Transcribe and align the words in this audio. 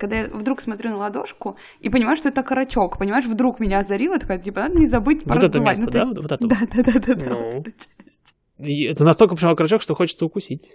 Когда 0.00 0.16
я 0.20 0.28
вдруг 0.28 0.60
смотрю 0.62 0.90
на 0.90 0.96
ладошку 0.96 1.56
и 1.80 1.90
понимаю, 1.90 2.16
что 2.16 2.28
это 2.30 2.42
карачок, 2.42 2.98
понимаешь, 2.98 3.26
вдруг 3.26 3.60
меня 3.60 3.80
озарило, 3.80 4.18
такая, 4.18 4.38
типа, 4.38 4.60
надо 4.62 4.78
не 4.78 4.86
забыть 4.88 5.26
Вот 5.26 5.44
это 5.44 5.60
место, 5.60 5.84
Ну, 5.84 5.90
ты- 5.90 5.98
да? 5.98 6.04
Вот, 6.06 6.16
вот 6.22 6.32
это. 6.32 6.46
Да, 6.48 6.56
да, 6.74 6.82
да, 6.82 6.92
да, 6.98 7.14
да, 7.14 7.34
вот 7.34 7.68
эта 7.68 7.72
часть. 7.72 8.34
И 8.58 8.84
это 8.84 9.04
настолько 9.04 9.34
почему 9.34 9.54
карачок, 9.54 9.82
что 9.82 9.94
хочется 9.94 10.24
укусить. 10.24 10.72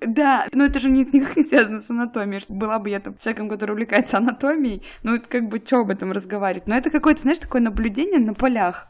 Да, 0.00 0.46
но 0.52 0.64
это 0.64 0.78
же 0.78 0.88
ни- 0.90 1.00
никак 1.12 1.36
не 1.36 1.42
связано 1.44 1.80
с 1.80 1.90
анатомией. 1.90 2.40
Была 2.48 2.78
бы 2.78 2.88
я 2.88 3.00
там 3.00 3.16
человеком, 3.18 3.48
который 3.48 3.72
увлекается 3.72 4.18
анатомией, 4.18 4.82
ну 5.02 5.16
это 5.16 5.28
как 5.28 5.48
бы 5.48 5.60
что 5.64 5.78
об 5.78 5.90
этом 5.90 6.12
разговаривать? 6.12 6.68
Но 6.68 6.76
это 6.76 6.90
какое-то, 6.90 7.22
знаешь, 7.22 7.40
такое 7.40 7.60
наблюдение 7.60 8.20
на 8.20 8.34
полях. 8.34 8.88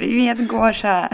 Привет, 0.00 0.46
Гоша! 0.46 1.10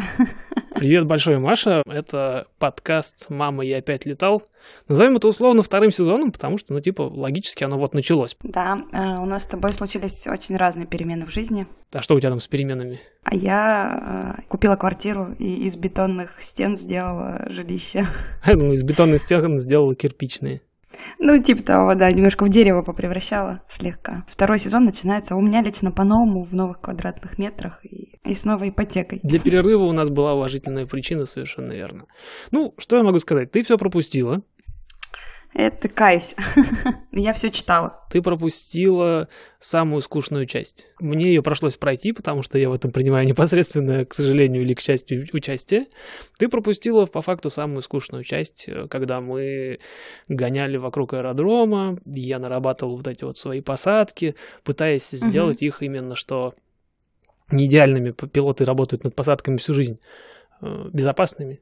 Привет, 0.77 1.09
большой 1.09 1.41
Маша. 1.41 1.83
Это 1.89 2.47
подкаст 2.61 3.27
«Мама, 3.31 3.65
я 3.65 3.79
опять 3.79 4.07
летал». 4.07 4.45
Назовем 4.87 5.17
это 5.17 5.27
условно 5.27 5.63
вторым 5.63 5.91
сезоном, 5.91 6.31
потому 6.31 6.57
что, 6.57 6.73
ну, 6.73 6.79
типа, 6.79 7.03
логически 7.03 7.65
оно 7.65 7.79
вот 7.79 7.95
началось. 7.95 8.37
Да, 8.45 8.77
э, 8.93 9.21
у 9.21 9.25
нас 9.25 9.43
с 9.43 9.47
тобой 9.49 9.73
случились 9.73 10.29
очень 10.29 10.57
разные 10.57 10.87
перемены 10.87 11.27
в 11.27 11.33
жизни. 11.33 11.67
А 11.93 12.01
что 12.01 12.15
у 12.15 12.21
тебя 12.21 12.31
там 12.31 12.39
с 12.39 12.47
переменами? 12.47 13.01
А 13.25 13.35
я 13.35 14.37
э, 14.39 14.43
купила 14.47 14.77
квартиру 14.77 15.33
и 15.37 15.67
из 15.67 15.77
бетонных 15.77 16.41
стен 16.41 16.77
сделала 16.77 17.45
жилище. 17.49 18.07
Ну, 18.47 18.71
из 18.71 18.85
бетонных 18.85 19.19
стен 19.19 19.59
сделала 19.59 19.97
кирпичные. 19.97 20.61
Ну, 21.19 21.43
типа 21.43 21.63
того, 21.63 21.95
да, 21.95 22.11
немножко 22.11 22.45
в 22.45 22.49
дерево 22.49 22.83
попревращала 22.83 23.63
слегка. 23.69 24.25
Второй 24.29 24.59
сезон 24.59 24.85
начинается 24.85 25.35
у 25.35 25.41
меня 25.41 25.63
лично 25.63 25.91
по-новому, 25.91 26.45
в 26.45 26.55
новых 26.55 26.81
квадратных 26.81 27.39
метрах 27.39 27.85
и, 27.85 28.16
и 28.27 28.35
с 28.35 28.45
новой 28.45 28.71
ипотекой. 28.71 29.21
Для 29.23 29.39
перерыва 29.39 29.85
у 29.85 29.93
нас 29.93 30.11
была 30.11 30.35
уважительная 30.35 30.87
причина, 30.87 31.27
совершенно 31.27 31.73
верно. 31.73 32.07
Ну, 32.51 32.75
что 32.79 32.97
я 32.97 33.03
могу 33.03 33.19
сказать? 33.19 33.51
Ты 33.51 33.63
все 33.63 33.79
пропустила. 33.79 34.43
Это 35.59 35.89
каюсь. 35.89 36.35
Я 37.13 37.33
все 37.33 37.51
читала. 37.51 38.05
Ты 38.11 38.21
пропустила 38.21 39.29
самую 39.59 40.03
скучную 40.03 40.45
часть. 40.45 40.89
Мне 41.01 41.29
ее 41.29 41.43
пришлось 41.43 41.79
пройти, 41.79 42.13
потому 42.13 42.43
что 42.43 42.59
я 42.59 42.69
в 42.69 42.75
этом 42.75 42.93
принимаю 42.93 43.27
непосредственно, 43.27 44.05
к 44.05 44.13
сожалению 44.13 44.63
или 44.63 44.75
к 44.75 44.81
счастью, 44.81 45.27
участие. 45.33 45.87
Ты 46.39 46.49
пропустила 46.49 47.07
по 47.07 47.23
факту 47.23 47.49
самую 47.49 47.81
скучную 47.81 48.23
часть, 48.23 48.69
э, 48.69 48.87
когда 48.89 49.23
мы 49.23 49.79
гоняли 50.29 50.77
вокруг 50.77 51.15
аэродрома, 51.15 51.99
я 52.05 52.39
нарабатывал 52.39 52.99
вот 52.99 53.09
эти 53.09 53.25
вот 53.25 53.39
свои 53.39 53.63
посадки, 53.63 54.35
пытаясь 54.63 55.09
сделать 55.09 55.63
их 55.63 55.83
именно 55.83 56.17
что 56.17 56.53
не 57.51 57.67
идеальными, 57.67 58.11
пилоты 58.11 58.65
работают 58.65 59.05
над 59.05 59.15
посадками 59.15 59.57
всю 59.57 59.75
жизнь, 59.75 59.99
э, 60.61 60.89
безопасными. 60.93 61.61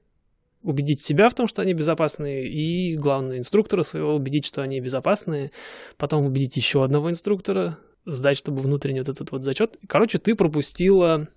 Убедить 0.63 1.05
себя 1.05 1.29
в 1.29 1.35
том, 1.35 1.47
что 1.47 1.61
они 1.61 1.75
безопасные, 1.75 2.49
и, 2.49 2.97
главное, 2.97 3.39
инструктора 3.39 3.83
своего 3.83 4.15
убедить, 4.15 4.47
что 4.47 4.63
они 4.63 4.81
безопасные, 4.81 5.51
потом 5.99 6.25
убедить 6.25 6.57
еще 6.57 6.83
одного 6.83 7.11
инструктора, 7.11 7.79
сдать, 8.07 8.39
чтобы 8.39 8.63
внутренний 8.63 9.01
вот 9.01 9.09
этот 9.09 9.31
вот 9.31 9.45
зачет. 9.45 9.77
Короче, 9.89 10.19
ты 10.19 10.35
пропустила, 10.35 11.29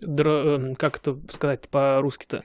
дра- 0.00 0.72
э, 0.72 0.74
как 0.74 0.98
это 0.98 1.18
сказать 1.30 1.68
по-русски-то, 1.68 2.44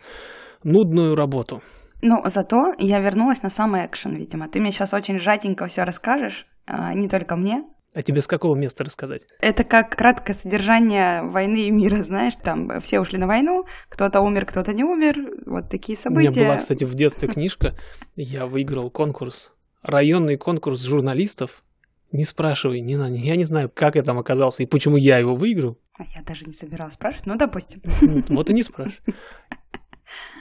нудную 0.64 1.16
работу. 1.16 1.62
Ну, 2.02 2.22
зато 2.26 2.74
я 2.78 3.00
вернулась 3.00 3.44
на 3.44 3.50
самый 3.50 3.86
экшен, 3.86 4.16
видимо. 4.16 4.48
Ты 4.48 4.62
мне 4.62 4.72
сейчас 4.72 4.94
очень 4.94 5.20
сжатенько 5.20 5.68
все 5.68 5.84
расскажешь, 5.84 6.48
а, 6.66 6.94
не 6.94 7.10
только 7.10 7.36
мне. 7.36 7.64
А 7.94 8.04
тебе 8.04 8.22
с 8.22 8.28
какого 8.28 8.56
места 8.56 8.84
рассказать? 8.84 9.26
Это 9.40 9.64
как 9.64 9.96
краткое 9.96 10.34
содержание 10.34 11.24
войны 11.24 11.68
и 11.68 11.72
мира, 11.72 11.98
знаешь, 11.98 12.34
там 12.42 12.80
все 12.82 13.00
ушли 13.00 13.18
на 13.18 13.26
войну, 13.26 13.66
кто-то 13.90 14.22
умер, 14.22 14.46
кто-то 14.46 14.74
не 14.74 14.84
умер, 14.84 15.44
вот 15.46 15.70
такие 15.70 15.98
У 16.06 16.10
меня 16.12 16.32
события. 16.32 16.46
была, 16.46 16.58
кстати, 16.58 16.84
в 16.84 16.94
детстве 16.94 17.28
книжка, 17.34 17.76
я 18.16 18.46
выиграл 18.46 18.92
конкурс, 18.92 19.54
районный 19.82 20.38
конкурс 20.38 20.84
журналистов. 20.84 21.64
Не 22.12 22.26
спрашивай, 22.26 22.82
не, 22.82 22.94
я 23.18 23.36
не 23.36 23.44
знаю, 23.44 23.72
как 23.74 23.96
я 23.96 24.02
там 24.02 24.18
оказался 24.20 24.64
и 24.64 24.66
почему 24.66 24.98
я 24.98 25.18
его 25.18 25.36
выиграл. 25.36 25.78
А 25.98 26.04
Я 26.16 26.24
даже 26.24 26.46
не 26.46 26.54
собиралась 26.54 26.96
спрашивать, 26.96 27.28
ну, 27.28 27.36
допустим. 27.38 27.82
Вот 28.30 28.50
и 28.50 28.54
не 28.54 28.64
спрашивай. 28.64 29.00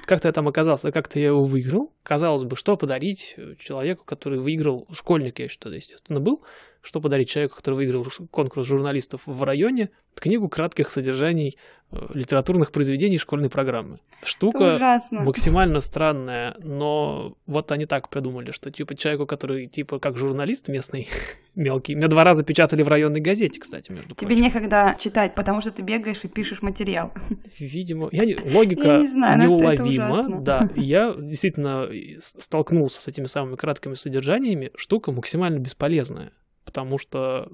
Как-то 0.06 0.28
я 0.28 0.32
там 0.32 0.48
оказался, 0.48 0.90
как-то 0.90 1.18
я 1.18 1.26
его 1.26 1.44
выиграл. 1.44 1.92
Казалось 2.02 2.44
бы, 2.44 2.56
что 2.56 2.78
подарить 2.78 3.36
человеку, 3.58 4.04
который 4.06 4.38
выиграл, 4.38 4.88
школьник 4.90 5.38
я 5.40 5.48
тогда, 5.60 5.76
естественно, 5.76 6.20
был, 6.20 6.42
что 6.88 7.02
подарить 7.02 7.28
человеку, 7.28 7.56
который 7.56 7.74
выиграл 7.74 8.06
конкурс 8.30 8.66
журналистов 8.66 9.24
в 9.26 9.42
районе, 9.42 9.90
книгу 10.14 10.48
кратких 10.48 10.90
содержаний 10.90 11.58
э, 11.90 11.98
литературных 12.14 12.72
произведений 12.72 13.18
школьной 13.18 13.50
программы. 13.50 14.00
Штука 14.22 14.98
максимально 15.10 15.80
странная, 15.80 16.56
но 16.62 17.36
вот 17.46 17.72
они 17.72 17.84
так 17.84 18.08
придумали, 18.08 18.52
что 18.52 18.70
типа 18.70 18.94
человеку, 18.96 19.26
который 19.26 19.66
типа 19.66 19.98
как 19.98 20.16
журналист 20.16 20.68
местный, 20.68 21.08
мелкий, 21.54 21.94
меня 21.94 22.08
два 22.08 22.24
раза 22.24 22.42
печатали 22.42 22.82
в 22.82 22.88
районной 22.88 23.20
газете, 23.20 23.60
кстати, 23.60 23.92
между 23.92 24.14
Тебе 24.14 24.28
прочим. 24.28 24.44
некогда 24.44 24.96
читать, 24.98 25.34
потому 25.34 25.60
что 25.60 25.70
ты 25.70 25.82
бегаешь 25.82 26.24
и 26.24 26.28
пишешь 26.28 26.62
материал. 26.62 27.12
Видимо, 27.58 28.08
я 28.12 28.24
не, 28.24 28.34
логика 28.34 28.88
Я 28.88 28.98
не 29.00 29.08
знаю, 29.08 29.42
неуловима, 29.42 30.40
да. 30.40 30.70
Я 30.76 31.14
действительно 31.18 31.86
с- 32.18 32.34
столкнулся 32.42 33.02
с 33.02 33.08
этими 33.08 33.26
самыми 33.26 33.56
краткими 33.56 33.92
содержаниями. 33.92 34.70
Штука 34.74 35.12
максимально 35.12 35.58
бесполезная, 35.58 36.32
потому 36.68 36.98
что 36.98 37.50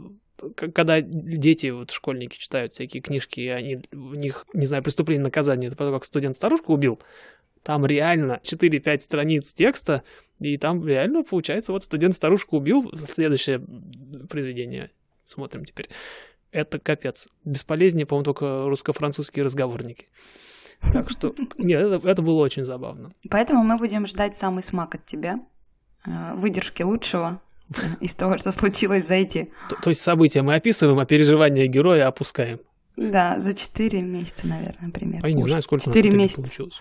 к- 0.56 0.72
когда 0.72 1.00
дети, 1.00 1.68
вот 1.68 1.92
школьники 1.92 2.36
читают 2.36 2.74
всякие 2.74 3.00
книжки, 3.00 3.38
и 3.38 3.48
они, 3.48 3.80
у 3.92 4.14
них, 4.14 4.44
не 4.52 4.66
знаю, 4.66 4.82
преступление, 4.82 5.22
наказание, 5.22 5.68
это 5.68 5.76
потом 5.76 5.94
как 5.94 6.04
студент 6.04 6.34
старушку 6.34 6.74
убил, 6.74 7.00
там 7.62 7.86
реально 7.86 8.40
4-5 8.42 8.98
страниц 9.02 9.52
текста, 9.52 10.02
и 10.40 10.58
там 10.58 10.84
реально 10.86 11.22
получается, 11.22 11.70
вот 11.72 11.84
студент 11.84 12.14
старушку 12.14 12.56
убил, 12.56 12.90
следующее 12.96 13.60
произведение 14.28 14.90
смотрим 15.24 15.64
теперь. 15.64 15.88
Это 16.50 16.80
капец. 16.80 17.28
Бесполезнее, 17.44 18.04
по-моему, 18.04 18.24
только 18.24 18.64
русско-французские 18.68 19.44
разговорники. 19.44 20.08
Так 20.92 21.08
что, 21.10 21.34
нет, 21.56 21.80
это, 21.86 22.08
это 22.08 22.22
было 22.22 22.42
очень 22.42 22.64
забавно. 22.64 23.12
Поэтому 23.30 23.62
мы 23.62 23.76
будем 23.76 24.06
ждать 24.06 24.36
самый 24.36 24.62
смак 24.62 24.96
от 24.96 25.04
тебя, 25.06 25.38
э, 26.04 26.34
выдержки 26.34 26.82
лучшего 26.82 27.40
э, 27.53 27.53
из 28.00 28.14
того, 28.14 28.36
что 28.38 28.52
случилось 28.52 29.06
за 29.06 29.14
эти, 29.14 29.50
То, 29.68 29.76
то 29.76 29.90
есть 29.90 30.00
события 30.00 30.42
мы 30.42 30.54
описываем, 30.54 30.98
а 30.98 31.06
переживания 31.06 31.66
героя 31.66 32.06
опускаем. 32.08 32.60
да, 32.96 33.40
за 33.40 33.54
4 33.54 34.00
месяца, 34.02 34.46
наверное, 34.46 34.90
примерно. 34.90 35.26
А 35.26 35.28
я 35.28 35.34
не 35.34 35.40
Ужас. 35.42 35.50
знаю, 35.50 35.62
сколько 35.62 35.82
у 35.84 35.86
нас 35.86 35.86
в 35.86 35.90
Четыре 35.90 36.10
итоге 36.10 36.22
месяца. 36.22 36.42
получилось. 36.42 36.80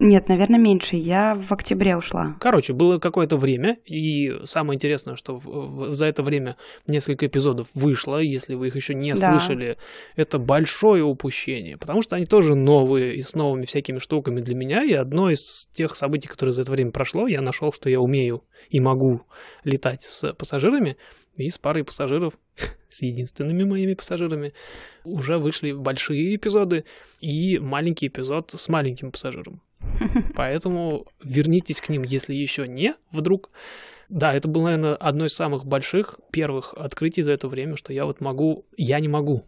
Нет, 0.00 0.28
наверное, 0.28 0.60
меньше. 0.60 0.94
Я 0.96 1.34
в 1.34 1.50
октябре 1.52 1.96
ушла. 1.96 2.36
Короче, 2.40 2.72
было 2.72 2.98
какое-то 2.98 3.36
время, 3.36 3.78
и 3.84 4.32
самое 4.44 4.76
интересное, 4.76 5.16
что 5.16 5.36
в- 5.36 5.46
в- 5.46 5.92
за 5.94 6.06
это 6.06 6.22
время 6.22 6.56
несколько 6.86 7.26
эпизодов 7.26 7.68
вышло, 7.74 8.18
если 8.18 8.54
вы 8.54 8.68
их 8.68 8.76
еще 8.76 8.94
не 8.94 9.12
Да. 9.14 9.38
слышали, 9.38 9.76
это 10.14 10.38
большое 10.38 11.02
упущение, 11.02 11.76
потому 11.76 12.02
что 12.02 12.14
они 12.14 12.26
тоже 12.26 12.54
новые 12.54 13.16
и 13.16 13.22
с 13.22 13.34
новыми 13.34 13.64
всякими 13.64 13.98
штуками 13.98 14.40
для 14.40 14.54
меня, 14.54 14.84
и 14.84 14.92
одно 14.92 15.30
из 15.30 15.66
тех 15.74 15.96
событий, 15.96 16.28
которые 16.28 16.52
за 16.52 16.62
это 16.62 16.70
время 16.72 16.92
прошло, 16.92 17.26
я 17.26 17.40
нашел, 17.40 17.72
что 17.72 17.90
я 17.90 18.00
умею 18.00 18.44
и 18.70 18.78
могу 18.78 19.22
летать 19.64 20.02
с 20.02 20.32
пассажирами, 20.34 20.96
и 21.36 21.48
с 21.50 21.58
парой 21.58 21.82
пассажиров, 21.84 22.34
с 22.88 23.02
единственными 23.02 23.64
моими 23.64 23.94
пассажирами, 23.94 24.52
уже 25.04 25.38
вышли 25.38 25.72
большие 25.72 26.36
эпизоды 26.36 26.84
и 27.20 27.58
маленький 27.58 28.06
эпизод 28.06 28.52
с 28.56 28.68
маленьким 28.68 29.10
пассажиром. 29.10 29.60
Поэтому 30.34 31.06
вернитесь 31.22 31.80
к 31.80 31.88
ним, 31.88 32.02
если 32.02 32.34
еще 32.34 32.66
не, 32.66 32.94
вдруг. 33.10 33.50
Да, 34.08 34.34
это 34.34 34.48
было, 34.48 34.64
наверное, 34.64 34.96
одно 34.96 35.26
из 35.26 35.34
самых 35.34 35.66
больших 35.66 36.18
первых 36.30 36.74
открытий 36.74 37.22
за 37.22 37.32
это 37.32 37.48
время, 37.48 37.76
что 37.76 37.92
я 37.92 38.06
вот 38.06 38.20
могу, 38.20 38.66
я 38.76 39.00
не 39.00 39.08
могу. 39.08 39.44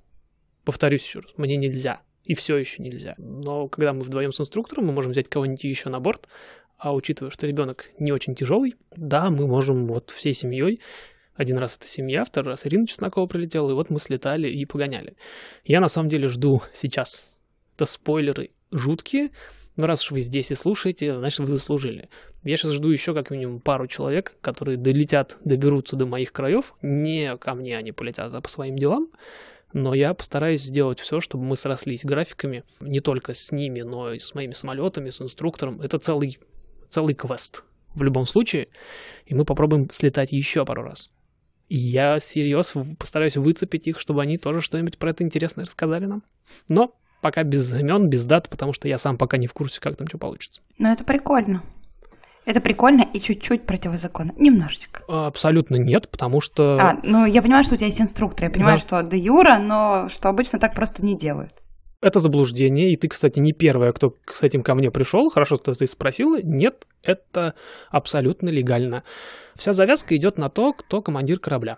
Повторюсь 0.65 1.05
еще 1.05 1.21
раз, 1.21 1.33
мне 1.37 1.57
нельзя. 1.57 2.03
И 2.25 2.35
все 2.35 2.57
еще 2.57 2.83
нельзя. 2.83 3.15
Но 3.17 3.69
когда 3.69 3.93
мы 3.93 4.01
вдвоем 4.01 4.33
с 4.33 4.41
инструктором, 4.41 4.87
мы 4.87 4.93
можем 4.93 5.13
взять 5.13 5.29
кого-нибудь 5.29 5.65
еще 5.65 5.89
на 5.89 6.01
борт, 6.01 6.29
а 6.77 6.95
учитывая, 6.95 7.31
что 7.31 7.47
ребенок 7.47 7.91
не 7.99 8.13
очень 8.13 8.35
тяжелый, 8.35 8.75
да, 8.95 9.31
мы 9.31 9.47
можем 9.47 9.87
вот 9.87 10.11
всей 10.11 10.35
семьей 10.35 10.81
один 11.41 11.57
раз 11.57 11.79
это 11.79 11.87
семья, 11.87 12.23
второй 12.23 12.51
раз 12.51 12.67
Ирина 12.67 12.87
Чеснокова 12.87 13.27
прилетела, 13.27 13.71
и 13.71 13.73
вот 13.73 13.89
мы 13.89 13.99
слетали 13.99 14.51
и 14.51 14.67
погоняли. 14.67 15.17
Я 15.65 15.81
на 15.81 15.89
самом 15.89 16.11
деле 16.11 16.29
жду 16.29 16.61
сейчас. 16.75 17.33
Это 17.77 17.87
спойлеры 17.87 18.51
жуткие, 18.71 19.31
но 19.81 19.87
раз 19.87 20.05
уж 20.05 20.11
вы 20.11 20.21
здесь 20.21 20.51
и 20.51 20.55
слушаете, 20.55 21.19
значит, 21.19 21.41
вы 21.41 21.47
заслужили. 21.47 22.11
Я 22.45 22.59
сейчас 22.59 22.73
жду 22.73 22.91
еще 22.91 23.15
как 23.15 23.31
минимум 23.31 23.61
пару 23.61 23.87
человек, 23.87 24.37
которые 24.43 24.77
долетят, 24.77 25.39
доберутся 25.43 25.97
до 25.97 26.05
моих 26.05 26.33
краев. 26.33 26.75
Не 26.83 27.37
ко 27.39 27.55
мне 27.55 27.79
они 27.79 27.91
полетят, 27.93 28.35
а 28.35 28.41
по 28.43 28.49
своим 28.49 28.77
делам. 28.77 29.09
Но 29.73 29.95
я 29.95 30.13
постараюсь 30.13 30.61
сделать 30.61 31.01
все, 31.01 31.21
чтобы 31.21 31.45
мы 31.45 31.57
срослись 31.57 32.05
графиками. 32.05 32.65
Не 32.81 33.01
только 33.01 33.33
с 33.33 33.53
ними, 33.53 33.81
но 33.81 34.13
и 34.13 34.19
с 34.19 34.35
моими 34.35 34.53
самолетами, 34.53 35.09
с 35.09 35.23
инструктором. 35.23 35.81
Это 35.81 35.99
целый, 35.99 36.39
целый 36.91 37.15
квест 37.15 37.65
в 37.95 38.03
любом 38.03 38.27
случае. 38.27 38.69
И 39.25 39.35
мы 39.35 39.47
попробуем 39.47 39.89
слетать 39.91 40.33
еще 40.33 40.67
пару 40.67 40.83
раз. 40.83 41.09
И 41.69 41.77
я 41.79 42.19
серьез 42.19 42.75
постараюсь 42.99 43.39
выцепить 43.39 43.87
их, 43.87 43.99
чтобы 43.99 44.21
они 44.21 44.37
тоже 44.37 44.61
что-нибудь 44.61 44.99
про 44.99 45.13
это 45.13 45.25
интересное 45.25 45.65
рассказали 45.65 46.05
нам. 46.05 46.23
Но 46.69 47.00
пока 47.21 47.43
без 47.43 47.75
имен, 47.75 48.09
без 48.09 48.25
дат, 48.25 48.49
потому 48.49 48.73
что 48.73 48.89
я 48.89 48.99
сам 48.99 49.19
пока 49.19 49.37
не 49.37 49.47
в 49.47 49.53
курсе, 49.53 49.81
как 49.81 49.97
там 49.97 50.07
что 50.09 50.19
получится. 50.19 50.61
Ну, 50.79 50.91
это 50.91 51.05
прикольно. 51.05 51.63
Это 52.47 52.61
прикольно 52.61 53.07
и 53.13 53.21
чуть-чуть 53.21 53.67
противозаконно. 53.67 54.33
Немножечко. 54.37 55.03
Абсолютно 55.09 55.77
нет, 55.77 56.09
потому 56.09 56.41
что... 56.41 56.79
А, 56.81 56.99
ну 57.03 57.27
я 57.27 57.43
понимаю, 57.43 57.65
что 57.65 57.75
у 57.75 57.77
тебя 57.77 57.87
есть 57.87 58.01
инструктор, 58.01 58.47
я 58.47 58.51
понимаю, 58.51 58.79
да. 58.79 58.83
что 58.83 59.03
де 59.03 59.19
юра, 59.19 59.59
но 59.59 60.09
что 60.09 60.29
обычно 60.29 60.59
так 60.59 60.75
просто 60.75 61.05
не 61.05 61.17
делают. 61.17 61.53
Это 62.01 62.19
заблуждение, 62.19 62.93
и 62.93 62.97
ты, 62.97 63.09
кстати, 63.09 63.39
не 63.41 63.53
первая, 63.53 63.93
кто 63.93 64.15
с 64.33 64.43
этим 64.43 64.63
ко 64.63 64.75
мне 64.75 64.91
пришел. 64.91 65.29
Хорошо, 65.29 65.57
что 65.57 65.75
ты 65.75 65.87
спросила. 65.87 66.41
Нет, 66.43 66.87
это 67.03 67.55
абсолютно 67.91 68.49
легально. 68.49 69.05
Вся 69.55 69.75
завязка 69.75 70.17
идет 70.17 70.39
на 70.39 70.49
то, 70.49 70.73
кто 70.73 71.03
командир 71.03 71.39
корабля. 71.39 71.77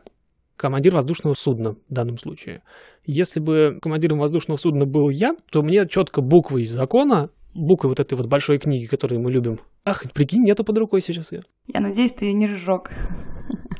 Командир 0.63 0.95
воздушного 0.95 1.35
судна 1.35 1.73
в 1.73 1.93
данном 1.93 2.19
случае. 2.19 2.63
Если 3.05 3.41
бы 3.41 3.81
командиром 3.83 4.21
воздушного 4.21 4.57
судна 4.57 4.87
был 4.87 5.09
я, 5.09 5.35
то 5.51 5.61
мне 5.61 5.89
четко 5.89 6.23
буквы 6.23 6.63
из 6.63 6.71
закона 6.71 7.31
буквы 7.53 7.89
вот 7.89 7.99
этой 7.99 8.15
вот 8.15 8.29
большой 8.29 8.59
книги, 8.59 8.87
которую 8.87 9.21
мы 9.21 9.33
любим. 9.33 9.59
Ах, 9.85 10.05
прикинь, 10.13 10.45
нету 10.45 10.63
под 10.63 10.79
рукой 10.79 11.01
сейчас 11.01 11.33
ее. 11.33 11.43
Я 11.67 11.81
надеюсь, 11.81 12.13
ты 12.13 12.27
ее 12.27 12.35
не 12.35 12.47
сжег. 12.47 12.93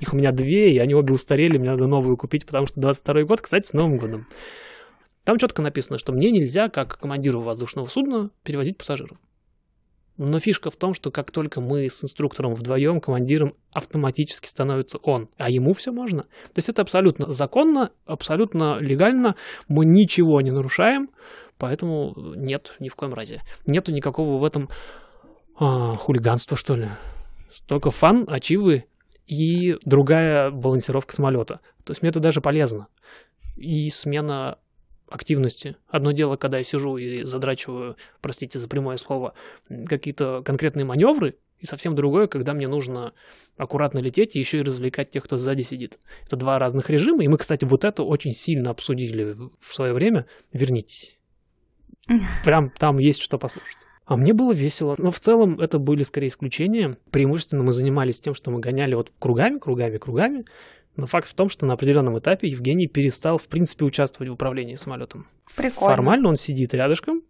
Их 0.01 0.13
у 0.13 0.17
меня 0.17 0.33
две, 0.33 0.75
и 0.75 0.79
они 0.79 0.93
обе 0.95 1.15
устарели, 1.15 1.57
мне 1.57 1.71
надо 1.71 1.87
новую 1.87 2.17
купить, 2.17 2.47
потому 2.47 2.67
что 2.67 2.81
22 2.81 3.27
год, 3.27 3.41
кстати, 3.41 3.65
с 3.65 3.75
Новым 3.75 3.99
годом. 3.99 4.27
Там 5.23 5.39
четко 5.39 5.63
написано, 5.63 5.99
что 5.99 6.13
мне 6.13 6.33
нельзя, 6.33 6.69
как 6.69 6.99
командиру 6.99 7.41
воздушного 7.41 7.87
судна, 7.87 8.31
перевозить 8.43 8.77
пассажиров. 8.77 9.19
Но 10.25 10.39
фишка 10.39 10.71
в 10.71 10.77
том, 10.77 10.95
что 10.95 11.11
как 11.11 11.33
только 11.33 11.61
мы 11.61 11.89
с 11.91 12.05
инструктором 12.05 12.55
вдвоем, 12.55 13.01
командиром 13.01 13.55
автоматически 13.73 14.47
становится 14.47 14.99
он, 14.99 15.29
а 15.37 15.51
ему 15.51 15.75
все 15.75 15.91
можно. 15.91 16.23
То 16.23 16.59
есть 16.59 16.69
это 16.69 16.83
абсолютно 16.83 17.33
законно, 17.33 17.91
абсолютно 18.07 18.79
легально, 18.79 19.35
мы 19.67 19.85
ничего 19.85 20.41
не 20.41 20.53
нарушаем, 20.53 21.11
поэтому 21.59 22.15
нет, 22.37 22.77
ни 22.79 22.89
в 22.89 22.95
коем 22.95 23.15
разе. 23.15 23.43
Нету 23.67 23.91
никакого 23.91 24.39
в 24.39 24.45
этом 24.45 24.69
а, 25.59 25.97
хулиганства, 25.97 26.57
что 26.57 26.77
ли. 26.77 26.89
Только 27.67 27.91
фан, 27.91 28.25
ачивы 28.29 28.85
и 29.27 29.77
другая 29.85 30.53
балансировка 30.53 31.13
самолета. 31.13 31.59
То 31.85 31.91
есть 31.91 32.03
мне 32.03 32.11
это 32.11 32.21
даже 32.21 32.41
полезно. 32.41 32.87
И 33.57 33.91
смена 33.91 34.59
активности. 35.13 35.77
Одно 35.89 36.13
дело, 36.13 36.37
когда 36.37 36.59
я 36.59 36.63
сижу 36.63 36.97
и 36.97 37.23
задрачиваю, 37.23 37.97
простите 38.21 38.59
за 38.59 38.69
прямое 38.69 38.97
слово, 38.97 39.35
какие-то 39.87 40.43
конкретные 40.45 40.85
маневры, 40.85 41.37
и 41.63 41.65
совсем 41.65 41.95
другое, 41.95 42.27
когда 42.27 42.55
мне 42.55 42.67
нужно 42.67 43.13
аккуратно 43.57 44.01
лететь 44.01 44.35
и 44.35 44.41
еще 44.41 44.59
и 44.59 44.63
развлекать 44.63 45.11
тех, 45.11 45.23
кто 45.23 45.39
сзади 45.39 45.63
сидит. 45.63 45.99
Это 46.27 46.35
два 46.35 46.59
разных 46.59 46.91
режима, 46.91 47.23
и 47.23 47.29
мы, 47.29 47.39
кстати, 47.39 47.65
вот 47.65 47.85
это 47.85 48.03
очень 48.03 48.33
сильно 48.33 48.71
обсудили 48.71 49.37
в 49.61 49.73
свое 49.73 49.93
время. 49.93 50.27
Вернитесь. 50.53 51.21
Прям 52.45 52.71
там 52.71 52.99
есть 52.99 53.23
что 53.23 53.39
послушать. 53.39 53.79
А 54.05 54.17
мне 54.17 54.33
было 54.33 54.53
весело. 54.53 54.97
Но 54.99 55.13
в 55.13 55.21
целом 55.21 55.61
это 55.61 55.79
были 55.79 56.03
скорее 56.03 56.27
исключения. 56.27 56.97
Преимущественно 57.13 57.63
мы 57.63 57.73
занимались 57.73 58.21
тем, 58.21 58.35
что 58.35 58.51
мы 58.51 58.59
гоняли 58.59 58.95
вот 58.95 59.13
кругами, 59.21 59.59
кругами, 59.59 59.99
кругами. 59.99 60.45
Но 60.97 61.07
факт 61.07 61.27
в 61.27 61.35
том, 61.35 61.49
что 61.49 61.67
на 61.67 61.75
определенном 61.75 62.19
этапе 62.19 62.49
Евгений 62.49 62.87
перестал, 62.87 63.39
в 63.39 63.49
принципе, 63.49 63.85
участвовать 63.85 64.29
в 64.29 64.35
управлении 64.35 64.75
самолетом. 64.75 65.27
Прикольно. 65.57 65.95
Формально 65.95 66.29
он 66.29 66.37
сидит 66.37 66.75
рядышком, 66.75 67.23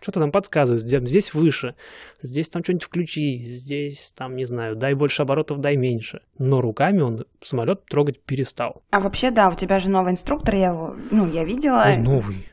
что-то 0.00 0.20
там 0.20 0.32
подсказывает, 0.32 0.82
здесь 0.82 1.34
выше, 1.34 1.74
здесь 2.22 2.48
там 2.48 2.64
что-нибудь 2.64 2.84
включи, 2.84 3.38
здесь 3.40 4.12
там, 4.16 4.36
не 4.36 4.44
знаю, 4.44 4.76
дай 4.76 4.94
больше 4.94 5.22
оборотов, 5.22 5.58
дай 5.58 5.76
меньше. 5.76 6.22
Но 6.38 6.60
руками 6.60 7.00
он 7.00 7.26
самолет 7.42 7.84
трогать 7.84 8.22
перестал. 8.22 8.82
А 8.90 9.00
вообще, 9.00 9.30
да, 9.30 9.48
у 9.48 9.54
тебя 9.54 9.78
же 9.78 9.90
новый 9.90 10.12
инструктор, 10.12 10.54
я 10.54 10.68
его, 10.68 10.96
ну, 11.10 11.26
я 11.28 11.44
видела. 11.44 11.84
Ой, 11.86 11.98
новый. 11.98 12.48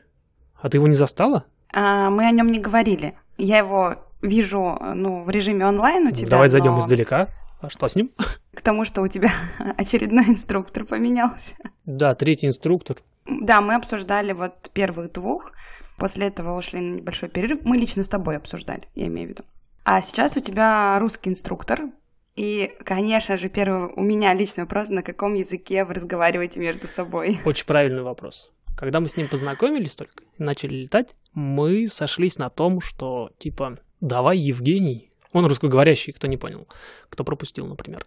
А 0.60 0.68
ты 0.68 0.76
его 0.76 0.86
не 0.86 0.94
застала? 0.94 1.44
А, 1.72 2.10
мы 2.10 2.26
о 2.26 2.30
нем 2.30 2.52
не 2.52 2.58
говорили. 2.58 3.14
Я 3.36 3.58
его 3.58 3.96
вижу, 4.20 4.78
ну, 4.94 5.22
в 5.22 5.30
режиме 5.30 5.66
онлайн 5.66 6.08
у 6.08 6.10
тебя. 6.10 6.28
Давай 6.28 6.48
зайдем 6.48 6.72
но... 6.72 6.80
издалека. 6.80 7.28
А 7.60 7.70
что 7.70 7.88
с 7.88 7.96
ним? 7.96 8.12
К 8.54 8.60
тому, 8.60 8.84
что 8.84 9.02
у 9.02 9.08
тебя 9.08 9.30
очередной 9.76 10.24
инструктор 10.24 10.84
поменялся. 10.84 11.56
Да, 11.84 12.14
третий 12.14 12.46
инструктор. 12.46 12.96
Да, 13.26 13.60
мы 13.60 13.74
обсуждали 13.74 14.32
вот 14.32 14.70
первых 14.72 15.12
двух. 15.12 15.52
После 15.96 16.28
этого 16.28 16.56
ушли 16.56 16.80
на 16.80 16.96
небольшой 16.96 17.28
перерыв. 17.28 17.60
Мы 17.64 17.76
лично 17.76 18.02
с 18.02 18.08
тобой 18.08 18.36
обсуждали, 18.36 18.88
я 18.94 19.08
имею 19.08 19.28
в 19.28 19.30
виду. 19.30 19.42
А 19.84 20.00
сейчас 20.00 20.36
у 20.36 20.40
тебя 20.40 20.98
русский 20.98 21.30
инструктор. 21.30 21.90
И, 22.36 22.72
конечно 22.84 23.36
же, 23.36 23.48
первый 23.48 23.92
у 23.96 24.02
меня 24.02 24.32
личный 24.32 24.62
вопрос, 24.62 24.90
на 24.90 25.02
каком 25.02 25.34
языке 25.34 25.84
вы 25.84 25.94
разговариваете 25.94 26.60
между 26.60 26.86
собой? 26.86 27.40
Очень 27.44 27.66
правильный 27.66 28.02
вопрос. 28.02 28.52
Когда 28.76 29.00
мы 29.00 29.08
с 29.08 29.16
ним 29.16 29.26
познакомились 29.26 29.96
только 29.96 30.22
и 30.38 30.42
начали 30.42 30.74
летать, 30.74 31.16
мы 31.32 31.88
сошлись 31.88 32.38
на 32.38 32.48
том, 32.48 32.80
что, 32.80 33.32
типа, 33.38 33.78
давай, 34.00 34.38
Евгений, 34.38 35.07
он 35.32 35.46
русскоговорящий, 35.46 36.12
кто 36.12 36.26
не 36.26 36.36
понял, 36.36 36.66
кто 37.08 37.24
пропустил, 37.24 37.66
например. 37.66 38.04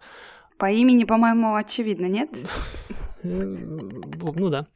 По 0.58 0.70
имени, 0.70 1.04
по-моему, 1.04 1.54
очевидно, 1.54 2.06
нет? 2.06 2.30
Ну 3.24 4.48
да. 4.48 4.66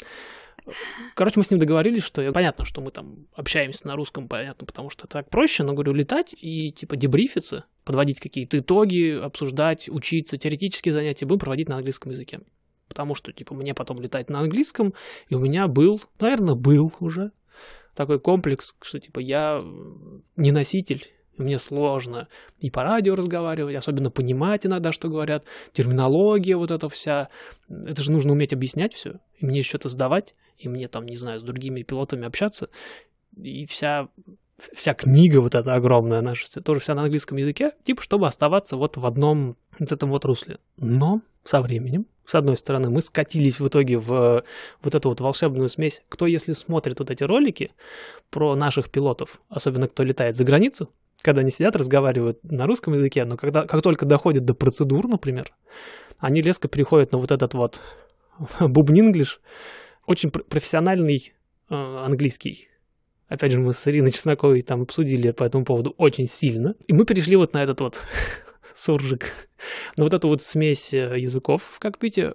Короче, 1.14 1.34
мы 1.38 1.44
с 1.44 1.50
ним 1.50 1.60
договорились, 1.60 2.02
что 2.02 2.32
понятно, 2.32 2.64
что 2.64 2.80
мы 2.80 2.90
там 2.90 3.26
общаемся 3.34 3.86
на 3.86 3.96
русском, 3.96 4.28
понятно, 4.28 4.66
потому 4.66 4.90
что 4.90 5.06
так 5.06 5.30
проще, 5.30 5.62
но 5.62 5.72
говорю, 5.72 5.92
летать 5.92 6.34
и 6.40 6.72
типа 6.72 6.96
дебрифиться, 6.96 7.64
подводить 7.84 8.20
какие-то 8.20 8.58
итоги, 8.58 9.18
обсуждать, 9.20 9.88
учиться, 9.88 10.36
теоретические 10.36 10.92
занятия 10.92 11.26
будем 11.26 11.40
проводить 11.40 11.68
на 11.68 11.76
английском 11.76 12.12
языке. 12.12 12.40
Потому 12.88 13.14
что, 13.14 13.32
типа, 13.32 13.54
мне 13.54 13.74
потом 13.74 14.00
летать 14.00 14.30
на 14.30 14.40
английском, 14.40 14.94
и 15.28 15.34
у 15.34 15.40
меня 15.40 15.66
был, 15.68 16.00
наверное, 16.20 16.54
был 16.54 16.92
уже 17.00 17.32
такой 17.94 18.20
комплекс, 18.20 18.76
что, 18.82 19.00
типа, 19.00 19.20
я 19.20 19.60
не 20.36 20.52
носитель, 20.52 21.04
мне 21.38 21.58
сложно 21.58 22.28
и 22.60 22.70
по 22.70 22.82
радио 22.82 23.14
разговаривать, 23.14 23.76
особенно 23.76 24.10
понимать 24.10 24.66
иногда, 24.66 24.92
что 24.92 25.08
говорят, 25.08 25.44
терминология 25.72 26.56
вот 26.56 26.70
эта 26.70 26.88
вся. 26.88 27.28
Это 27.68 28.02
же 28.02 28.12
нужно 28.12 28.32
уметь 28.32 28.52
объяснять 28.52 28.94
все, 28.94 29.20
и 29.38 29.46
мне 29.46 29.58
еще 29.58 29.76
это 29.76 29.88
сдавать, 29.88 30.34
и 30.58 30.68
мне 30.68 30.86
там, 30.86 31.06
не 31.06 31.16
знаю, 31.16 31.40
с 31.40 31.42
другими 31.42 31.82
пилотами 31.82 32.26
общаться. 32.26 32.68
И 33.36 33.66
вся, 33.66 34.08
вся 34.74 34.94
книга 34.94 35.40
вот 35.40 35.54
эта 35.54 35.74
огромная 35.74 36.22
наша, 36.22 36.60
тоже 36.62 36.80
вся 36.80 36.94
на 36.94 37.02
английском 37.02 37.36
языке, 37.36 37.72
типа, 37.84 38.02
чтобы 38.02 38.26
оставаться 38.26 38.76
вот 38.76 38.96
в 38.96 39.04
одном 39.04 39.54
вот 39.78 39.92
этом 39.92 40.10
вот 40.10 40.24
русле. 40.24 40.58
Но 40.76 41.20
со 41.44 41.60
временем, 41.60 42.06
с 42.24 42.34
одной 42.34 42.56
стороны, 42.56 42.90
мы 42.90 43.00
скатились 43.02 43.60
в 43.60 43.68
итоге 43.68 43.98
в 43.98 44.42
вот 44.82 44.94
эту 44.94 45.08
вот 45.10 45.20
волшебную 45.20 45.68
смесь. 45.68 46.02
Кто, 46.08 46.26
если 46.26 46.54
смотрит 46.54 46.98
вот 46.98 47.10
эти 47.10 47.22
ролики 47.22 47.70
про 48.30 48.56
наших 48.56 48.90
пилотов, 48.90 49.40
особенно 49.48 49.86
кто 49.88 50.02
летает 50.02 50.34
за 50.34 50.44
границу, 50.44 50.90
когда 51.22 51.40
они 51.40 51.50
сидят, 51.50 51.76
разговаривают 51.76 52.42
на 52.44 52.66
русском 52.66 52.94
языке, 52.94 53.24
но 53.24 53.36
когда, 53.36 53.66
как 53.66 53.82
только 53.82 54.06
доходят 54.06 54.44
до 54.44 54.54
процедур, 54.54 55.08
например, 55.08 55.52
они 56.18 56.40
резко 56.40 56.68
переходят 56.68 57.12
на 57.12 57.18
вот 57.18 57.30
этот 57.30 57.54
вот 57.54 57.80
бубнинглиш, 58.60 59.40
очень 60.06 60.30
профессиональный 60.30 61.32
э, 61.68 61.74
английский. 61.74 62.68
Опять 63.28 63.52
же, 63.52 63.58
мы 63.58 63.72
с 63.72 63.88
Ириной 63.88 64.12
Чесноковой 64.12 64.60
там 64.60 64.82
обсудили 64.82 65.32
по 65.32 65.42
этому 65.42 65.64
поводу 65.64 65.94
очень 65.98 66.28
сильно. 66.28 66.76
И 66.86 66.92
мы 66.92 67.04
перешли 67.04 67.34
вот 67.34 67.54
на 67.54 67.62
этот 67.62 67.80
вот 67.80 67.98
суржик, 68.74 69.48
на 69.96 70.04
вот 70.04 70.14
эту 70.14 70.28
вот 70.28 70.42
смесь 70.42 70.94
э, 70.94 71.18
языков 71.18 71.62
в 71.64 71.78
кокпите. 71.80 72.32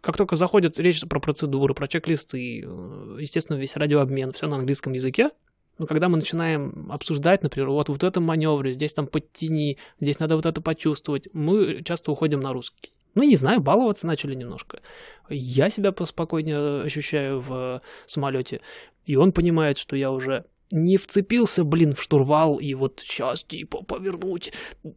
Как 0.00 0.16
только 0.16 0.36
заходит 0.36 0.78
речь 0.78 1.00
про 1.08 1.18
процедуры, 1.18 1.74
про 1.74 1.88
чек-листы, 1.88 2.62
э, 2.64 3.16
естественно, 3.18 3.56
весь 3.56 3.76
радиообмен, 3.76 4.32
все 4.32 4.46
на 4.46 4.56
английском 4.56 4.92
языке, 4.92 5.30
но 5.78 5.86
когда 5.86 6.08
мы 6.08 6.16
начинаем 6.16 6.90
обсуждать, 6.90 7.42
например, 7.42 7.70
вот, 7.70 7.88
вот 7.88 8.02
в 8.02 8.06
этом 8.06 8.24
маневре, 8.24 8.72
здесь 8.72 8.92
там 8.92 9.06
подтяни, 9.06 9.78
здесь 10.00 10.18
надо 10.18 10.36
вот 10.36 10.46
это 10.46 10.60
почувствовать, 10.60 11.28
мы 11.32 11.82
часто 11.84 12.10
уходим 12.12 12.40
на 12.40 12.52
русский. 12.52 12.92
Ну, 13.14 13.22
не 13.22 13.36
знаю, 13.36 13.60
баловаться 13.60 14.06
начали 14.06 14.34
немножко. 14.34 14.80
Я 15.28 15.70
себя 15.70 15.92
поспокойнее 15.92 16.82
ощущаю 16.82 17.40
в 17.40 17.80
самолете, 18.06 18.60
и 19.06 19.16
он 19.16 19.32
понимает, 19.32 19.78
что 19.78 19.96
я 19.96 20.10
уже 20.10 20.44
не 20.70 20.96
вцепился, 20.96 21.64
блин, 21.64 21.94
в 21.94 22.02
штурвал 22.02 22.56
и 22.56 22.74
вот 22.74 23.00
сейчас, 23.00 23.42
типа, 23.42 23.82
повернуть 23.82 24.52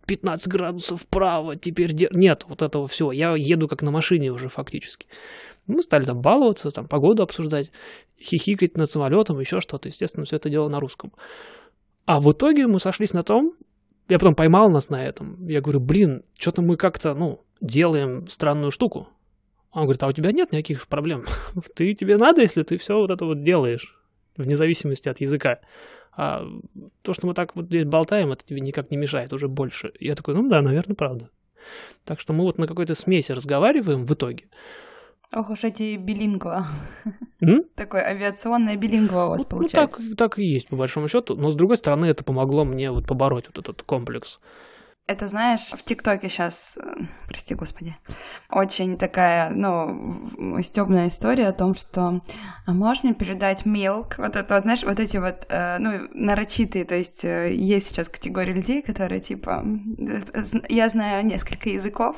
15 0.05 0.47
градусов 0.49 1.01
вправо, 1.01 1.55
теперь... 1.55 1.93
Де... 1.93 2.09
Нет, 2.11 2.45
вот 2.47 2.61
этого 2.61 2.87
всего. 2.87 3.11
Я 3.11 3.35
еду 3.35 3.67
как 3.67 3.81
на 3.81 3.91
машине 3.91 4.31
уже 4.31 4.49
фактически. 4.49 5.07
Мы 5.67 5.81
стали 5.83 6.03
там 6.03 6.21
баловаться, 6.21 6.71
там 6.71 6.87
погоду 6.87 7.23
обсуждать, 7.23 7.71
хихикать 8.19 8.77
над 8.77 8.89
самолетом, 8.89 9.39
еще 9.39 9.61
что-то. 9.61 9.89
Естественно, 9.89 10.25
все 10.25 10.37
это 10.37 10.49
дело 10.49 10.69
на 10.69 10.79
русском. 10.79 11.13
А 12.05 12.19
в 12.19 12.31
итоге 12.31 12.67
мы 12.67 12.79
сошлись 12.79 13.13
на 13.13 13.23
том, 13.23 13.53
я 14.09 14.19
потом 14.19 14.35
поймал 14.35 14.69
нас 14.69 14.89
на 14.89 15.05
этом. 15.05 15.47
Я 15.47 15.61
говорю, 15.61 15.79
блин, 15.79 16.23
что-то 16.37 16.61
мы 16.61 16.75
как-то, 16.75 17.13
ну, 17.13 17.45
делаем 17.61 18.27
странную 18.27 18.71
штуку. 18.71 19.07
Он 19.71 19.83
говорит, 19.83 20.03
а 20.03 20.07
у 20.07 20.11
тебя 20.11 20.31
нет 20.31 20.51
никаких 20.51 20.87
проблем. 20.87 21.23
ты 21.75 21.93
тебе 21.93 22.17
надо, 22.17 22.41
если 22.41 22.63
ты 22.63 22.77
все 22.77 22.97
вот 22.97 23.11
это 23.11 23.25
вот 23.25 23.43
делаешь, 23.43 23.97
вне 24.35 24.55
зависимости 24.55 25.07
от 25.07 25.21
языка. 25.21 25.59
А 26.13 26.43
то, 27.03 27.13
что 27.13 27.27
мы 27.27 27.33
так 27.33 27.55
вот 27.55 27.67
здесь 27.67 27.85
болтаем, 27.85 28.31
это 28.31 28.45
тебе 28.45 28.59
никак 28.59 28.91
не 28.91 28.97
мешает 28.97 29.31
уже 29.31 29.47
больше. 29.47 29.93
Я 29.99 30.15
такой, 30.15 30.35
ну 30.35 30.49
да, 30.49 30.61
наверное, 30.61 30.95
правда. 30.95 31.29
Так 32.03 32.19
что 32.19 32.33
мы 32.33 32.43
вот 32.43 32.57
на 32.57 32.67
какой-то 32.67 32.95
смеси 32.95 33.31
разговариваем 33.31 34.05
в 34.05 34.11
итоге. 34.11 34.45
Ох 35.33 35.49
уж 35.49 35.63
эти 35.63 35.95
билингва. 35.95 36.67
М? 37.41 37.63
Такое 37.75 38.03
авиационное 38.03 38.75
билингва 38.75 39.25
у 39.25 39.29
вас 39.29 39.41
Ну, 39.43 39.47
ну, 39.49 39.57
получается. 39.57 40.01
так, 40.09 40.17
так 40.17 40.39
и 40.39 40.43
есть, 40.43 40.67
по 40.67 40.75
большому 40.75 41.07
счету. 41.07 41.35
Но, 41.35 41.51
с 41.51 41.55
другой 41.55 41.77
стороны, 41.77 42.05
это 42.07 42.23
помогло 42.23 42.65
мне 42.65 42.91
вот 42.91 43.07
побороть 43.07 43.47
вот 43.47 43.57
этот 43.59 43.81
комплекс. 43.83 44.39
Это, 45.11 45.27
знаешь, 45.27 45.71
в 45.73 45.83
ТикТоке 45.83 46.29
сейчас, 46.29 46.79
прости 47.27 47.53
господи, 47.53 47.97
очень 48.49 48.97
такая, 48.97 49.49
ну, 49.49 50.57
стебная 50.61 51.07
история 51.07 51.49
о 51.49 51.51
том, 51.51 51.73
что 51.75 52.21
а 52.65 52.71
можешь 52.71 53.03
мне 53.03 53.13
передать 53.13 53.63
milk? 53.65 54.13
Вот 54.17 54.37
это 54.37 54.55
вот, 54.55 54.63
знаешь, 54.63 54.83
вот 54.83 55.01
эти 55.01 55.17
вот, 55.17 55.47
э, 55.49 55.79
ну, 55.79 56.07
нарочитые, 56.13 56.85
то 56.85 56.95
есть 56.95 57.25
э, 57.25 57.53
есть 57.53 57.89
сейчас 57.89 58.07
категория 58.07 58.53
людей, 58.53 58.81
которые, 58.81 59.19
типа, 59.19 59.65
э, 59.99 60.43
я 60.69 60.87
знаю 60.87 61.25
несколько 61.25 61.67
языков, 61.67 62.15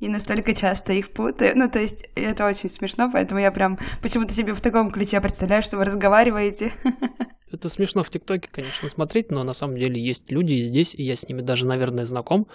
и 0.00 0.08
настолько 0.10 0.54
часто 0.54 0.92
их 0.92 1.14
путаю. 1.14 1.56
Ну, 1.56 1.70
то 1.70 1.78
есть 1.78 2.04
это 2.14 2.44
очень 2.44 2.68
смешно, 2.68 3.10
поэтому 3.10 3.40
я 3.40 3.52
прям 3.52 3.78
почему-то 4.02 4.34
себе 4.34 4.52
в 4.52 4.60
таком 4.60 4.90
ключе 4.90 5.18
представляю, 5.22 5.62
что 5.62 5.78
вы 5.78 5.86
разговариваете. 5.86 6.72
Это 7.54 7.68
смешно 7.68 8.02
в 8.02 8.10
ТикТоке, 8.10 8.48
конечно, 8.50 8.88
смотреть, 8.88 9.30
но 9.30 9.44
на 9.44 9.52
самом 9.52 9.76
деле 9.76 10.00
есть 10.00 10.30
люди 10.32 10.62
здесь, 10.62 10.94
и 10.94 11.02
я 11.02 11.14
с 11.14 11.28
ними 11.28 11.40
даже, 11.40 11.66
наверное, 11.66 12.04
знаком. 12.04 12.48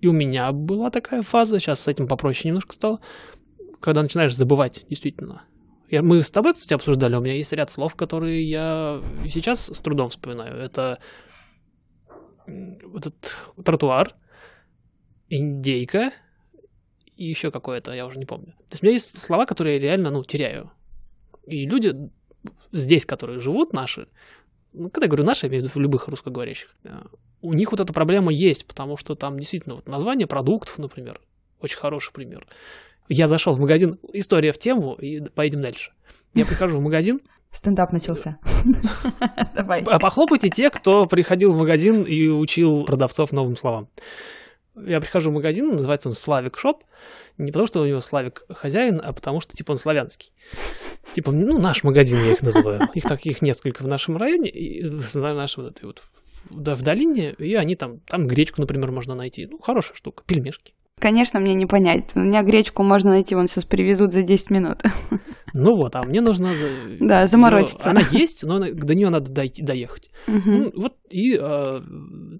И 0.00 0.06
у 0.06 0.12
меня 0.12 0.50
была 0.52 0.90
такая 0.90 1.22
фаза, 1.22 1.60
сейчас 1.60 1.80
с 1.80 1.88
этим 1.88 2.08
попроще 2.08 2.48
немножко 2.48 2.74
стало, 2.74 3.00
когда 3.80 4.02
начинаешь 4.02 4.34
забывать, 4.34 4.84
действительно. 4.88 5.42
Я, 5.90 6.02
мы 6.02 6.22
с 6.22 6.30
тобой, 6.30 6.54
кстати, 6.54 6.74
обсуждали, 6.74 7.16
у 7.16 7.20
меня 7.20 7.34
есть 7.34 7.52
ряд 7.52 7.70
слов, 7.70 7.94
которые 7.94 8.42
я 8.42 9.00
и 9.24 9.28
сейчас 9.28 9.66
с 9.66 9.80
трудом 9.80 10.08
вспоминаю. 10.08 10.56
Это 10.56 10.98
этот 12.46 13.36
тротуар, 13.64 14.14
индейка 15.28 16.12
и 17.16 17.26
еще 17.26 17.50
какое-то, 17.50 17.92
я 17.92 18.06
уже 18.06 18.18
не 18.18 18.26
помню. 18.26 18.54
То 18.68 18.72
есть 18.72 18.82
у 18.82 18.86
меня 18.86 18.94
есть 18.94 19.18
слова, 19.18 19.46
которые 19.46 19.76
я 19.76 19.80
реально, 19.80 20.10
ну, 20.10 20.24
теряю. 20.24 20.72
И 21.46 21.64
люди 21.64 21.94
здесь, 22.72 23.06
которые 23.06 23.40
живут, 23.40 23.72
наши, 23.72 24.08
ну, 24.72 24.90
когда 24.90 25.06
я 25.06 25.08
говорю 25.08 25.24
наши, 25.24 25.46
я 25.46 25.50
имею 25.50 25.64
в 25.64 25.68
виду 25.68 25.80
любых 25.80 26.08
русскоговорящих, 26.08 26.74
э, 26.84 26.90
у 27.42 27.54
них 27.54 27.70
вот 27.70 27.80
эта 27.80 27.92
проблема 27.92 28.32
есть, 28.32 28.66
потому 28.66 28.96
что 28.96 29.14
там 29.14 29.38
действительно 29.38 29.76
вот 29.76 29.88
название 29.88 30.26
продуктов, 30.26 30.78
например, 30.78 31.20
очень 31.60 31.78
хороший 31.78 32.12
пример. 32.12 32.46
Я 33.08 33.26
зашел 33.26 33.54
в 33.54 33.60
магазин, 33.60 33.98
история 34.12 34.52
в 34.52 34.58
тему, 34.58 34.94
и 34.94 35.20
поедем 35.20 35.62
дальше. 35.62 35.92
Я 36.34 36.44
прихожу 36.44 36.76
в 36.76 36.80
магазин, 36.80 37.20
Стендап 37.50 37.92
начался. 37.92 38.38
Давай. 39.54 39.82
а 39.82 39.98
похлопайте 39.98 40.50
те, 40.50 40.70
кто 40.70 41.06
приходил 41.06 41.52
в 41.52 41.56
магазин 41.56 42.02
и 42.02 42.28
учил 42.28 42.84
продавцов 42.84 43.32
новым 43.32 43.56
словам. 43.56 43.88
Я 44.76 45.00
прихожу 45.00 45.30
в 45.30 45.34
магазин, 45.34 45.70
называется 45.72 46.08
он 46.08 46.14
Slavic 46.14 46.56
Shop. 46.56 46.84
Не 47.38 47.50
потому, 47.50 47.66
что 47.66 47.80
у 47.80 47.86
него 47.86 47.98
Славик 47.98 48.44
хозяин, 48.50 49.00
а 49.02 49.12
потому 49.12 49.40
что, 49.40 49.56
типа, 49.56 49.72
он 49.72 49.78
славянский. 49.78 50.32
Типа, 51.14 51.32
ну, 51.32 51.58
наш 51.58 51.82
магазин 51.84 52.18
я 52.24 52.32
их 52.32 52.42
называю. 52.42 52.88
Их 52.94 53.04
таких 53.04 53.42
несколько 53.42 53.82
в 53.82 53.86
нашем 53.86 54.16
районе, 54.16 54.48
и 54.48 54.86
в 54.86 55.14
нашей 55.16 55.64
вот 55.64 55.76
этой 55.76 55.86
вот 55.86 56.02
да, 56.48 56.74
в 56.74 56.82
долине, 56.82 57.34
и 57.38 57.54
они 57.54 57.76
там, 57.76 58.00
там 58.00 58.26
гречку, 58.26 58.60
например, 58.60 58.90
можно 58.92 59.14
найти. 59.14 59.46
Ну, 59.46 59.58
хорошая 59.58 59.96
штука, 59.96 60.22
пельмешки. 60.26 60.74
Конечно, 60.98 61.40
мне 61.40 61.54
не 61.54 61.64
понять. 61.66 62.10
У 62.14 62.20
меня 62.20 62.42
гречку 62.42 62.82
можно 62.82 63.10
найти, 63.10 63.34
вон 63.34 63.48
сейчас 63.48 63.64
привезут 63.64 64.12
за 64.12 64.22
10 64.22 64.50
минут. 64.50 64.82
Ну 65.54 65.74
вот, 65.76 65.96
а 65.96 66.02
мне 66.02 66.20
нужно... 66.20 66.54
за- 66.54 66.68
Да, 67.00 67.26
заморочиться. 67.26 67.90
Она 67.90 68.02
есть, 68.10 68.44
но 68.44 68.58
до 68.60 68.94
нее 68.94 69.08
надо 69.08 69.30
дойти, 69.30 69.62
доехать. 69.62 70.10
Мгм. 70.26 70.62
Ну, 70.62 70.72
вот 70.76 70.96
и 71.10 71.36
э, 71.40 71.80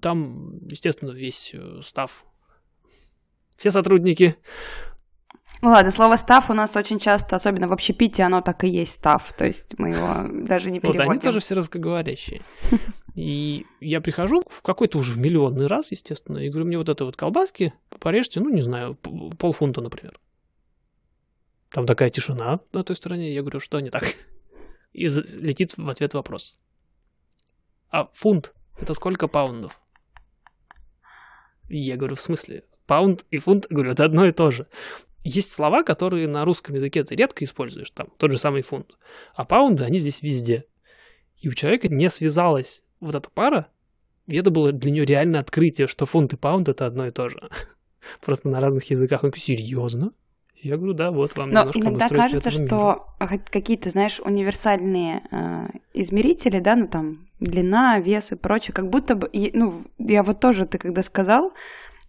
там, 0.01 0.59
естественно, 0.67 1.11
весь 1.11 1.51
э, 1.53 1.79
став, 1.83 2.23
все 3.57 3.71
сотрудники. 3.71 4.35
Ну 5.63 5.69
ладно, 5.69 5.91
слово 5.91 6.15
«став» 6.15 6.49
у 6.49 6.53
нас 6.53 6.75
очень 6.75 6.97
часто, 6.97 7.35
особенно 7.35 7.67
в 7.67 7.73
общепите, 7.73 8.23
оно 8.23 8.41
так 8.41 8.63
и 8.63 8.69
есть 8.69 8.93
«став». 8.93 9.31
То 9.33 9.45
есть 9.45 9.77
мы 9.77 9.89
его 9.89 10.25
даже 10.47 10.71
не 10.71 10.79
Вот 10.79 10.93
переводим. 10.93 11.11
они 11.11 11.19
тоже 11.19 11.39
все 11.39 11.53
русскоговорящие. 11.55 12.41
И 13.15 13.65
я 13.79 14.01
прихожу 14.01 14.41
в 14.47 14.61
какой-то 14.61 14.97
уже 14.97 15.11
в 15.11 15.17
миллионный 15.17 15.67
раз, 15.67 15.91
естественно, 15.91 16.37
и 16.37 16.49
говорю, 16.49 16.65
мне 16.65 16.77
вот 16.77 16.87
это 16.87 17.03
вот 17.03 17.17
колбаски 17.17 17.73
порежьте, 17.99 18.39
ну, 18.39 18.49
не 18.49 18.61
знаю, 18.61 18.95
полфунта, 19.37 19.81
например. 19.81 20.17
Там 21.69 21.85
такая 21.85 22.09
тишина 22.09 22.61
на 22.71 22.83
той 22.85 22.95
стороне, 22.95 23.33
я 23.33 23.41
говорю, 23.41 23.59
что 23.59 23.81
не 23.81 23.89
так? 23.89 24.03
И 24.93 25.07
летит 25.07 25.77
в 25.77 25.89
ответ 25.89 26.13
вопрос. 26.13 26.57
А 27.89 28.09
фунт– 28.13 28.53
это 28.79 28.93
сколько 28.93 29.27
паундов? 29.27 29.79
И 31.67 31.77
я 31.77 31.97
говорю, 31.97 32.15
в 32.15 32.21
смысле? 32.21 32.63
Паунд 32.87 33.25
и 33.29 33.37
фунт, 33.37 33.67
говорю, 33.69 33.91
это 33.91 34.05
одно 34.05 34.25
и 34.25 34.31
то 34.31 34.51
же. 34.51 34.67
Есть 35.23 35.51
слова, 35.51 35.83
которые 35.83 36.27
на 36.27 36.45
русском 36.45 36.75
языке 36.75 37.03
ты 37.03 37.15
редко 37.15 37.45
используешь, 37.45 37.91
там, 37.91 38.07
тот 38.17 38.31
же 38.31 38.37
самый 38.37 38.63
фунт. 38.63 38.97
А 39.33 39.45
паунды, 39.45 39.83
они 39.83 39.99
здесь 39.99 40.21
везде. 40.21 40.65
И 41.41 41.49
у 41.49 41.53
человека 41.53 41.87
не 41.87 42.09
связалась 42.09 42.83
вот 42.99 43.15
эта 43.15 43.29
пара, 43.29 43.67
и 44.27 44.37
это 44.37 44.49
было 44.49 44.71
для 44.71 44.91
нее 44.91 45.05
реальное 45.05 45.39
открытие, 45.39 45.87
что 45.87 46.05
фунт 46.05 46.33
и 46.33 46.37
паунд 46.37 46.69
это 46.69 46.85
одно 46.85 47.07
и 47.07 47.11
то 47.11 47.29
же. 47.29 47.49
Просто 48.21 48.49
на 48.49 48.59
разных 48.59 48.89
языках. 48.89 49.23
Он 49.23 49.29
говорит, 49.29 49.43
серьезно? 49.43 50.11
Я 50.61 50.77
говорю, 50.77 50.93
да, 50.93 51.09
вот 51.09 51.35
вам 51.35 51.49
Но 51.49 51.71
иногда 51.73 52.07
кажется, 52.07 52.51
что 52.51 53.07
какие-то, 53.49 53.89
знаешь, 53.89 54.19
универсальные 54.23 55.23
э, 55.31 55.67
измерители, 55.93 56.59
да, 56.59 56.75
ну 56.75 56.87
там 56.87 57.27
длина, 57.39 57.99
вес 57.99 58.31
и 58.31 58.35
прочее, 58.35 58.73
как 58.73 58.87
будто 58.87 59.15
бы, 59.15 59.29
ну, 59.53 59.73
я 59.97 60.21
вот 60.21 60.39
тоже, 60.39 60.67
ты 60.67 60.77
когда 60.77 61.01
сказал, 61.01 61.51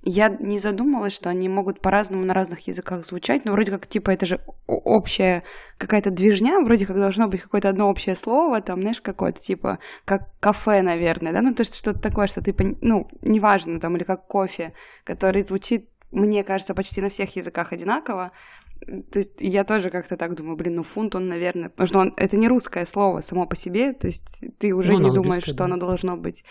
я 0.04 0.28
не 0.28 0.58
задумалась, 0.58 1.12
что 1.12 1.30
они 1.30 1.48
могут 1.48 1.80
по-разному 1.80 2.24
на 2.24 2.34
разных 2.34 2.66
языках 2.66 3.06
звучать, 3.06 3.44
но 3.44 3.52
вроде 3.52 3.70
как, 3.70 3.86
типа, 3.86 4.10
это 4.10 4.26
же 4.26 4.40
общая 4.66 5.44
какая-то 5.78 6.10
движня, 6.10 6.60
вроде 6.60 6.86
как 6.86 6.96
должно 6.96 7.28
быть 7.28 7.40
какое-то 7.40 7.68
одно 7.68 7.88
общее 7.88 8.16
слово, 8.16 8.60
там, 8.60 8.80
знаешь, 8.80 9.00
какое-то, 9.00 9.40
типа, 9.40 9.78
как 10.04 10.28
кафе, 10.40 10.82
наверное, 10.82 11.32
да, 11.32 11.40
ну, 11.40 11.54
то 11.54 11.60
есть 11.60 11.76
что-то 11.76 12.00
такое, 12.00 12.26
что 12.26 12.42
ты, 12.42 12.54
ну, 12.80 13.08
неважно, 13.22 13.78
там, 13.78 13.96
или 13.96 14.02
как 14.02 14.26
кофе, 14.26 14.72
который 15.04 15.42
звучит, 15.42 15.88
мне 16.10 16.42
кажется, 16.42 16.74
почти 16.74 17.00
на 17.00 17.08
всех 17.08 17.36
языках 17.36 17.72
одинаково, 17.72 18.32
то 19.12 19.20
есть 19.20 19.34
я 19.38 19.62
тоже 19.62 19.90
как-то 19.90 20.16
так 20.16 20.34
думаю, 20.34 20.56
блин, 20.56 20.74
ну 20.74 20.82
фунт 20.82 21.14
он, 21.14 21.28
наверное, 21.28 21.68
потому 21.68 21.86
что 21.86 21.98
он, 21.98 22.14
это 22.16 22.36
не 22.36 22.48
русское 22.48 22.84
слово 22.86 23.20
само 23.20 23.46
по 23.46 23.54
себе, 23.54 23.92
то 23.92 24.08
есть 24.08 24.44
ты 24.58 24.74
уже 24.74 24.92
Ну, 24.92 24.98
не 24.98 25.10
думаешь, 25.12 25.44
что 25.44 25.54
да. 25.54 25.64
оно 25.66 25.76
должно 25.76 26.16
быть 26.16 26.44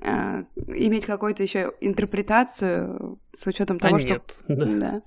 э, 0.00 0.44
иметь 0.68 1.06
какую-то 1.06 1.42
еще 1.42 1.72
интерпретацию 1.80 3.18
с 3.36 3.46
учетом 3.46 3.76
А 3.76 3.80
того, 3.80 3.98
что 3.98 4.08
нет, 4.08 4.38
да. 4.48 4.66
да. 4.66 5.02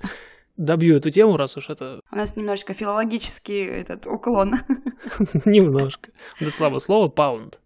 Добью 0.57 0.95
эту 0.95 1.09
тему, 1.09 1.35
раз 1.37 1.57
уж 1.57 1.69
это 1.69 1.99
у 2.11 2.15
нас 2.15 2.37
немножечко 2.37 2.73
филологический 2.73 3.65
этот 3.65 4.07
уклон. 4.07 4.53
немножко. 5.45 6.11
Это 6.39 6.51
слабое 6.51 6.79
слово 6.79 7.09
паунд 7.09 7.59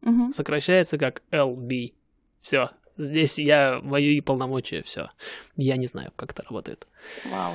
Мгм. 0.00 0.32
сокращается 0.32 0.98
как 0.98 1.22
LB. 1.30 1.92
Все. 2.40 2.70
Здесь 3.02 3.38
я, 3.38 3.80
мои 3.82 4.20
полномочия, 4.20 4.82
все. 4.82 5.10
Я 5.56 5.76
не 5.76 5.86
знаю, 5.86 6.12
как 6.16 6.32
это 6.32 6.42
работает. 6.42 6.86
Вау. 7.30 7.54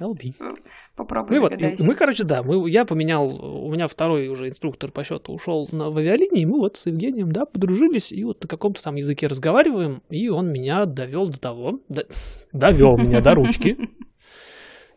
LB. 0.00 0.34
Попробуй 0.96 1.30
Ну 1.30 1.36
и 1.36 1.38
вот, 1.38 1.52
и 1.52 1.82
мы, 1.82 1.94
короче, 1.94 2.24
да, 2.24 2.42
мы, 2.42 2.68
я 2.68 2.84
поменял, 2.84 3.28
у 3.44 3.70
меня 3.72 3.86
второй 3.86 4.28
уже 4.28 4.48
инструктор 4.48 4.90
по 4.90 5.04
счету 5.04 5.32
ушел 5.32 5.68
на, 5.70 5.90
в 5.90 5.98
авиалинии, 5.98 6.42
и 6.42 6.46
мы 6.46 6.58
вот 6.58 6.76
с 6.76 6.86
Евгением, 6.86 7.30
да, 7.30 7.44
подружились, 7.44 8.10
и 8.10 8.24
вот 8.24 8.42
на 8.42 8.48
каком-то 8.48 8.82
там 8.82 8.96
языке 8.96 9.28
разговариваем, 9.28 10.02
и 10.10 10.28
он 10.28 10.50
меня 10.50 10.86
довел 10.86 11.28
до 11.28 11.38
того, 11.38 11.80
до- 11.88 12.06
довел 12.52 12.96
меня 12.98 13.20
до 13.20 13.34
ручки, 13.34 13.78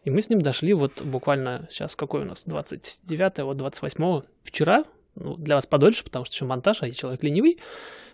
и 0.03 0.10
мы 0.10 0.22
с 0.22 0.30
ним 0.30 0.41
дошли 0.41 0.74
вот 0.74 1.03
буквально 1.03 1.68
сейчас, 1.70 1.96
какой 1.96 2.24
у 2.24 2.25
нас, 2.25 2.44
29 2.46 3.39
вот 3.39 3.58
28 3.58 4.22
вчера, 4.44 4.86
ну, 5.15 5.36
для 5.36 5.56
вас 5.56 5.68
подольше, 5.68 6.03
потому 6.03 6.25
что 6.25 6.34
еще 6.34 6.46
монтаж, 6.46 6.82
а 6.82 6.88
я 6.88 6.94
человек 6.94 7.22
ленивый, 7.24 7.60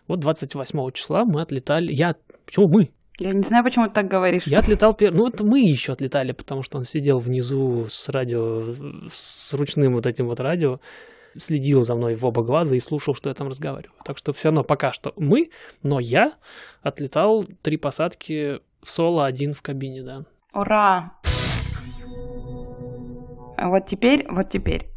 вот 0.08 0.20
28 0.20 0.92
числа 0.92 1.26
мы 1.26 1.42
отлетали, 1.42 1.92
я, 1.92 2.16
почему 2.46 2.68
мы? 2.68 2.92
Я 3.20 3.34
не 3.34 3.42
знаю, 3.42 3.64
почему 3.64 3.88
ты 3.88 3.94
так 3.94 4.08
говоришь. 4.08 4.46
Я 4.46 4.60
отлетал 4.60 4.94
первый. 4.94 5.18
Ну, 5.18 5.28
это 5.28 5.44
мы 5.44 5.60
еще 5.60 5.94
отлетали, 5.94 6.34
потому 6.34 6.62
что 6.62 6.78
он 6.78 6.86
сидел 6.86 7.18
внизу 7.18 7.88
с 7.90 8.10
радио, 8.10 8.64
с 9.10 9.54
ручным 9.54 9.94
вот 9.96 10.06
этим 10.06 10.28
вот 10.28 10.40
радио, 10.40 10.80
следил 11.36 11.82
за 11.82 11.96
мной 11.96 12.14
в 12.14 12.24
оба 12.26 12.44
глаза 12.44 12.76
и 12.76 12.80
слушал, 12.80 13.16
что 13.16 13.30
я 13.30 13.36
там 13.36 13.48
разговариваю. 13.48 13.96
Так 14.06 14.20
что 14.20 14.34
все 14.34 14.50
равно 14.50 14.64
пока 14.64 14.92
что 14.92 15.14
мы, 15.18 15.50
но 15.82 16.00
я 16.00 16.34
отлетал 16.84 17.44
три 17.64 17.78
посадки 17.78 18.60
в 18.84 18.90
соло, 18.90 19.26
один 19.26 19.54
в 19.54 19.64
кабине, 19.64 20.04
да. 20.04 20.24
Ура! 20.54 21.14
А 23.58 23.70
Вот 23.70 23.88
теперь, 23.88 24.28
вот 24.30 24.50
теперь 24.50 24.88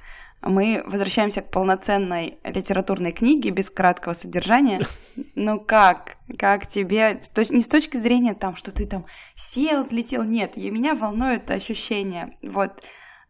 мы 0.43 0.83
возвращаемся 0.87 1.43
к 1.43 1.51
полноценной 1.51 2.39
литературной 2.45 3.13
книге 3.13 3.51
без 3.51 3.71
краткого 3.71 4.15
содержания. 4.15 4.81
Ну 5.35 5.61
как? 5.61 6.17
Как 6.39 6.67
тебе? 6.67 7.21
Не 7.51 7.63
с 7.63 7.69
точки 7.69 7.97
зрения 7.97 8.35
там, 8.35 8.57
что 8.57 8.73
ты 8.73 8.87
там 8.87 9.07
сел, 9.37 9.83
взлетел. 9.83 10.23
Нет, 10.23 10.57
и 10.57 10.71
меня 10.71 10.95
волнует 10.95 11.51
ощущение. 11.51 12.37
Вот 12.43 12.83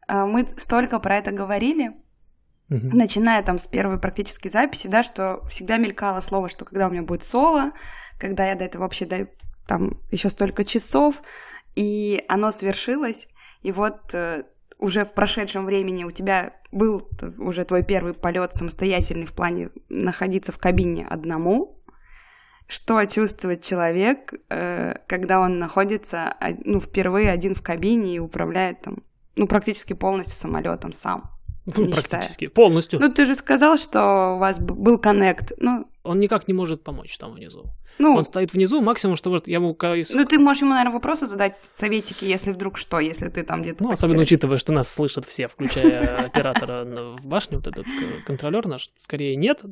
а, 0.07 0.27
мы 0.27 0.47
столько 0.57 0.99
про 1.01 1.19
это 1.19 1.31
говорили, 1.33 1.93
Мгм. 2.69 2.91
начиная 2.97 3.43
там 3.43 3.59
с 3.59 3.67
первой 3.67 3.99
практической 3.99 4.49
записи, 4.49 4.87
да, 4.87 5.03
что 5.03 5.43
всегда 5.49 5.77
мелькало 5.79 6.21
слово, 6.21 6.49
что 6.49 6.65
когда 6.65 6.87
у 6.87 6.91
меня 6.91 7.03
будет 7.03 7.25
соло, 7.25 7.73
когда 8.19 8.47
я 8.47 8.55
до 8.55 8.65
этого 8.65 8.83
вообще 8.83 9.07
даю 9.07 9.29
там 9.67 10.01
еще 10.13 10.31
столько 10.31 10.65
часов, 10.65 11.23
и 11.75 12.25
оно 12.29 12.51
свершилось. 12.53 13.27
и 13.63 13.73
вот 13.73 14.15
э, 14.15 14.45
уже 14.81 15.05
в 15.05 15.13
прошедшем 15.13 15.67
времени 15.67 16.05
у 16.05 16.11
тебя 16.11 16.55
был 16.73 17.09
уже 17.39 17.65
твой 17.65 17.83
первый 17.83 18.15
полет 18.15 18.55
самостоятельный 18.55 19.27
в 19.27 19.33
плане 19.33 19.71
находиться 19.89 20.53
в 20.53 20.59
кабине 20.59 21.07
одному, 21.09 21.81
что 22.67 23.05
чувствует 23.05 23.63
человек, 23.63 24.33
э, 24.49 24.95
когда 25.07 25.41
он 25.41 25.59
находится 25.59 26.37
ну, 26.65 26.81
впервые 26.81 27.31
один 27.31 27.55
в 27.55 27.63
кабине 27.63 28.17
и 28.17 28.19
управляет 28.19 28.83
там, 28.83 29.03
ну, 29.37 29.47
практически 29.47 29.93
полностью 29.93 30.37
самолетом 30.37 30.93
сам. 30.93 31.31
Ну, 31.67 31.73
практически, 31.73 32.31
считая. 32.31 32.51
полностью. 32.51 33.01
Ну, 33.01 33.13
ты 33.13 33.27
же 33.27 33.35
сказал, 33.35 33.77
что 33.77 34.37
у 34.37 34.39
вас 34.39 34.59
был 34.59 34.99
коннект. 34.99 35.53
Ну, 35.59 35.90
он 36.03 36.19
никак 36.19 36.49
не 36.49 36.55
может 36.55 36.83
помочь 36.83 37.17
там 37.19 37.35
внизу. 37.35 37.71
Ну, 37.99 38.17
он 38.17 38.25
стоит 38.25 38.53
внизу, 38.55 38.81
максимум, 38.81 39.17
что 39.17 39.31
может, 39.31 39.49
я 39.49 39.57
ему... 39.57 39.77
Ну, 39.79 40.25
ты 40.25 40.39
можешь 40.39 40.63
ему, 40.63 40.71
наверное, 40.71 40.95
вопросы 40.95 41.27
задать, 41.27 41.57
советики, 41.57 42.25
если 42.25 42.53
вдруг 42.53 42.79
что, 42.79 43.01
если 43.01 43.29
ты 43.29 43.43
там 43.43 43.63
где-то... 43.63 43.85
Ну, 43.85 43.93
особенно 43.93 44.23
учитывая, 44.23 44.57
что 44.57 44.73
нас 44.73 44.93
слышат 44.93 45.27
все, 45.27 45.47
включая 45.47 46.25
оператора 46.27 46.85
в 47.19 47.27
башне, 47.27 47.59
вот 47.59 47.67
этот 47.67 47.87
контролер 48.25 48.67
наш, 48.67 48.89
скорее 48.97 49.37
нет. 49.37 49.63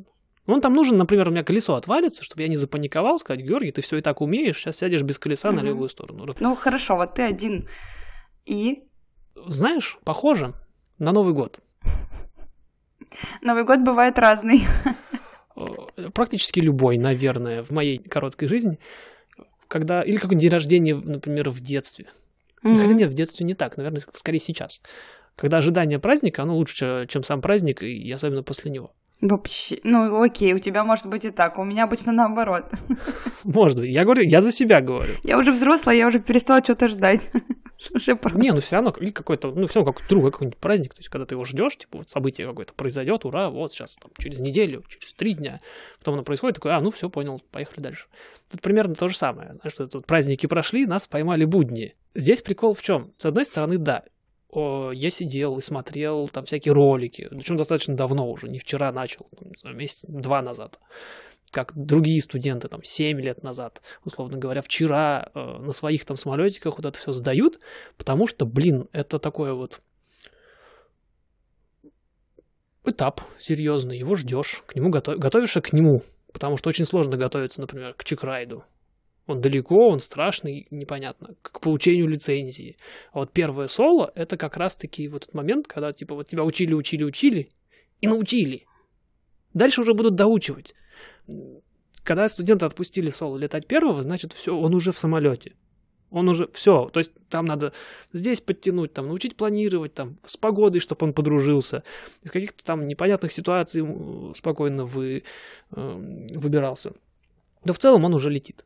Он 0.45 0.61
там 0.61 0.73
нужен, 0.73 0.97
например, 0.97 1.29
у 1.29 1.31
меня 1.31 1.43
колесо 1.43 1.75
отвалится, 1.75 2.23
чтобы 2.23 2.43
я 2.43 2.47
не 2.47 2.55
запаниковал, 2.55 3.19
сказать, 3.19 3.41
Георгий, 3.41 3.71
ты 3.71 3.81
все 3.81 3.97
и 3.97 4.01
так 4.01 4.21
умеешь, 4.21 4.57
сейчас 4.57 4.77
сядешь 4.77 5.01
без 5.01 5.17
колеса 5.17 5.51
на 5.51 5.61
левую 5.61 5.89
сторону. 5.89 6.35
Ну, 6.39 6.55
хорошо, 6.55 6.95
вот 6.95 7.15
ты 7.15 7.23
один. 7.23 7.67
И? 8.45 8.83
Знаешь, 9.35 9.97
похоже 10.03 10.53
на 10.97 11.11
Новый 11.11 11.33
год. 11.33 11.59
Новый 13.41 13.63
год 13.63 13.79
бывает 13.79 14.17
разный. 14.17 14.63
Практически 16.13 16.59
любой, 16.59 16.97
наверное, 16.97 17.63
в 17.63 17.71
моей 17.71 17.97
короткой 17.97 18.47
жизни. 18.47 18.79
Когда... 19.67 20.01
Или 20.01 20.17
какой 20.17 20.37
день 20.37 20.49
рождения, 20.49 20.95
например, 20.95 21.49
в 21.49 21.61
детстве. 21.61 22.05
Mm-hmm. 22.63 22.77
Хотя 22.77 22.93
нет, 22.93 23.09
в 23.11 23.13
детстве 23.13 23.45
не 23.45 23.53
так, 23.53 23.77
наверное, 23.77 24.01
скорее 24.13 24.39
сейчас. 24.39 24.81
Когда 25.35 25.57
ожидание 25.57 25.99
праздника, 25.99 26.43
оно 26.43 26.55
лучше, 26.55 27.05
чем 27.07 27.23
сам 27.23 27.41
праздник, 27.41 27.81
и 27.81 28.11
особенно 28.11 28.43
после 28.43 28.71
него. 28.71 28.91
Вообще, 29.21 29.79
ну 29.83 30.21
окей, 30.21 30.53
у 30.53 30.59
тебя 30.59 30.83
может 30.85 31.05
быть 31.05 31.25
и 31.25 31.31
так, 31.31 31.57
у 31.57 31.65
меня 31.65 31.83
обычно 31.83 32.13
наоборот. 32.13 32.65
Может 33.43 33.79
быть, 33.79 33.91
я 33.91 34.05
говорю, 34.05 34.23
я 34.23 34.39
за 34.39 34.51
себя 34.51 34.79
говорю. 34.79 35.13
Я 35.23 35.37
уже 35.37 35.51
взрослая, 35.51 35.95
я 35.95 36.07
уже 36.07 36.19
перестала 36.19 36.63
что-то 36.63 36.87
ждать. 36.87 37.29
Не, 38.35 38.51
ну 38.51 38.59
все 38.59 38.75
равно, 38.75 38.93
или 38.99 39.11
какой-то, 39.11 39.51
ну 39.51 39.67
все 39.67 39.79
равно 39.79 39.93
как 39.93 40.07
другой 40.07 40.31
какой-нибудь 40.31 40.59
праздник, 40.59 40.93
то 40.93 40.99
есть 40.99 41.09
когда 41.09 41.25
ты 41.25 41.35
его 41.35 41.45
ждешь, 41.45 41.77
типа 41.77 41.99
вот 41.99 42.09
событие 42.09 42.47
какое-то 42.47 42.73
произойдет, 42.73 43.25
ура, 43.25 43.49
вот 43.49 43.73
сейчас 43.73 43.95
там 43.95 44.11
через 44.17 44.39
неделю, 44.39 44.83
через 44.87 45.13
три 45.13 45.33
дня, 45.33 45.59
потом 45.99 46.15
оно 46.15 46.23
происходит, 46.23 46.55
такой, 46.55 46.73
а, 46.73 46.81
ну 46.81 46.91
все, 46.91 47.09
понял, 47.09 47.41
поехали 47.51 47.81
дальше. 47.81 48.07
Тут 48.49 48.61
примерно 48.61 48.95
то 48.95 49.07
же 49.07 49.15
самое, 49.15 49.53
знаешь, 49.53 49.73
что 49.73 49.87
тут 49.87 50.05
праздники 50.05 50.47
прошли, 50.47 50.85
нас 50.85 51.07
поймали 51.07 51.45
будни. 51.45 51.95
Здесь 52.15 52.41
прикол 52.41 52.73
в 52.73 52.81
чем? 52.81 53.13
С 53.17 53.25
одной 53.25 53.45
стороны, 53.45 53.77
да, 53.77 54.03
я 54.51 55.09
сидел 55.09 55.57
и 55.57 55.61
смотрел 55.61 56.27
там 56.27 56.45
всякие 56.45 56.73
ролики, 56.73 57.27
причем 57.29 57.55
достаточно 57.55 57.95
давно 57.95 58.29
уже, 58.29 58.47
не 58.47 58.59
вчера 58.59 58.91
начал, 58.91 59.27
месяц 59.63 60.05
два 60.07 60.41
назад, 60.41 60.79
как 61.51 61.73
другие 61.75 62.21
студенты 62.21 62.67
там 62.67 62.83
7 62.83 63.19
лет 63.19 63.43
назад, 63.43 63.81
условно 64.03 64.37
говоря, 64.37 64.61
вчера 64.61 65.29
э, 65.33 65.39
на 65.39 65.71
своих 65.71 66.05
там 66.05 66.17
самолетиках 66.17 66.77
вот 66.77 66.85
это 66.85 66.97
все 66.97 67.11
сдают, 67.11 67.59
потому 67.97 68.27
что, 68.27 68.45
блин, 68.45 68.87
это 68.91 69.19
такое 69.19 69.53
вот 69.53 69.81
этап 72.85 73.21
серьезный, 73.39 73.97
его 73.97 74.15
ждешь, 74.15 74.63
к 74.65 74.75
нему 74.75 74.89
готов... 74.89 75.17
готовишься 75.17 75.61
к 75.61 75.73
нему, 75.73 76.01
потому 76.33 76.57
что 76.57 76.69
очень 76.69 76.85
сложно 76.85 77.17
готовиться, 77.17 77.61
например, 77.61 77.93
к 77.93 78.03
чекрайду, 78.03 78.63
он 79.29 79.41
далеко, 79.41 79.89
он 79.89 79.99
страшный, 79.99 80.67
непонятно, 80.71 81.35
к 81.41 81.61
получению 81.61 82.07
лицензии. 82.07 82.77
А 83.11 83.19
вот 83.19 83.31
первое 83.31 83.67
соло— 83.67 84.11
это 84.15 84.37
как 84.37 84.57
раз-таки 84.57 85.07
вот 85.07 85.23
этот 85.23 85.35
момент, 85.35 85.67
когда 85.67 85.93
типа 85.93 86.15
вот 86.15 86.27
тебя 86.27 86.43
учили, 86.43 86.73
учили, 86.73 87.03
учили 87.03 87.49
и 88.01 88.07
научили. 88.07 88.65
Дальше 89.53 89.81
уже 89.81 89.93
будут 89.93 90.15
доучивать. 90.15 90.73
Когда 92.03 92.27
студенты 92.27 92.65
отпустили 92.65 93.09
соло 93.09 93.37
летать 93.37 93.67
первого, 93.67 94.01
значит, 94.01 94.33
все, 94.33 94.55
он 94.55 94.73
уже 94.73 94.91
в 94.91 94.97
самолете. 94.97 95.55
Он 96.09 96.27
уже 96.27 96.47
все, 96.53 96.89
то 96.89 96.97
есть 96.97 97.11
там 97.29 97.45
надо 97.45 97.71
здесь 98.13 98.41
подтянуть, 98.41 98.93
там 98.93 99.05
научить 99.05 99.37
планировать, 99.37 99.93
там 99.93 100.15
с 100.23 100.37
погодой, 100.37 100.79
чтобы 100.79 101.05
он 101.05 101.13
подружился, 101.13 101.83
из 102.23 102.31
каких-то 102.31 102.65
там 102.65 102.87
непонятных 102.87 103.31
ситуаций 103.31 103.83
спокойно 104.33 104.85
вы, 104.85 105.23
э, 105.75 106.25
выбирался. 106.33 106.93
Да 107.63 107.73
в 107.73 107.77
целом 107.77 108.05
он 108.05 108.15
уже 108.15 108.31
летит. 108.31 108.65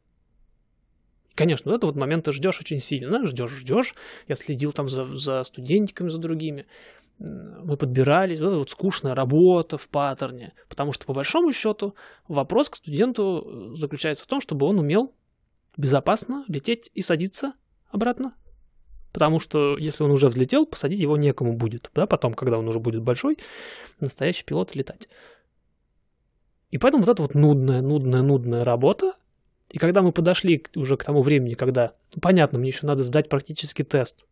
Конечно, 1.36 1.72
вот 1.72 1.78
это 1.78 1.88
вот 1.88 1.96
момент 1.96 2.26
ты 2.26 2.32
ждешь 2.32 2.60
очень 2.60 2.78
сильно, 2.78 3.26
ждешь, 3.26 3.52
ждешь. 3.52 3.96
Я 4.28 4.36
следил 4.36 4.72
там 4.72 4.88
за, 4.88 5.16
за 5.16 5.44
студентиками, 5.44 6.10
за 6.10 6.20
другими. 6.20 6.68
Мы 7.20 7.76
подбирались, 7.78 8.40
вот 8.40 8.48
это 8.48 8.58
вот 8.58 8.70
скучная 8.70 9.16
работа 9.16 9.78
в 9.78 9.88
паттерне. 9.88 10.54
Потому 10.70 10.92
что, 10.94 11.06
по 11.06 11.14
большому 11.14 11.52
счету, 11.52 11.96
вопрос 12.28 12.70
к 12.70 12.76
студенту 12.76 13.72
э, 13.74 13.76
заключается 13.76 14.24
в 14.24 14.28
том, 14.28 14.42
чтобы 14.42 14.68
он 14.68 14.80
умел 14.80 15.14
безопасно 15.76 16.44
лететь 16.48 16.92
и 16.94 17.02
садиться 17.02 17.54
обратно. 17.90 18.36
Потому 19.12 19.40
что 19.40 19.78
если 19.78 20.04
он 20.04 20.12
уже 20.12 20.28
взлетел, 20.28 20.66
посадить 20.66 21.00
его 21.00 21.18
некому 21.18 21.54
будет. 21.54 21.90
Да, 21.96 22.06
потом, 22.06 22.34
когда 22.34 22.58
он 22.58 22.68
уже 22.68 22.80
будет 22.80 23.02
большой, 23.02 23.38
настоящий 24.00 24.44
пилот 24.44 24.76
летать. 24.76 25.08
И 26.72 26.80
поэтому 26.80 27.04
вот 27.04 27.12
эта 27.12 27.22
вот 27.22 27.36
нудная, 27.36 27.82
нудная, 27.82 28.24
нудная 28.24 28.64
работа, 28.64 29.14
и 29.74 29.80
когда 29.80 30.04
мы 30.04 30.12
подошли 30.12 30.64
уже 30.76 30.98
к 30.98 31.04
тому 31.04 31.24
времени, 31.24 31.56
когда, 31.56 31.96
ну, 32.14 32.22
понятно, 32.22 32.60
мне 32.60 32.70
еще 32.70 32.86
надо 32.86 33.02
сдать 33.02 33.28
практический 33.28 33.82
тест, 33.82 34.28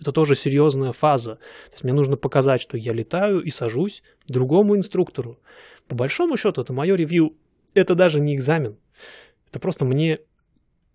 это 0.00 0.12
тоже 0.12 0.36
серьезная 0.36 0.92
фаза. 0.92 1.34
То 1.66 1.72
есть 1.72 1.84
мне 1.84 1.92
нужно 1.92 2.16
показать, 2.16 2.60
что 2.60 2.76
я 2.76 2.92
летаю 2.92 3.40
и 3.40 3.50
сажусь 3.50 4.04
другому 4.28 4.76
инструктору. 4.76 5.40
По 5.88 5.96
большому 5.96 6.36
счету, 6.36 6.60
это 6.60 6.72
мое 6.72 6.94
ревью. 6.94 7.36
Это 7.74 7.96
даже 7.96 8.20
не 8.20 8.36
экзамен. 8.36 8.78
Это 9.48 9.58
просто 9.58 9.84
мне 9.84 10.20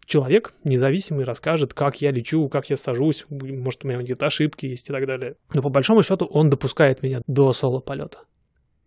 человек 0.06 0.53
независимый 0.63 1.25
расскажет, 1.25 1.73
как 1.73 2.01
я 2.01 2.12
лечу, 2.12 2.47
как 2.47 2.69
я 2.69 2.77
сажусь, 2.77 3.25
может, 3.30 3.84
у 3.84 3.89
меня 3.89 4.01
где-то 4.01 4.27
ошибки 4.27 4.65
есть 4.65 4.89
и 4.89 4.93
так 4.93 5.06
далее. 5.06 5.36
Но 5.53 5.62
по 5.62 5.69
большому 5.69 6.03
счету 6.03 6.25
он 6.25 6.49
допускает 6.49 7.03
меня 7.03 7.21
до 7.27 7.51
соло-полета. 7.51 8.21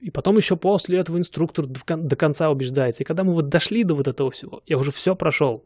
И 0.00 0.10
потом 0.10 0.36
еще 0.36 0.56
после 0.56 0.98
этого 0.98 1.18
инструктор 1.18 1.66
до 1.66 2.16
конца 2.16 2.50
убеждается. 2.50 3.02
И 3.02 3.06
когда 3.06 3.22
мы 3.22 3.34
вот 3.34 3.48
дошли 3.48 3.84
до 3.84 3.94
вот 3.94 4.08
этого 4.08 4.30
всего, 4.30 4.62
я 4.66 4.78
уже 4.78 4.92
все 4.92 5.14
прошел. 5.14 5.64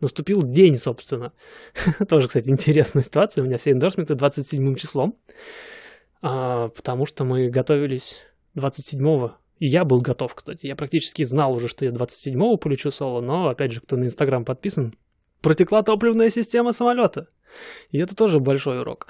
Наступил 0.00 0.42
день, 0.42 0.76
собственно. 0.76 1.32
Тоже, 2.08 2.28
кстати, 2.28 2.48
интересная 2.48 3.02
ситуация. 3.02 3.42
У 3.42 3.46
меня 3.46 3.58
все 3.58 3.72
эндорсменты 3.72 4.14
27 4.14 4.74
числом. 4.74 5.18
А, 6.22 6.68
потому 6.68 7.06
что 7.06 7.24
мы 7.24 7.48
готовились 7.48 8.26
27-го. 8.56 9.36
И 9.58 9.66
я 9.66 9.84
был 9.84 10.00
готов, 10.00 10.34
кстати. 10.34 10.66
Я 10.66 10.76
практически 10.76 11.22
знал 11.22 11.52
уже, 11.52 11.68
что 11.68 11.84
я 11.84 11.90
27-го 11.90 12.56
полечу 12.56 12.90
соло, 12.90 13.20
но, 13.20 13.48
опять 13.48 13.72
же, 13.72 13.80
кто 13.80 13.96
на 13.96 14.04
Инстаграм 14.04 14.44
подписан, 14.44 14.94
протекла 15.42 15.82
топливная 15.82 16.30
система 16.30 16.72
самолета. 16.72 17.28
И 17.90 17.98
это 17.98 18.16
тоже 18.16 18.40
большой 18.40 18.80
урок. 18.80 19.08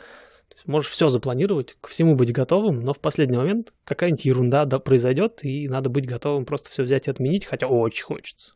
То 0.50 0.56
есть 0.56 0.66
можешь 0.66 0.90
все 0.90 1.08
запланировать, 1.08 1.76
к 1.80 1.88
всему 1.88 2.16
быть 2.16 2.32
готовым, 2.32 2.80
но 2.80 2.92
в 2.92 2.98
последний 2.98 3.36
момент 3.36 3.72
какая-нибудь 3.84 4.24
ерунда 4.24 4.64
да, 4.64 4.80
произойдет, 4.80 5.44
и 5.44 5.68
надо 5.68 5.88
быть 5.90 6.06
готовым 6.06 6.44
просто 6.44 6.70
все 6.70 6.82
взять 6.82 7.06
и 7.06 7.10
отменить, 7.10 7.46
хотя 7.46 7.68
очень 7.68 8.04
хочется. 8.04 8.54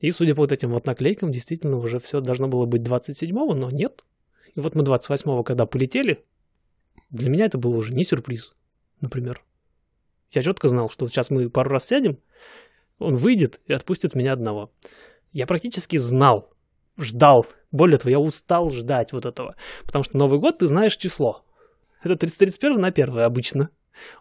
И 0.00 0.10
судя 0.10 0.34
по 0.34 0.42
вот 0.42 0.52
этим 0.52 0.70
вот 0.70 0.86
наклейкам, 0.86 1.32
действительно 1.32 1.78
уже 1.78 1.98
все 1.98 2.20
должно 2.20 2.46
было 2.46 2.66
быть 2.66 2.82
27-го, 2.82 3.54
но 3.54 3.70
нет. 3.70 4.04
И 4.54 4.60
вот 4.60 4.74
мы 4.74 4.82
28-го, 4.82 5.42
когда 5.42 5.64
полетели, 5.64 6.22
для 7.10 7.30
меня 7.30 7.46
это 7.46 7.56
было 7.56 7.76
уже 7.76 7.94
не 7.94 8.04
сюрприз, 8.04 8.54
например. 9.00 9.42
Я 10.32 10.42
четко 10.42 10.68
знал, 10.68 10.90
что 10.90 11.08
сейчас 11.08 11.30
мы 11.30 11.48
пару 11.48 11.70
раз 11.70 11.86
сядем, 11.86 12.18
он 12.98 13.16
выйдет 13.16 13.60
и 13.66 13.72
отпустит 13.72 14.14
меня 14.14 14.34
одного. 14.34 14.70
Я 15.32 15.46
практически 15.46 15.96
знал, 15.96 16.50
ждал. 16.98 17.46
Более 17.72 17.98
того, 17.98 18.10
я 18.10 18.18
устал 18.18 18.70
ждать 18.70 19.12
вот 19.12 19.26
этого. 19.26 19.56
Потому 19.84 20.02
что 20.02 20.16
Новый 20.16 20.38
год, 20.38 20.58
ты 20.58 20.66
знаешь 20.66 20.96
число. 20.96 21.42
Это 22.02 22.16
31 22.16 22.80
на 22.80 22.88
1 22.88 23.18
обычно. 23.18 23.70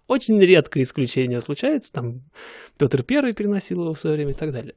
Очень 0.08 0.40
редко 0.40 0.82
исключения 0.82 1.40
случаются. 1.42 1.92
Там 1.92 2.22
Петр 2.78 3.04
Первый 3.04 3.34
переносил 3.34 3.84
его 3.84 3.94
в 3.94 4.00
свое 4.00 4.16
время 4.16 4.32
и 4.32 4.36
так 4.36 4.52
далее. 4.52 4.76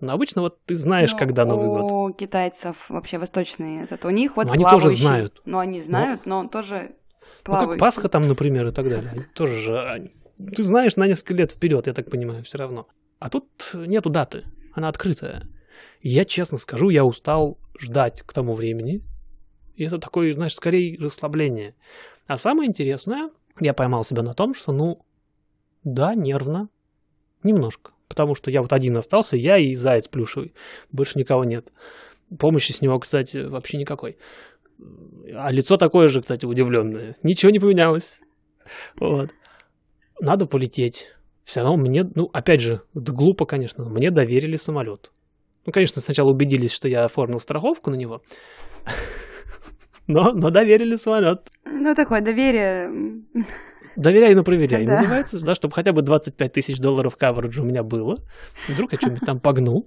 Но 0.00 0.12
обычно 0.12 0.42
вот 0.42 0.64
ты 0.64 0.74
знаешь, 0.74 1.12
Но 1.12 1.18
когда 1.18 1.44
Новый 1.44 1.66
год. 1.66 1.90
У 1.90 2.14
китайцев 2.14 2.88
вообще 2.88 3.18
восточные 3.18 3.82
этот, 3.82 4.04
у 4.04 4.10
них 4.10 4.36
вот 4.36 4.46
но 4.46 4.52
они 4.52 4.64
тоже 4.64 4.90
знают. 4.90 5.42
Ну, 5.44 5.58
они 5.58 5.82
знают, 5.82 6.24
но, 6.24 6.44
но 6.44 6.48
тоже 6.48 6.94
плавающий. 7.42 7.66
Ну, 7.66 7.72
как 7.72 7.80
Пасха 7.80 8.08
там, 8.08 8.28
например, 8.28 8.68
и 8.68 8.70
так 8.72 8.88
далее. 8.88 9.26
Тоже 9.34 9.58
же... 9.58 10.12
Ты 10.54 10.62
знаешь 10.62 10.94
на 10.96 11.08
несколько 11.08 11.34
лет 11.34 11.50
вперед, 11.50 11.88
я 11.88 11.94
так 11.94 12.10
понимаю, 12.10 12.44
все 12.44 12.58
равно. 12.58 12.86
А 13.18 13.28
тут 13.28 13.48
нету 13.74 14.08
даты, 14.08 14.44
она 14.72 14.88
открытая. 14.88 15.42
Я 16.02 16.24
честно 16.24 16.58
скажу, 16.58 16.90
я 16.90 17.04
устал 17.04 17.58
ждать 17.78 18.22
к 18.22 18.32
тому 18.32 18.54
времени. 18.54 19.02
И 19.76 19.84
это 19.84 19.98
такое, 19.98 20.32
знаешь, 20.32 20.54
скорее 20.54 20.98
расслабление. 20.98 21.74
А 22.26 22.36
самое 22.36 22.68
интересное, 22.68 23.30
я 23.60 23.74
поймал 23.74 24.04
себя 24.04 24.22
на 24.22 24.34
том, 24.34 24.54
что, 24.54 24.72
ну, 24.72 25.04
да, 25.84 26.14
нервно. 26.14 26.68
Немножко. 27.42 27.92
Потому 28.08 28.34
что 28.34 28.50
я 28.50 28.62
вот 28.62 28.72
один 28.72 28.96
остался, 28.96 29.36
я 29.36 29.58
и 29.58 29.74
заяц 29.74 30.08
плюшевый. 30.08 30.52
Больше 30.90 31.18
никого 31.18 31.44
нет. 31.44 31.72
Помощи 32.38 32.72
с 32.72 32.82
него, 32.82 32.98
кстати, 32.98 33.38
вообще 33.38 33.78
никакой. 33.78 34.18
А 35.34 35.50
лицо 35.50 35.76
такое 35.76 36.08
же, 36.08 36.20
кстати, 36.20 36.46
удивленное. 36.46 37.16
Ничего 37.22 37.50
не 37.50 37.58
поменялось. 37.58 38.20
Вот. 38.96 39.30
Надо 40.20 40.46
полететь. 40.46 41.12
Все 41.44 41.62
равно 41.62 41.76
мне, 41.76 42.04
ну, 42.14 42.28
опять 42.32 42.60
же, 42.60 42.82
глупо, 42.92 43.46
конечно, 43.46 43.84
но 43.84 43.90
мне 43.90 44.10
доверили 44.10 44.56
самолет. 44.56 45.12
Ну, 45.66 45.72
конечно, 45.72 46.00
сначала 46.00 46.30
убедились, 46.30 46.72
что 46.72 46.88
я 46.88 47.04
оформил 47.04 47.40
страховку 47.40 47.90
на 47.90 47.96
него. 47.96 48.20
Но, 50.06 50.32
но 50.32 50.50
доверили 50.50 50.96
самолет. 50.96 51.50
Ну, 51.66 51.94
такое 51.94 52.22
доверие. 52.22 53.22
Доверяй, 53.94 54.34
но 54.34 54.42
проверяй. 54.42 54.86
Да. 54.86 54.92
Называется, 54.92 55.44
да, 55.44 55.54
чтобы 55.54 55.74
хотя 55.74 55.92
бы 55.92 56.02
25 56.02 56.52
тысяч 56.52 56.78
долларов 56.78 57.16
кавериджа 57.16 57.62
у 57.62 57.66
меня 57.66 57.82
было. 57.82 58.16
Вдруг 58.68 58.92
я 58.92 58.98
что-нибудь 58.98 59.26
там 59.26 59.38
погнул. 59.38 59.86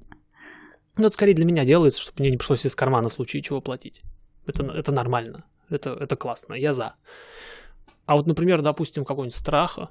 Ну, 0.97 1.05
это 1.05 1.13
скорее 1.13 1.33
для 1.33 1.45
меня 1.45 1.65
делается, 1.65 2.01
чтобы 2.01 2.17
мне 2.19 2.31
не 2.31 2.37
пришлось 2.37 2.65
из 2.65 2.75
кармана 2.75 3.09
в 3.09 3.13
случае 3.13 3.41
чего 3.41 3.61
платить. 3.61 4.01
Это, 4.45 4.63
это 4.65 4.91
нормально. 4.91 5.45
Это, 5.69 5.91
это 5.91 6.15
классно. 6.15 6.53
Я 6.53 6.73
за. 6.73 6.93
А 8.05 8.15
вот, 8.15 8.27
например, 8.27 8.61
допустим, 8.61 9.05
какого-нибудь 9.05 9.35
страха 9.35 9.89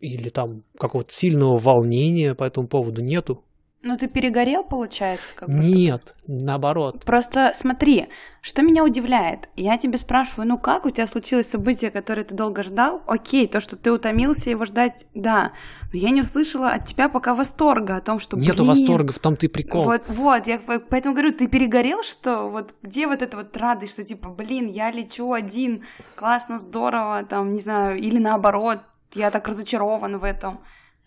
или 0.00 0.28
там 0.28 0.62
какого-то 0.78 1.12
сильного 1.12 1.56
волнения 1.56 2.34
по 2.34 2.44
этому 2.44 2.68
поводу 2.68 3.02
нету, 3.02 3.42
ну, 3.82 3.96
ты 3.96 4.08
перегорел, 4.08 4.64
получается? 4.64 5.32
Как 5.34 5.48
Нет, 5.48 6.16
наоборот. 6.26 7.04
Просто 7.04 7.52
смотри, 7.54 8.08
что 8.40 8.62
меня 8.62 8.82
удивляет. 8.82 9.48
Я 9.54 9.78
тебе 9.78 9.98
спрашиваю, 9.98 10.48
ну 10.48 10.58
как 10.58 10.84
у 10.84 10.90
тебя 10.90 11.06
случилось 11.06 11.48
событие, 11.48 11.92
которое 11.92 12.24
ты 12.24 12.34
долго 12.34 12.64
ждал? 12.64 13.02
Окей, 13.06 13.46
то, 13.46 13.60
что 13.60 13.76
ты 13.76 13.92
утомился 13.92 14.50
его 14.50 14.64
ждать, 14.64 15.06
да. 15.14 15.52
Но 15.92 15.98
я 15.98 16.10
не 16.10 16.22
услышала 16.22 16.70
от 16.70 16.86
тебя 16.86 17.08
пока 17.08 17.36
восторга 17.36 17.96
о 17.96 18.00
том, 18.00 18.18
что, 18.18 18.36
Нету 18.36 18.64
блин, 18.64 18.66
восторга, 18.66 19.12
в 19.12 19.20
том 19.20 19.36
ты 19.36 19.48
прикол. 19.48 19.84
Вот, 19.84 20.02
вот, 20.08 20.48
я 20.48 20.58
поэтому 20.58 21.14
говорю, 21.14 21.32
ты 21.32 21.46
перегорел, 21.46 22.02
что 22.02 22.48
вот 22.50 22.74
где 22.82 23.06
вот 23.06 23.22
эта 23.22 23.36
вот 23.36 23.56
радость, 23.56 23.92
что 23.92 24.02
типа, 24.02 24.30
блин, 24.30 24.66
я 24.66 24.90
лечу 24.90 25.32
один, 25.32 25.84
классно, 26.16 26.58
здорово, 26.58 27.22
там, 27.22 27.52
не 27.52 27.60
знаю, 27.60 27.96
или 27.96 28.18
наоборот, 28.18 28.80
я 29.14 29.30
так 29.30 29.46
разочарован 29.46 30.18
в 30.18 30.24
этом. 30.24 30.58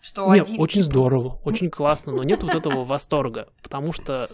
Что 0.02 0.34
Нет, 0.34 0.48
один, 0.48 0.60
очень 0.60 0.82
здорово, 0.82 1.38
очень 1.44 1.70
классно, 1.70 2.12
но 2.12 2.24
нет 2.24 2.42
вот 2.42 2.56
этого 2.56 2.84
восторга, 2.84 3.48
потому 3.62 3.92
что, 3.92 4.28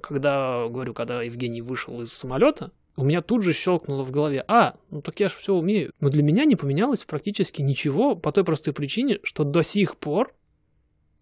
когда, 0.00 0.68
говорю, 0.68 0.94
когда 0.94 1.22
Евгений 1.22 1.60
вышел 1.60 2.00
из 2.00 2.12
самолета, 2.12 2.70
у 2.94 3.02
меня 3.02 3.20
тут 3.20 3.42
же 3.42 3.52
щелкнуло 3.52 4.04
в 4.04 4.12
голове, 4.12 4.44
а, 4.46 4.76
ну 4.90 5.02
так 5.02 5.18
я 5.18 5.28
же 5.28 5.34
все 5.34 5.54
умею. 5.54 5.92
Но 5.98 6.08
для 6.08 6.22
меня 6.22 6.44
не 6.44 6.54
поменялось 6.54 7.02
практически 7.02 7.62
ничего 7.62 8.14
по 8.14 8.30
той 8.30 8.44
простой 8.44 8.74
причине, 8.74 9.18
что 9.24 9.42
до 9.42 9.62
сих 9.62 9.96
пор 9.96 10.32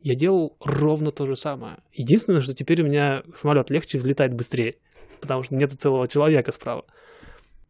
я 0.02 0.14
делал 0.14 0.58
ровно 0.60 1.10
то 1.10 1.24
же 1.24 1.34
самое. 1.34 1.78
Единственное, 1.94 2.42
что 2.42 2.54
теперь 2.54 2.82
у 2.82 2.84
меня 2.84 3.22
самолет 3.34 3.70
легче 3.70 3.96
взлетает 3.96 4.34
быстрее, 4.34 4.76
потому 5.22 5.42
что 5.42 5.54
нет 5.54 5.72
целого 5.72 6.06
человека 6.06 6.52
справа. 6.52 6.84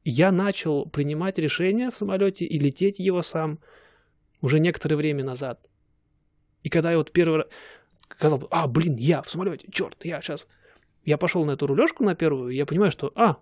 Я 0.04 0.32
начал 0.32 0.86
принимать 0.86 1.38
решения 1.38 1.88
в 1.88 1.94
самолете 1.94 2.46
и 2.46 2.58
лететь 2.58 2.98
его 2.98 3.22
сам 3.22 3.60
уже 4.40 4.58
некоторое 4.58 4.96
время 4.96 5.22
назад. 5.22 5.69
И 6.62 6.68
когда 6.68 6.90
я 6.90 6.98
вот 6.98 7.12
первый 7.12 7.38
раз 7.38 7.46
сказал, 8.10 8.46
а, 8.50 8.66
блин, 8.66 8.96
я 8.96 9.22
в 9.22 9.30
самолете, 9.30 9.68
черт, 9.70 9.96
я 10.04 10.20
сейчас... 10.20 10.46
Я 11.04 11.16
пошел 11.16 11.44
на 11.46 11.52
эту 11.52 11.66
рулежку 11.66 12.04
на 12.04 12.14
первую, 12.14 12.50
и 12.50 12.56
я 12.56 12.66
понимаю, 12.66 12.90
что, 12.90 13.10
а, 13.14 13.36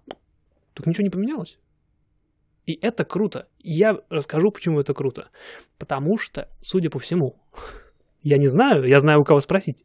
так 0.75 0.87
ничего 0.87 1.03
не 1.03 1.11
поменялось. 1.11 1.59
И 2.67 2.79
это 2.81 3.05
круто. 3.05 3.49
Я 3.59 3.97
расскажу, 4.11 4.51
почему 4.53 4.79
это 4.79 4.95
круто. 4.95 5.31
Потому 5.79 6.19
что, 6.19 6.49
судя 6.61 6.91
по 6.91 6.99
всему, 6.99 7.35
я 8.23 8.37
не 8.37 8.47
знаю, 8.47 8.85
я 8.85 9.01
знаю, 9.01 9.21
у 9.21 9.25
кого 9.25 9.41
спросить. 9.41 9.85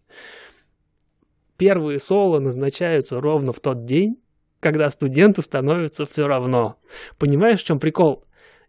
Первые 1.57 1.97
соло 1.97 2.39
назначаются 2.39 3.19
ровно 3.19 3.53
в 3.53 3.59
тот 3.59 3.85
день, 3.85 4.21
когда 4.59 4.89
студенту 4.89 5.41
становится 5.41 6.05
все 6.05 6.27
равно. 6.27 6.77
Понимаешь, 7.17 7.61
в 7.61 7.65
чем 7.65 7.79
прикол? 7.79 8.23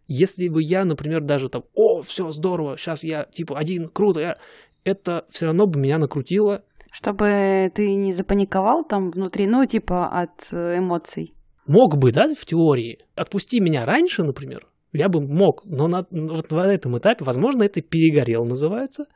Если 0.06 0.48
бы 0.48 0.62
я, 0.62 0.84
например, 0.84 1.22
даже 1.22 1.48
там, 1.48 1.64
о, 1.74 2.02
все 2.02 2.30
здорово, 2.30 2.76
сейчас 2.76 3.04
я 3.04 3.24
типа 3.24 3.58
один, 3.58 3.88
круто, 3.88 4.20
я... 4.20 4.36
это 4.84 5.24
все 5.30 5.46
равно 5.46 5.66
бы 5.66 5.80
меня 5.80 5.98
накрутило. 5.98 6.62
Чтобы 6.90 7.72
ты 7.74 7.94
не 7.94 8.12
запаниковал 8.12 8.84
там 8.84 9.10
внутри, 9.10 9.46
ну, 9.46 9.64
типа 9.66 10.06
от 10.08 10.52
э, 10.52 10.78
эмоций. 10.78 11.34
Мог 11.66 11.96
бы, 11.96 12.12
да, 12.12 12.26
в 12.26 12.44
теории. 12.44 12.98
Отпусти 13.16 13.60
меня 13.60 13.82
раньше, 13.82 14.22
например, 14.22 14.68
я 14.92 15.08
бы 15.08 15.20
мог, 15.20 15.64
но 15.64 15.88
на, 15.88 16.06
вот 16.10 16.50
на 16.52 16.72
этом 16.72 16.96
этапе, 16.98 17.24
возможно, 17.24 17.64
это 17.64 17.82
перегорел 17.82 18.44
называется, 18.44 19.06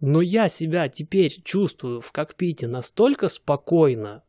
но 0.00 0.20
я 0.20 0.48
себя 0.48 0.88
теперь 0.88 1.30
чувствую 1.44 2.00
в 2.00 2.10
кокпите 2.10 2.66
настолько 2.66 3.28
спокойно, 3.28 4.24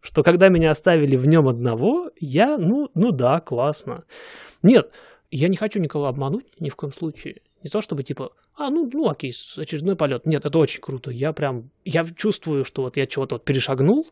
что 0.00 0.22
когда 0.22 0.50
меня 0.50 0.70
оставили 0.70 1.16
в 1.16 1.26
нем 1.26 1.48
одного, 1.48 2.10
я, 2.20 2.58
ну, 2.58 2.88
ну 2.94 3.10
да, 3.10 3.40
классно. 3.40 4.04
Нет, 4.62 4.92
я 5.36 5.48
не 5.48 5.56
хочу 5.56 5.80
никого 5.80 6.06
обмануть 6.06 6.46
ни 6.60 6.68
в 6.68 6.76
коем 6.76 6.92
случае. 6.92 7.42
Не 7.62 7.70
то 7.70 7.80
чтобы 7.80 8.02
типа, 8.02 8.30
а, 8.54 8.70
ну, 8.70 8.88
ну 8.92 9.08
окей, 9.08 9.32
очередной 9.56 9.96
полет. 9.96 10.26
Нет, 10.26 10.44
это 10.44 10.58
очень 10.58 10.80
круто. 10.80 11.10
Я 11.10 11.32
прям, 11.32 11.70
я 11.84 12.04
чувствую, 12.04 12.64
что 12.64 12.82
вот 12.82 12.96
я 12.96 13.06
чего-то 13.06 13.36
вот 13.36 13.44
перешагнул. 13.44 14.06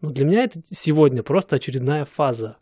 Но 0.00 0.10
для 0.10 0.26
меня 0.26 0.44
это 0.44 0.60
сегодня 0.64 1.22
просто 1.22 1.56
очередная 1.56 2.04
фаза. 2.04 2.56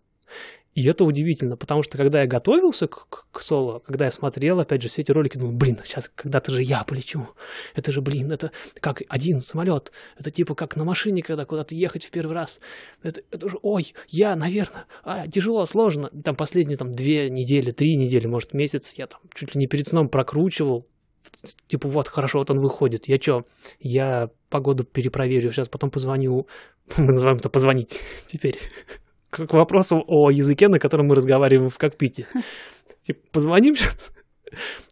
И 0.74 0.86
это 0.86 1.04
удивительно, 1.04 1.56
потому 1.56 1.82
что 1.82 1.98
когда 1.98 2.22
я 2.22 2.26
готовился 2.26 2.86
к, 2.86 3.06
к, 3.08 3.26
к 3.30 3.42
соло, 3.42 3.80
когда 3.80 4.06
я 4.06 4.10
смотрел, 4.10 4.58
опять 4.58 4.80
же, 4.80 4.88
все 4.88 5.02
эти 5.02 5.12
ролики, 5.12 5.36
думаю, 5.36 5.54
блин, 5.54 5.78
сейчас 5.84 6.10
когда-то 6.14 6.50
же 6.50 6.62
я 6.62 6.82
полечу. 6.84 7.28
Это 7.74 7.92
же, 7.92 8.00
блин, 8.00 8.32
это 8.32 8.52
как 8.80 9.02
один 9.08 9.42
самолет. 9.42 9.92
Это 10.18 10.30
типа 10.30 10.54
как 10.54 10.76
на 10.76 10.84
машине, 10.84 11.22
когда 11.22 11.44
куда-то 11.44 11.74
ехать 11.74 12.06
в 12.06 12.10
первый 12.10 12.32
раз. 12.32 12.60
Это, 13.02 13.20
это 13.30 13.50
же, 13.50 13.58
ой, 13.60 13.92
я, 14.08 14.34
наверное, 14.34 14.86
а, 15.04 15.28
тяжело, 15.28 15.66
сложно. 15.66 16.08
Там 16.24 16.36
последние 16.36 16.78
там 16.78 16.90
две 16.90 17.28
недели, 17.28 17.70
три 17.70 17.96
недели, 17.96 18.26
может, 18.26 18.54
месяц 18.54 18.94
я 18.94 19.06
там 19.06 19.20
чуть 19.34 19.54
ли 19.54 19.58
не 19.58 19.66
перед 19.66 19.88
сном 19.88 20.08
прокручивал. 20.08 20.86
Типа, 21.66 21.88
вот, 21.88 22.08
хорошо, 22.08 22.38
вот 22.38 22.50
он 22.50 22.60
выходит. 22.60 23.08
Я 23.08 23.20
что, 23.20 23.44
я 23.78 24.30
погоду 24.48 24.84
перепроверю, 24.84 25.52
сейчас 25.52 25.68
потом 25.68 25.90
позвоню. 25.90 26.46
Мы 26.96 27.06
называем 27.06 27.36
это 27.36 27.50
позвонить 27.50 28.00
теперь 28.26 28.56
к 29.32 29.52
вопросу 29.54 30.04
о 30.06 30.30
языке, 30.30 30.68
на 30.68 30.78
котором 30.78 31.06
мы 31.06 31.14
разговариваем 31.14 31.70
в 31.70 31.78
кокпите. 31.78 32.26
Типа, 33.02 33.20
позвоним 33.32 33.74
сейчас? 33.74 34.12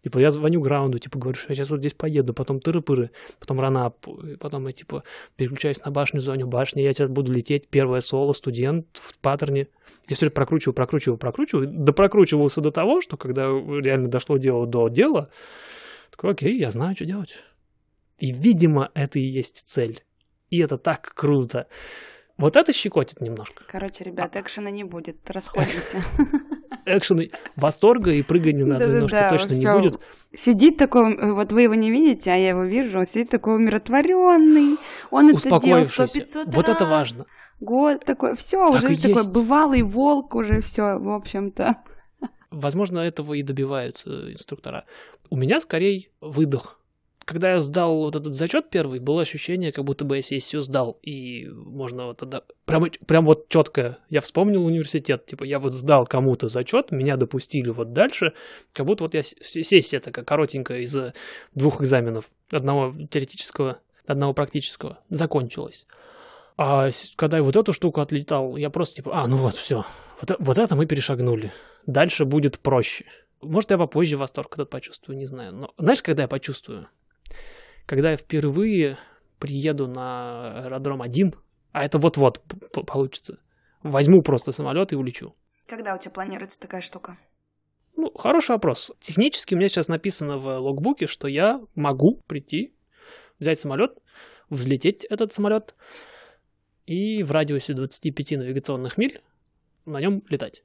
Типа, 0.02 0.18
я 0.18 0.30
звоню 0.30 0.62
граунду, 0.62 0.98
типа, 0.98 1.18
говорю, 1.18 1.38
что 1.38 1.50
я 1.50 1.54
сейчас 1.54 1.68
вот 1.68 1.80
здесь 1.80 1.92
поеду, 1.92 2.32
потом 2.32 2.56
тыры-пыры, 2.56 3.10
потом 3.38 3.60
рана, 3.60 3.92
потом 4.38 4.66
я, 4.66 4.72
типа, 4.72 5.04
переключаюсь 5.36 5.84
на 5.84 5.90
башню, 5.90 6.20
звоню 6.20 6.46
башне, 6.46 6.82
я 6.82 6.94
сейчас 6.94 7.10
буду 7.10 7.30
лететь, 7.30 7.68
первое 7.68 8.00
соло, 8.00 8.32
студент 8.32 8.86
в 8.94 9.18
паттерне. 9.18 9.68
Я 10.08 10.16
все 10.16 10.24
время 10.24 10.34
прокручиваю, 10.34 10.74
прокручиваю, 10.74 11.18
прокручиваю, 11.18 11.68
да 11.70 11.92
прокручивался 11.92 12.62
до 12.62 12.70
того, 12.70 13.02
что 13.02 13.18
когда 13.18 13.42
реально 13.48 14.08
дошло 14.08 14.38
дело 14.38 14.66
до 14.66 14.88
дела, 14.88 15.28
такой, 16.10 16.30
окей, 16.30 16.58
я 16.58 16.70
знаю, 16.70 16.96
что 16.96 17.04
делать. 17.04 17.36
И, 18.18 18.32
видимо, 18.32 18.90
это 18.94 19.18
и 19.18 19.22
есть 19.22 19.68
цель. 19.68 20.00
И 20.48 20.58
это 20.58 20.78
так 20.78 21.12
круто. 21.14 21.66
Вот 22.40 22.56
это 22.56 22.72
щекотит 22.72 23.20
немножко. 23.20 23.64
Короче, 23.68 24.02
ребят, 24.02 24.34
а... 24.34 24.40
экшена 24.40 24.70
не 24.70 24.82
будет, 24.82 25.30
расходимся. 25.30 25.98
Экшена, 26.86 27.24
восторга 27.54 28.12
и 28.12 28.22
прыгания 28.22 28.64
на 28.64 28.76
одной 28.76 29.00
ножке 29.02 29.28
точно 29.28 29.52
не 29.52 29.80
будет. 29.80 30.00
Сидит 30.34 30.78
такой, 30.78 31.34
вот 31.34 31.52
вы 31.52 31.62
его 31.62 31.74
не 31.74 31.90
видите, 31.90 32.30
а 32.30 32.36
я 32.36 32.50
его 32.50 32.64
вижу, 32.64 32.98
он 32.98 33.04
сидит 33.04 33.28
такой 33.28 33.56
умиротворенный, 33.56 34.78
он 35.10 35.28
это 35.28 35.60
делал 35.60 35.84
сто 35.84 36.06
пятьсот 36.06 36.46
Вот 36.54 36.68
это 36.68 36.86
важно. 36.86 37.26
Год 37.60 38.06
такой, 38.06 38.34
все, 38.36 38.66
уже 38.70 38.96
такой 38.96 39.28
бывалый 39.28 39.82
волк 39.82 40.34
уже, 40.34 40.62
все, 40.62 40.98
в 40.98 41.10
общем-то. 41.10 41.76
Возможно, 42.50 43.00
этого 43.00 43.34
и 43.34 43.42
добиваются 43.42 44.32
инструктора. 44.32 44.84
У 45.28 45.36
меня 45.36 45.60
скорее 45.60 46.08
выдох 46.22 46.79
когда 47.30 47.52
я 47.52 47.60
сдал 47.60 48.00
вот 48.00 48.16
этот 48.16 48.34
зачет 48.34 48.70
первый, 48.70 48.98
было 48.98 49.22
ощущение, 49.22 49.70
как 49.70 49.84
будто 49.84 50.04
бы 50.04 50.16
я 50.16 50.22
сессию 50.22 50.62
сдал. 50.62 50.98
И 51.02 51.46
можно 51.48 52.06
вот 52.06 52.16
тогда... 52.16 52.42
Прям, 52.64 52.90
прям 53.06 53.24
вот 53.24 53.48
четко 53.48 53.98
я 54.08 54.20
вспомнил 54.20 54.66
университет. 54.66 55.26
Типа 55.26 55.44
я 55.44 55.60
вот 55.60 55.74
сдал 55.74 56.06
кому-то 56.06 56.48
зачет, 56.48 56.90
меня 56.90 57.16
допустили 57.16 57.70
вот 57.70 57.92
дальше. 57.92 58.32
Как 58.72 58.84
будто 58.84 59.04
вот 59.04 59.14
я... 59.14 59.22
Сессия 59.22 60.00
такая 60.00 60.24
коротенькая 60.24 60.80
из 60.80 60.96
двух 61.54 61.80
экзаменов. 61.80 62.28
Одного 62.50 62.92
теоретического, 63.08 63.78
одного 64.06 64.34
практического. 64.34 64.98
Закончилась. 65.08 65.86
А 66.56 66.90
когда 67.14 67.36
я 67.36 67.44
вот 67.44 67.54
эту 67.54 67.72
штуку 67.72 68.00
отлетал, 68.00 68.56
я 68.56 68.70
просто 68.70 68.96
типа, 68.96 69.12
а, 69.14 69.28
ну 69.28 69.36
вот, 69.36 69.54
все, 69.54 69.84
вот, 70.20 70.36
вот 70.40 70.58
это 70.58 70.74
мы 70.74 70.86
перешагнули. 70.86 71.52
Дальше 71.86 72.24
будет 72.24 72.58
проще. 72.58 73.04
Может, 73.40 73.70
я 73.70 73.78
попозже 73.78 74.16
восторг 74.16 74.54
этот 74.54 74.68
почувствую, 74.68 75.16
не 75.16 75.26
знаю. 75.26 75.54
Но 75.54 75.72
знаешь, 75.78 76.02
когда 76.02 76.24
я 76.24 76.28
почувствую? 76.28 76.88
Когда 77.90 78.12
я 78.12 78.16
впервые 78.16 78.98
приеду 79.40 79.88
на 79.88 80.62
аэродром 80.62 81.02
один, 81.02 81.34
а 81.72 81.84
это 81.84 81.98
вот-вот 81.98 82.40
получится, 82.86 83.40
возьму 83.82 84.22
просто 84.22 84.52
самолет 84.52 84.92
и 84.92 84.96
улечу. 84.96 85.34
Когда 85.66 85.96
у 85.96 85.98
тебя 85.98 86.12
планируется 86.12 86.60
такая 86.60 86.82
штука? 86.82 87.18
Ну, 87.96 88.12
хороший 88.16 88.52
вопрос. 88.52 88.92
Технически 89.00 89.54
у 89.54 89.58
меня 89.58 89.68
сейчас 89.68 89.88
написано 89.88 90.38
в 90.38 90.46
логбуке, 90.58 91.08
что 91.08 91.26
я 91.26 91.60
могу 91.74 92.20
прийти, 92.28 92.72
взять 93.40 93.58
самолет, 93.58 93.98
взлететь 94.50 95.04
этот 95.06 95.32
самолет 95.32 95.74
и 96.86 97.24
в 97.24 97.32
радиусе 97.32 97.74
25 97.74 98.38
навигационных 98.38 98.98
миль 98.98 99.20
на 99.84 100.00
нем 100.00 100.22
летать. 100.28 100.62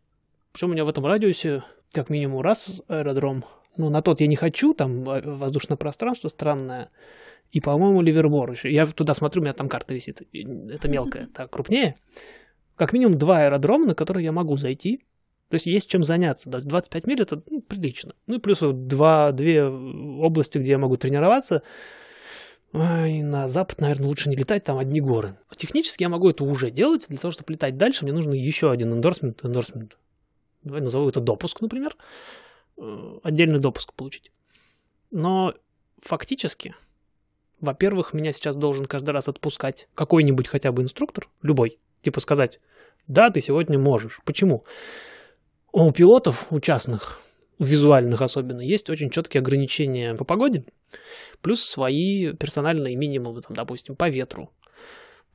Причем 0.51 0.69
у 0.69 0.73
меня 0.73 0.85
в 0.85 0.89
этом 0.89 1.03
радиусе 1.03 1.63
как 1.91 2.11
минимум 2.11 2.41
раз 2.41 2.83
аэродром. 2.88 3.45
Ну, 3.77 3.89
на 3.89 4.01
тот 4.01 4.21
я 4.21 4.27
не 4.27 4.35
хочу, 4.35 4.73
там 4.73 5.03
воздушное 5.03 5.77
пространство 5.77 6.27
странное. 6.27 6.89
И, 7.51 7.61
по-моему, 7.61 8.01
Ливербор 8.01 8.51
еще. 8.51 8.71
Я 8.71 8.85
туда 8.85 9.13
смотрю, 9.13 9.41
у 9.41 9.43
меня 9.43 9.53
там 9.53 9.69
карта 9.69 9.93
висит. 9.93 10.21
Это 10.33 10.88
мелкая, 10.88 11.27
так 11.33 11.51
крупнее. 11.51 11.95
Как 12.75 12.91
минимум 12.93 13.17
два 13.17 13.43
аэродрома, 13.43 13.88
на 13.88 13.95
которые 13.95 14.25
я 14.25 14.31
могу 14.31 14.57
зайти. 14.57 14.97
То 15.49 15.55
есть 15.55 15.67
есть 15.67 15.89
чем 15.89 16.03
заняться. 16.03 16.49
25 16.49 17.07
миль 17.07 17.21
это 17.21 17.41
ну, 17.49 17.61
прилично. 17.61 18.13
Ну 18.27 18.35
и 18.35 18.39
плюс 18.39 18.59
два, 18.61 19.31
две 19.31 19.63
области, 19.63 20.57
где 20.57 20.71
я 20.71 20.77
могу 20.77 20.97
тренироваться. 20.97 21.61
Ой, 22.73 23.21
на 23.21 23.47
запад, 23.47 23.79
наверное, 23.79 24.07
лучше 24.07 24.29
не 24.29 24.35
летать, 24.35 24.65
там 24.65 24.77
одни 24.77 24.99
горы. 24.99 25.38
Технически 25.55 26.03
я 26.03 26.09
могу 26.09 26.29
это 26.29 26.43
уже 26.43 26.71
делать. 26.71 27.05
Для 27.07 27.17
того, 27.17 27.31
чтобы 27.31 27.53
летать 27.53 27.77
дальше, 27.77 28.03
мне 28.03 28.13
нужно 28.13 28.33
еще 28.33 28.69
один 28.69 28.91
эндорсмент. 28.91 29.45
эндорсмент. 29.45 29.97
Давай 30.63 30.81
назову 30.81 31.07
это 31.07 31.21
допуск, 31.21 31.61
например. 31.61 31.95
Э, 32.77 33.19
отдельный 33.23 33.59
допуск 33.59 33.93
получить. 33.93 34.31
Но 35.11 35.53
фактически, 36.01 36.75
во-первых, 37.61 38.13
меня 38.13 38.31
сейчас 38.31 38.55
должен 38.55 38.85
каждый 38.85 39.11
раз 39.11 39.29
отпускать 39.29 39.88
какой-нибудь 39.95 40.47
хотя 40.47 40.71
бы 40.71 40.83
инструктор, 40.83 41.29
любой. 41.41 41.79
Типа 42.01 42.19
сказать, 42.19 42.59
да, 43.07 43.29
ты 43.29 43.39
сегодня 43.39 43.79
можешь. 43.79 44.19
Почему? 44.25 44.65
У 45.71 45.91
пилотов, 45.91 46.51
у 46.51 46.59
частных, 46.59 47.19
визуальных 47.59 48.21
особенно, 48.21 48.61
есть 48.61 48.89
очень 48.89 49.09
четкие 49.09 49.39
ограничения 49.39 50.13
по 50.15 50.25
погоде, 50.25 50.65
плюс 51.41 51.63
свои 51.63 52.33
персональные 52.33 52.95
минимумы, 52.95 53.41
там, 53.41 53.55
допустим, 53.55 53.95
по 53.95 54.09
ветру, 54.09 54.51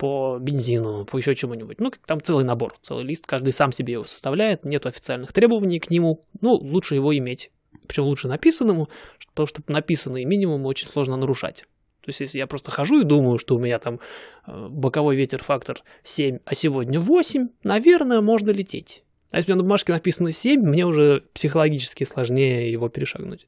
по 0.01 0.39
бензину, 0.41 1.05
по 1.05 1.19
еще 1.19 1.35
чему-нибудь. 1.35 1.79
Ну, 1.79 1.93
там 2.07 2.23
целый 2.23 2.43
набор, 2.43 2.75
целый 2.81 3.05
лист, 3.05 3.27
каждый 3.27 3.53
сам 3.53 3.71
себе 3.71 3.93
его 3.93 4.05
составляет, 4.05 4.65
нет 4.65 4.87
официальных 4.87 5.35
требований 5.35 5.79
к 5.79 5.91
нему, 5.91 6.25
ну, 6.41 6.55
лучше 6.55 6.95
его 6.95 7.15
иметь. 7.19 7.51
Причем 7.87 8.05
лучше 8.05 8.27
написанному, 8.27 8.89
потому 9.29 9.47
что 9.47 9.63
написанные 9.69 10.25
минимумы 10.25 10.69
очень 10.69 10.87
сложно 10.87 11.19
нарушать. 11.19 11.67
То 12.01 12.09
есть, 12.09 12.21
если 12.21 12.39
я 12.39 12.47
просто 12.47 12.71
хожу 12.71 13.03
и 13.03 13.05
думаю, 13.05 13.37
что 13.37 13.57
у 13.57 13.59
меня 13.59 13.79
там 13.79 14.01
э, 14.47 14.69
боковой 14.71 15.17
ветер 15.17 15.43
фактор 15.43 15.83
7, 16.03 16.39
а 16.47 16.55
сегодня 16.55 16.99
8, 16.99 17.49
наверное, 17.63 18.23
можно 18.23 18.49
лететь. 18.49 19.03
А 19.33 19.37
если 19.37 19.53
у 19.53 19.55
меня 19.55 19.59
на 19.59 19.65
бумажке 19.65 19.93
написано 19.93 20.33
7, 20.33 20.63
мне 20.63 20.87
уже 20.87 21.25
психологически 21.35 22.05
сложнее 22.05 22.73
его 22.73 22.89
перешагнуть. 22.89 23.47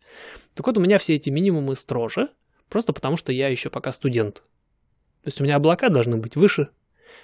Так 0.53 0.67
вот, 0.67 0.77
у 0.77 0.83
меня 0.83 0.99
все 0.99 1.15
эти 1.15 1.31
минимумы 1.31 1.77
строже, 1.77 2.29
просто 2.69 2.93
потому 2.93 3.17
что 3.17 3.33
я 3.33 3.49
еще 3.49 3.71
пока 3.71 3.91
студент. 3.91 4.43
То 5.23 5.29
есть 5.29 5.41
у 5.41 5.45
меня 5.45 5.57
облака 5.57 5.89
должны 5.89 6.17
быть 6.17 6.37
выше, 6.37 6.71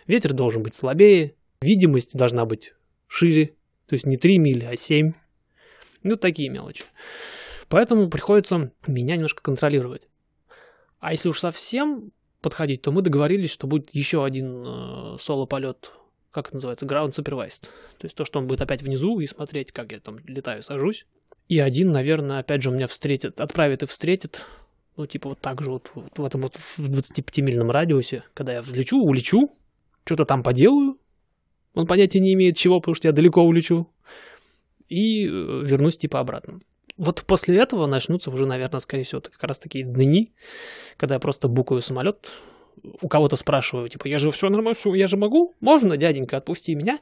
ветер 0.07 0.33
должен 0.33 0.63
быть 0.63 0.75
слабее, 0.75 1.35
видимость 1.61 2.17
должна 2.17 2.45
быть 2.45 2.75
шире, 3.07 3.57
то 3.87 3.95
есть 3.95 4.07
не 4.07 4.17
3 4.17 4.39
мили, 4.39 4.65
а 4.65 4.77
7. 4.77 5.13
Ну, 6.03 6.17
такие 6.17 6.49
мелочи. 6.49 6.85
Поэтому 7.69 8.09
приходится 8.09 8.73
меня 8.87 9.17
немножко 9.17 9.43
контролировать. 9.43 10.09
А 11.01 11.13
если 11.13 11.29
уж 11.29 11.41
совсем 11.41 12.13
подходить, 12.41 12.83
то 12.83 12.93
мы 12.93 13.03
договорились, 13.03 13.51
что 13.51 13.67
будет 13.67 13.95
еще 13.95 14.25
один 14.25 14.65
э, 14.65 15.17
соло-полет 15.19 15.93
как 16.31 16.49
это 16.49 16.57
называется, 16.57 16.87
ground 16.87 17.11
supervised. 17.11 17.63
То 17.99 18.05
есть 18.05 18.17
то, 18.17 18.25
что 18.25 18.39
он 18.39 18.47
будет 18.47 18.61
опять 18.61 18.83
внизу 18.83 19.19
и 19.21 19.27
смотреть, 19.27 19.73
как 19.73 19.93
я 19.93 20.01
там 20.01 20.19
летаю, 20.27 20.63
сажусь. 20.63 21.07
И 21.49 21.59
один, 21.59 21.91
наверное, 21.91 22.41
опять 22.41 22.63
же, 22.63 22.71
у 22.71 22.75
меня 22.75 22.87
встретит, 22.87 23.41
отправит 23.41 23.83
и 23.83 23.87
встретит, 23.87 24.45
ну, 24.99 25.07
типа 25.07 25.31
вот 25.31 25.41
так 25.41 25.63
же 25.63 25.71
вот, 25.71 25.91
вот 25.95 26.19
в 26.19 26.25
этом 26.25 26.43
вот 26.43 26.57
в 26.57 26.79
25-мильном 26.81 27.71
радиусе, 27.71 28.25
когда 28.35 28.53
я 28.53 28.63
взлечу, 28.63 28.99
улечу, 28.99 29.51
что-то 30.05 30.25
там 30.25 30.43
поделаю, 30.43 30.99
он 31.75 31.87
понятия 31.87 32.19
не 32.19 32.35
имеет 32.35 32.57
чего, 32.57 32.81
потому 32.81 32.97
что 32.97 33.07
я 33.07 33.13
далеко 33.13 33.43
улечу, 33.43 33.89
и 34.89 35.27
э, 35.27 35.29
вернусь 35.29 35.97
типа 35.97 36.19
обратно. 36.19 36.61
Вот 36.97 37.23
после 37.27 37.59
этого 37.59 37.87
начнутся 37.87 38.31
уже, 38.31 38.45
наверное, 38.45 38.81
скорее 38.81 39.05
всего, 39.05 39.21
как 39.21 39.43
раз 39.45 39.61
такие 39.61 39.85
дни, 39.85 40.33
когда 40.97 41.15
я 41.15 41.21
просто 41.21 41.47
букаю 41.47 41.81
самолет, 41.81 42.33
у 43.01 43.07
кого-то 43.07 43.37
спрашиваю, 43.37 43.89
типа, 43.89 44.09
я 44.09 44.19
же 44.19 44.33
все 44.33 44.49
нормально, 44.49 44.75
все, 44.75 44.93
я 44.95 45.07
же 45.07 45.17
могу, 45.17 45.55
можно, 45.61 45.97
дяденька, 45.97 46.39
отпусти 46.39 46.75
меня, 46.75 46.99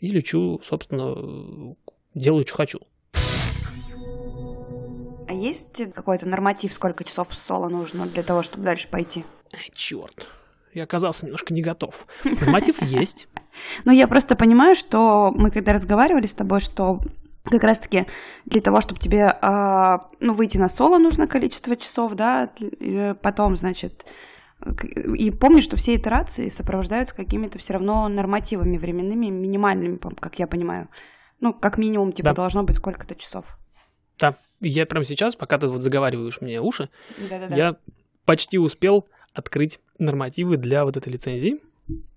и 0.00 0.08
лечу, 0.08 0.60
собственно, 0.64 1.76
делаю, 2.14 2.44
что 2.44 2.54
хочу. 2.54 2.80
А 5.38 5.40
есть 5.40 5.92
какой-то 5.94 6.26
норматив, 6.26 6.72
сколько 6.72 7.04
часов 7.04 7.32
соло 7.32 7.68
нужно 7.68 8.06
для 8.06 8.24
того, 8.24 8.42
чтобы 8.42 8.64
дальше 8.64 8.88
пойти? 8.88 9.24
Черт, 9.72 10.26
я 10.74 10.82
оказался 10.82 11.26
немножко 11.26 11.54
не 11.54 11.62
готов. 11.62 12.06
Норматив 12.24 12.82
есть. 12.82 13.28
Ну, 13.84 13.90
я 13.90 14.06
просто 14.06 14.36
понимаю, 14.36 14.76
что 14.76 15.32
мы 15.32 15.50
когда 15.50 15.72
разговаривали 15.72 16.28
с 16.28 16.32
тобой, 16.32 16.60
что 16.60 17.00
как 17.42 17.64
раз-таки 17.64 18.06
для 18.44 18.60
того, 18.60 18.80
чтобы 18.80 19.00
тебе 19.00 19.36
э, 19.42 19.98
ну, 20.20 20.32
выйти 20.32 20.58
на 20.58 20.68
соло, 20.68 20.98
нужно 20.98 21.26
количество 21.26 21.76
часов, 21.76 22.14
да, 22.14 22.50
потом, 23.20 23.56
значит, 23.56 24.04
и 25.12 25.32
помню, 25.32 25.60
что 25.60 25.74
все 25.76 25.96
итерации 25.96 26.50
сопровождаются 26.50 27.16
какими-то 27.16 27.58
все 27.58 27.72
равно 27.72 28.06
нормативами 28.06 28.78
временными, 28.78 29.26
минимальными, 29.26 29.98
как 30.20 30.38
я 30.38 30.46
понимаю. 30.46 30.88
Ну, 31.40 31.52
как 31.52 31.78
минимум, 31.78 32.12
типа, 32.12 32.28
да. 32.28 32.34
должно 32.34 32.62
быть 32.62 32.76
сколько-то 32.76 33.16
часов. 33.16 33.58
Да, 34.18 34.36
я 34.60 34.86
прямо 34.86 35.04
сейчас, 35.04 35.36
пока 35.36 35.58
ты 35.58 35.68
вот 35.68 35.82
заговариваешь 35.82 36.40
мне 36.40 36.60
уши, 36.60 36.88
Да-да-да. 37.30 37.56
я 37.56 37.76
почти 38.24 38.58
успел 38.58 39.06
открыть 39.32 39.78
нормативы 39.98 40.56
для 40.56 40.84
вот 40.84 40.96
этой 40.96 41.12
лицензии. 41.12 41.60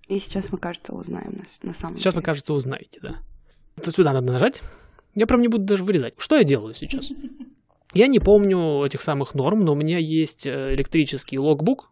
И 0.08 0.18
сейчас 0.18 0.50
мы, 0.52 0.58
кажется, 0.58 0.92
узнаем 0.92 1.32
на, 1.62 1.68
на 1.68 1.74
самом 1.74 1.96
Сейчас 1.96 2.14
деле. 2.14 2.20
вы, 2.20 2.24
кажется, 2.24 2.52
узнаете, 2.52 3.00
да. 3.00 3.16
Это 3.76 3.92
сюда 3.92 4.12
надо 4.12 4.32
нажать. 4.32 4.60
Я 5.14 5.26
прям 5.26 5.40
не 5.40 5.48
буду 5.48 5.64
даже 5.64 5.84
вырезать. 5.84 6.14
Что 6.18 6.36
я 6.36 6.44
делаю 6.44 6.74
сейчас? 6.74 7.10
Я 7.94 8.06
не 8.06 8.20
помню 8.20 8.84
этих 8.86 9.02
самых 9.02 9.34
норм, 9.34 9.64
но 9.66 9.72
у 9.72 9.74
меня 9.74 9.98
есть 9.98 10.46
э, 10.46 10.72
электрический 10.74 11.38
логбук, 11.38 11.90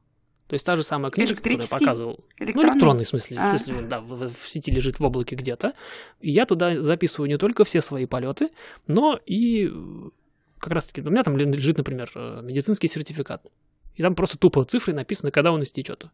то 0.50 0.54
есть 0.54 0.66
та 0.66 0.74
же 0.74 0.82
самая 0.82 1.12
книжка, 1.12 1.36
которую 1.36 1.60
я 1.62 1.78
показывал. 1.78 2.24
Ну, 2.40 2.44
электронный 2.44 3.04
в 3.04 3.06
смысле, 3.06 3.36
а. 3.38 3.56
смысле 3.56 3.86
да, 3.86 4.00
в, 4.00 4.32
в 4.34 4.48
сети 4.48 4.72
лежит 4.72 4.98
в 4.98 5.04
облаке 5.04 5.36
где-то. 5.36 5.74
И 6.20 6.32
я 6.32 6.44
туда 6.44 6.82
записываю 6.82 7.28
не 7.28 7.38
только 7.38 7.62
все 7.62 7.80
свои 7.80 8.04
полеты, 8.04 8.48
но 8.88 9.16
и 9.26 9.72
как 10.58 10.72
раз-таки 10.72 11.02
у 11.02 11.10
меня 11.10 11.22
там 11.22 11.36
лежит, 11.36 11.78
например, 11.78 12.10
э, 12.16 12.40
медицинский 12.42 12.88
сертификат. 12.88 13.46
И 13.94 14.02
там 14.02 14.16
просто 14.16 14.38
тупо 14.38 14.64
цифры 14.64 14.92
написаны, 14.92 15.30
когда 15.30 15.52
он 15.52 15.62
истечет. 15.62 16.06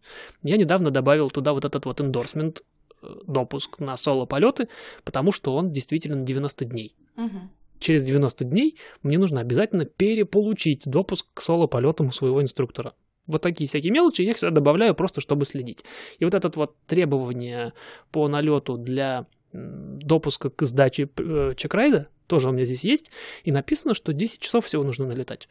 Я 0.43 0.59
недавно 0.59 0.91
добавил 0.91 1.31
туда 1.31 1.55
вот 1.55 1.65
этот 1.65 1.87
вот 1.87 2.03
эндорсмент, 2.03 2.63
э, 3.03 3.07
допуск 3.27 3.79
на 3.79 3.97
соло-полеты, 3.97 4.69
потому 5.03 5.33
что 5.33 5.57
он 5.57 5.73
действительно 5.73 6.17
на 6.17 6.27
90 6.27 6.67
дней. 6.67 6.95
Угу. 7.17 7.39
Через 7.79 8.05
90 8.05 8.45
дней 8.45 8.77
мне 9.03 9.17
нужно 9.17 9.41
обязательно 9.41 9.87
переполучить 9.87 10.83
допуск 10.85 11.27
к 11.33 11.41
соло-полетам 11.41 12.09
у 12.09 12.13
своего 12.13 12.43
инструктора. 12.43 12.93
Вот 13.27 13.43
такие 13.43 13.67
всякие 13.69 13.93
мелочи 13.93 14.23
я 14.23 14.31
их 14.31 14.39
сюда 14.39 14.51
добавляю 14.51 14.95
просто, 14.95 15.21
чтобы 15.21 15.45
следить. 15.45 15.85
И 16.19 16.25
вот 16.25 16.35
это 16.35 16.51
вот 16.55 16.77
требование 16.87 17.73
по 18.11 18.29
налету 18.29 18.77
для 18.77 19.27
допуска 19.53 20.51
к 20.51 20.63
сдаче 20.63 21.09
э, 21.17 21.55
чекрайда 21.57 22.09
тоже 22.27 22.49
у 22.49 22.53
меня 22.53 22.65
здесь 22.65 22.85
есть. 22.85 23.11
И 23.45 23.53
написано, 23.53 23.95
что 23.95 24.13
10 24.13 24.41
часов 24.41 24.67
всего 24.67 24.83
нужно 24.83 25.07
налетать. 25.07 25.49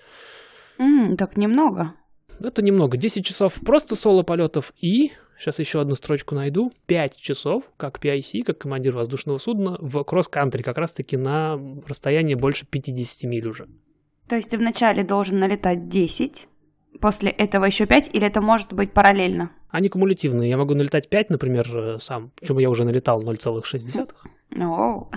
Mm, 0.78 1.16
так 1.16 1.38
немного. 1.38 1.94
Это 2.40 2.62
немного. 2.62 2.98
10 2.98 3.26
часов 3.26 3.60
просто 3.66 3.96
соло 3.96 4.24
полетов 4.24 4.74
и, 4.82 5.12
сейчас 5.40 5.60
еще 5.60 5.80
одну 5.80 5.96
строчку 5.96 6.36
найду, 6.36 6.72
5 6.88 7.16
часов, 7.16 7.64
как 7.78 8.04
PIC, 8.04 8.44
как 8.44 8.58
командир 8.58 8.96
воздушного 8.96 9.38
судна, 9.38 9.78
в 9.80 10.04
кросс-кантри, 10.04 10.62
как 10.62 10.78
раз-таки 10.78 11.18
на 11.18 11.60
расстоянии 11.88 12.36
больше 12.36 12.66
50 12.66 13.24
миль 13.24 13.48
уже. 13.48 13.68
То 14.28 14.36
есть 14.36 14.50
ты 14.50 14.58
вначале 14.58 15.04
должен 15.04 15.40
налетать 15.40 15.88
10, 15.88 16.48
после 17.00 17.30
этого 17.30 17.66
еще 17.66 17.86
5, 17.86 18.12
или 18.14 18.28
это 18.28 18.42
может 18.42 18.74
быть 18.74 18.94
параллельно? 18.94 19.52
Они 19.70 19.90
кумулятивные. 19.90 20.50
Я 20.50 20.58
могу 20.58 20.74
налетать 20.74 21.10
5, 21.10 21.30
например, 21.30 21.66
э, 21.78 21.98
сам. 22.00 22.32
Причем 22.40 22.60
я 22.60 22.70
уже 22.70 22.86
налетал 22.86 23.22
0,6. 23.22 24.10
Oh. 24.58 25.08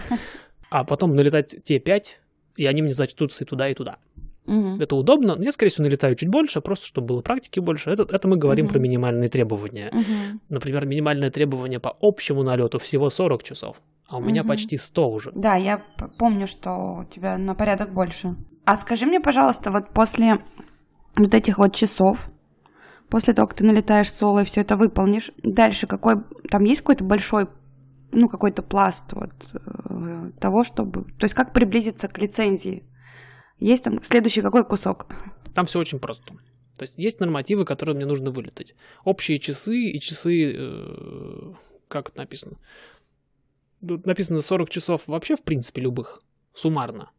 А 0.70 0.84
потом 0.84 1.14
налетать 1.14 1.56
те 1.64 1.78
5, 1.78 2.20
и 2.56 2.66
они 2.66 2.82
мне 2.82 2.92
зачтутся 2.92 3.44
и 3.44 3.46
туда, 3.46 3.68
и 3.68 3.74
туда. 3.74 3.98
Угу. 4.48 4.78
Это 4.80 4.96
удобно. 4.96 5.36
Я, 5.38 5.52
скорее 5.52 5.70
всего, 5.70 5.84
налетаю 5.84 6.14
чуть 6.16 6.28
больше, 6.28 6.60
просто 6.60 6.86
чтобы 6.86 7.08
было 7.08 7.20
практики 7.20 7.60
больше. 7.60 7.90
Это, 7.90 8.02
это 8.10 8.28
мы 8.28 8.36
говорим 8.36 8.64
угу. 8.64 8.72
про 8.72 8.78
минимальные 8.80 9.28
требования. 9.28 9.90
Угу. 9.92 10.40
Например, 10.48 10.86
минимальное 10.86 11.30
требование 11.30 11.78
по 11.78 11.96
общему 12.00 12.42
налету 12.42 12.78
всего 12.78 13.10
40 13.10 13.42
часов, 13.42 13.82
а 14.06 14.16
у 14.16 14.18
угу. 14.20 14.28
меня 14.28 14.44
почти 14.44 14.78
100 14.78 15.10
уже. 15.10 15.30
Да, 15.34 15.56
я 15.56 15.82
помню, 16.16 16.46
что 16.46 17.00
у 17.00 17.04
тебя 17.04 17.36
на 17.36 17.54
порядок 17.54 17.92
больше. 17.92 18.36
А 18.64 18.76
скажи 18.76 19.06
мне, 19.06 19.20
пожалуйста, 19.20 19.70
вот 19.70 19.90
после 19.90 20.38
вот 21.18 21.34
этих 21.34 21.58
вот 21.58 21.74
часов, 21.74 22.30
после 23.08 23.34
того, 23.34 23.48
как 23.48 23.58
ты 23.58 23.64
налетаешь 23.64 24.12
соло 24.12 24.40
и 24.40 24.44
все 24.44 24.60
это 24.60 24.76
выполнишь, 24.76 25.32
дальше 25.42 25.86
какой, 25.86 26.16
там 26.50 26.64
есть 26.64 26.80
какой-то 26.80 27.04
большой, 27.04 27.48
ну, 28.12 28.28
какой-то 28.28 28.62
пласт 28.62 29.12
вот 29.12 29.32
э, 29.52 30.30
того, 30.40 30.64
чтобы, 30.64 31.04
то 31.04 31.24
есть 31.24 31.34
как 31.34 31.52
приблизиться 31.52 32.08
к 32.08 32.18
лицензии? 32.18 32.84
Есть 33.58 33.84
там 33.84 34.02
следующий 34.02 34.40
какой 34.42 34.64
кусок? 34.64 35.06
Там 35.54 35.66
все 35.66 35.80
очень 35.80 35.98
просто. 35.98 36.34
То 36.76 36.84
есть 36.84 36.96
есть 36.96 37.18
нормативы, 37.18 37.64
которые 37.64 37.96
мне 37.96 38.06
нужно 38.06 38.30
вылетать. 38.30 38.74
Общие 39.04 39.38
часы 39.38 39.76
и 39.76 40.00
часы, 40.00 40.52
э, 40.54 41.52
как 41.88 42.10
это 42.10 42.18
написано? 42.18 42.56
Тут 43.86 44.06
написано 44.06 44.40
40 44.42 44.70
часов 44.70 45.02
вообще, 45.06 45.34
в 45.36 45.42
принципе, 45.42 45.82
любых, 45.82 46.22
суммарно. 46.54 47.10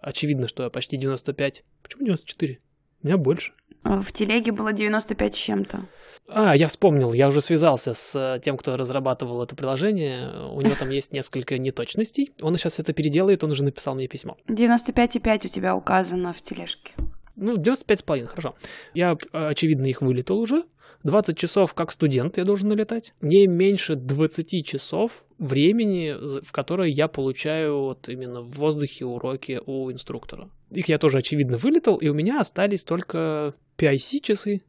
Очевидно, 0.00 0.46
что 0.48 0.62
я 0.62 0.70
почти 0.70 0.96
95. 0.96 1.64
Почему 1.82 2.04
94? 2.04 2.58
У 3.04 3.06
меня 3.06 3.18
больше. 3.18 3.52
В 3.84 4.12
телеге 4.12 4.50
было 4.50 4.72
95 4.72 5.34
с 5.34 5.38
чем-то. 5.38 5.86
А, 6.26 6.56
я 6.56 6.68
вспомнил, 6.68 7.12
я 7.12 7.28
уже 7.28 7.42
связался 7.42 7.92
с 7.92 8.18
э, 8.18 8.40
тем, 8.40 8.56
кто 8.56 8.78
разрабатывал 8.78 9.42
это 9.42 9.54
приложение. 9.54 10.30
У 10.50 10.62
него 10.62 10.74
там 10.74 10.88
есть 10.88 11.12
несколько 11.12 11.58
неточностей. 11.58 12.32
Он 12.40 12.56
сейчас 12.56 12.78
это 12.78 12.94
переделает, 12.94 13.44
он 13.44 13.50
уже 13.50 13.62
написал 13.62 13.94
мне 13.94 14.08
письмо. 14.08 14.38
95,5 14.48 15.46
у 15.46 15.48
тебя 15.50 15.76
указано 15.76 16.32
в 16.32 16.40
тележке. 16.40 16.92
Ну, 17.36 17.54
95,5, 17.54 18.24
хорошо. 18.26 18.54
Я, 18.94 19.18
очевидно, 19.32 19.86
их 19.86 20.00
вылетел 20.00 20.38
уже. 20.38 20.64
20 21.02 21.36
часов 21.36 21.74
как 21.74 21.92
студент 21.92 22.38
я 22.38 22.44
должен 22.44 22.70
налетать. 22.70 23.12
Не 23.20 23.46
меньше 23.46 23.94
20 23.94 24.64
часов 24.64 25.24
времени, 25.38 26.14
в 26.42 26.50
которое 26.52 26.88
я 26.88 27.08
получаю 27.08 27.80
вот 27.80 28.08
именно 28.08 28.40
в 28.40 28.52
воздухе 28.52 29.04
уроки 29.04 29.60
у 29.66 29.92
инструктора. 29.92 30.48
Их 30.74 30.88
я 30.88 30.98
тоже, 30.98 31.18
очевидно, 31.18 31.56
вылетел, 31.56 31.96
и 31.96 32.08
у 32.08 32.14
меня 32.14 32.40
остались 32.40 32.84
только 32.84 33.54
PIC 33.78 34.20
часы, 34.20 34.60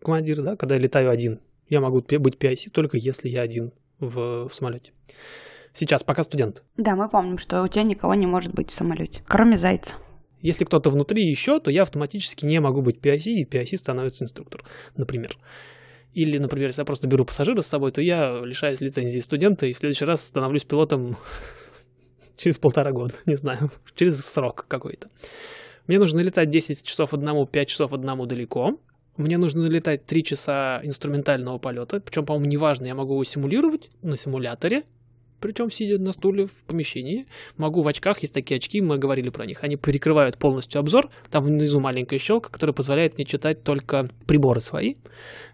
командир, 0.00 0.42
да, 0.42 0.56
когда 0.56 0.74
я 0.74 0.80
летаю 0.80 1.10
один. 1.10 1.40
Я 1.68 1.80
могу 1.80 2.02
быть 2.02 2.34
PIC 2.36 2.70
только 2.70 2.96
если 2.96 3.28
я 3.28 3.42
один 3.42 3.72
в, 3.98 4.48
в 4.48 4.54
самолете. 4.54 4.92
Сейчас, 5.72 6.04
пока 6.04 6.22
студент. 6.22 6.62
Да, 6.76 6.94
мы 6.94 7.08
помним, 7.08 7.38
что 7.38 7.62
у 7.62 7.68
тебя 7.68 7.82
никого 7.82 8.14
не 8.14 8.26
может 8.26 8.52
быть 8.52 8.70
в 8.70 8.74
самолете, 8.74 9.22
кроме 9.26 9.58
зайца. 9.58 9.94
Если 10.40 10.64
кто-то 10.64 10.90
внутри 10.90 11.24
еще, 11.26 11.58
то 11.58 11.70
я 11.70 11.82
автоматически 11.82 12.44
не 12.44 12.60
могу 12.60 12.82
быть 12.82 12.98
PIC, 12.98 13.30
и 13.30 13.44
PIC 13.44 13.76
становится 13.78 14.24
инструктор, 14.24 14.62
например. 14.96 15.36
Или, 16.12 16.38
например, 16.38 16.68
если 16.68 16.82
я 16.82 16.84
просто 16.84 17.08
беру 17.08 17.24
пассажира 17.24 17.60
с 17.60 17.66
собой, 17.66 17.90
то 17.90 18.00
я 18.00 18.40
лишаюсь 18.44 18.80
лицензии 18.80 19.18
студента 19.18 19.66
и 19.66 19.72
в 19.72 19.76
следующий 19.76 20.04
раз 20.04 20.24
становлюсь 20.24 20.64
пилотом 20.64 21.16
через 22.36 22.58
полтора 22.58 22.92
года, 22.92 23.14
не 23.26 23.36
знаю, 23.36 23.70
через 23.94 24.24
срок 24.24 24.66
какой-то. 24.68 25.08
Мне 25.86 25.98
нужно 25.98 26.20
летать 26.20 26.50
10 26.50 26.82
часов 26.82 27.12
одному, 27.12 27.46
5 27.46 27.68
часов 27.68 27.92
одному 27.92 28.26
далеко. 28.26 28.78
Мне 29.16 29.38
нужно 29.38 29.66
летать 29.66 30.06
3 30.06 30.24
часа 30.24 30.80
инструментального 30.82 31.58
полета. 31.58 32.00
Причем, 32.00 32.24
по-моему, 32.24 32.50
неважно, 32.50 32.86
я 32.86 32.94
могу 32.94 33.12
его 33.12 33.24
симулировать 33.24 33.90
на 34.02 34.16
симуляторе 34.16 34.84
причем 35.44 35.70
сидя 35.70 35.98
на 35.98 36.12
стуле 36.12 36.46
в 36.46 36.64
помещении. 36.64 37.26
Могу 37.58 37.82
в 37.82 37.88
очках, 37.88 38.20
есть 38.20 38.32
такие 38.32 38.56
очки, 38.56 38.80
мы 38.80 38.96
говорили 38.96 39.28
про 39.28 39.44
них. 39.44 39.62
Они 39.62 39.76
перекрывают 39.76 40.38
полностью 40.38 40.78
обзор. 40.78 41.10
Там 41.30 41.44
внизу 41.44 41.80
маленькая 41.80 42.18
щелка, 42.18 42.48
которая 42.48 42.72
позволяет 42.72 43.18
мне 43.18 43.26
читать 43.26 43.62
только 43.62 44.08
приборы 44.26 44.62
свои. 44.62 44.94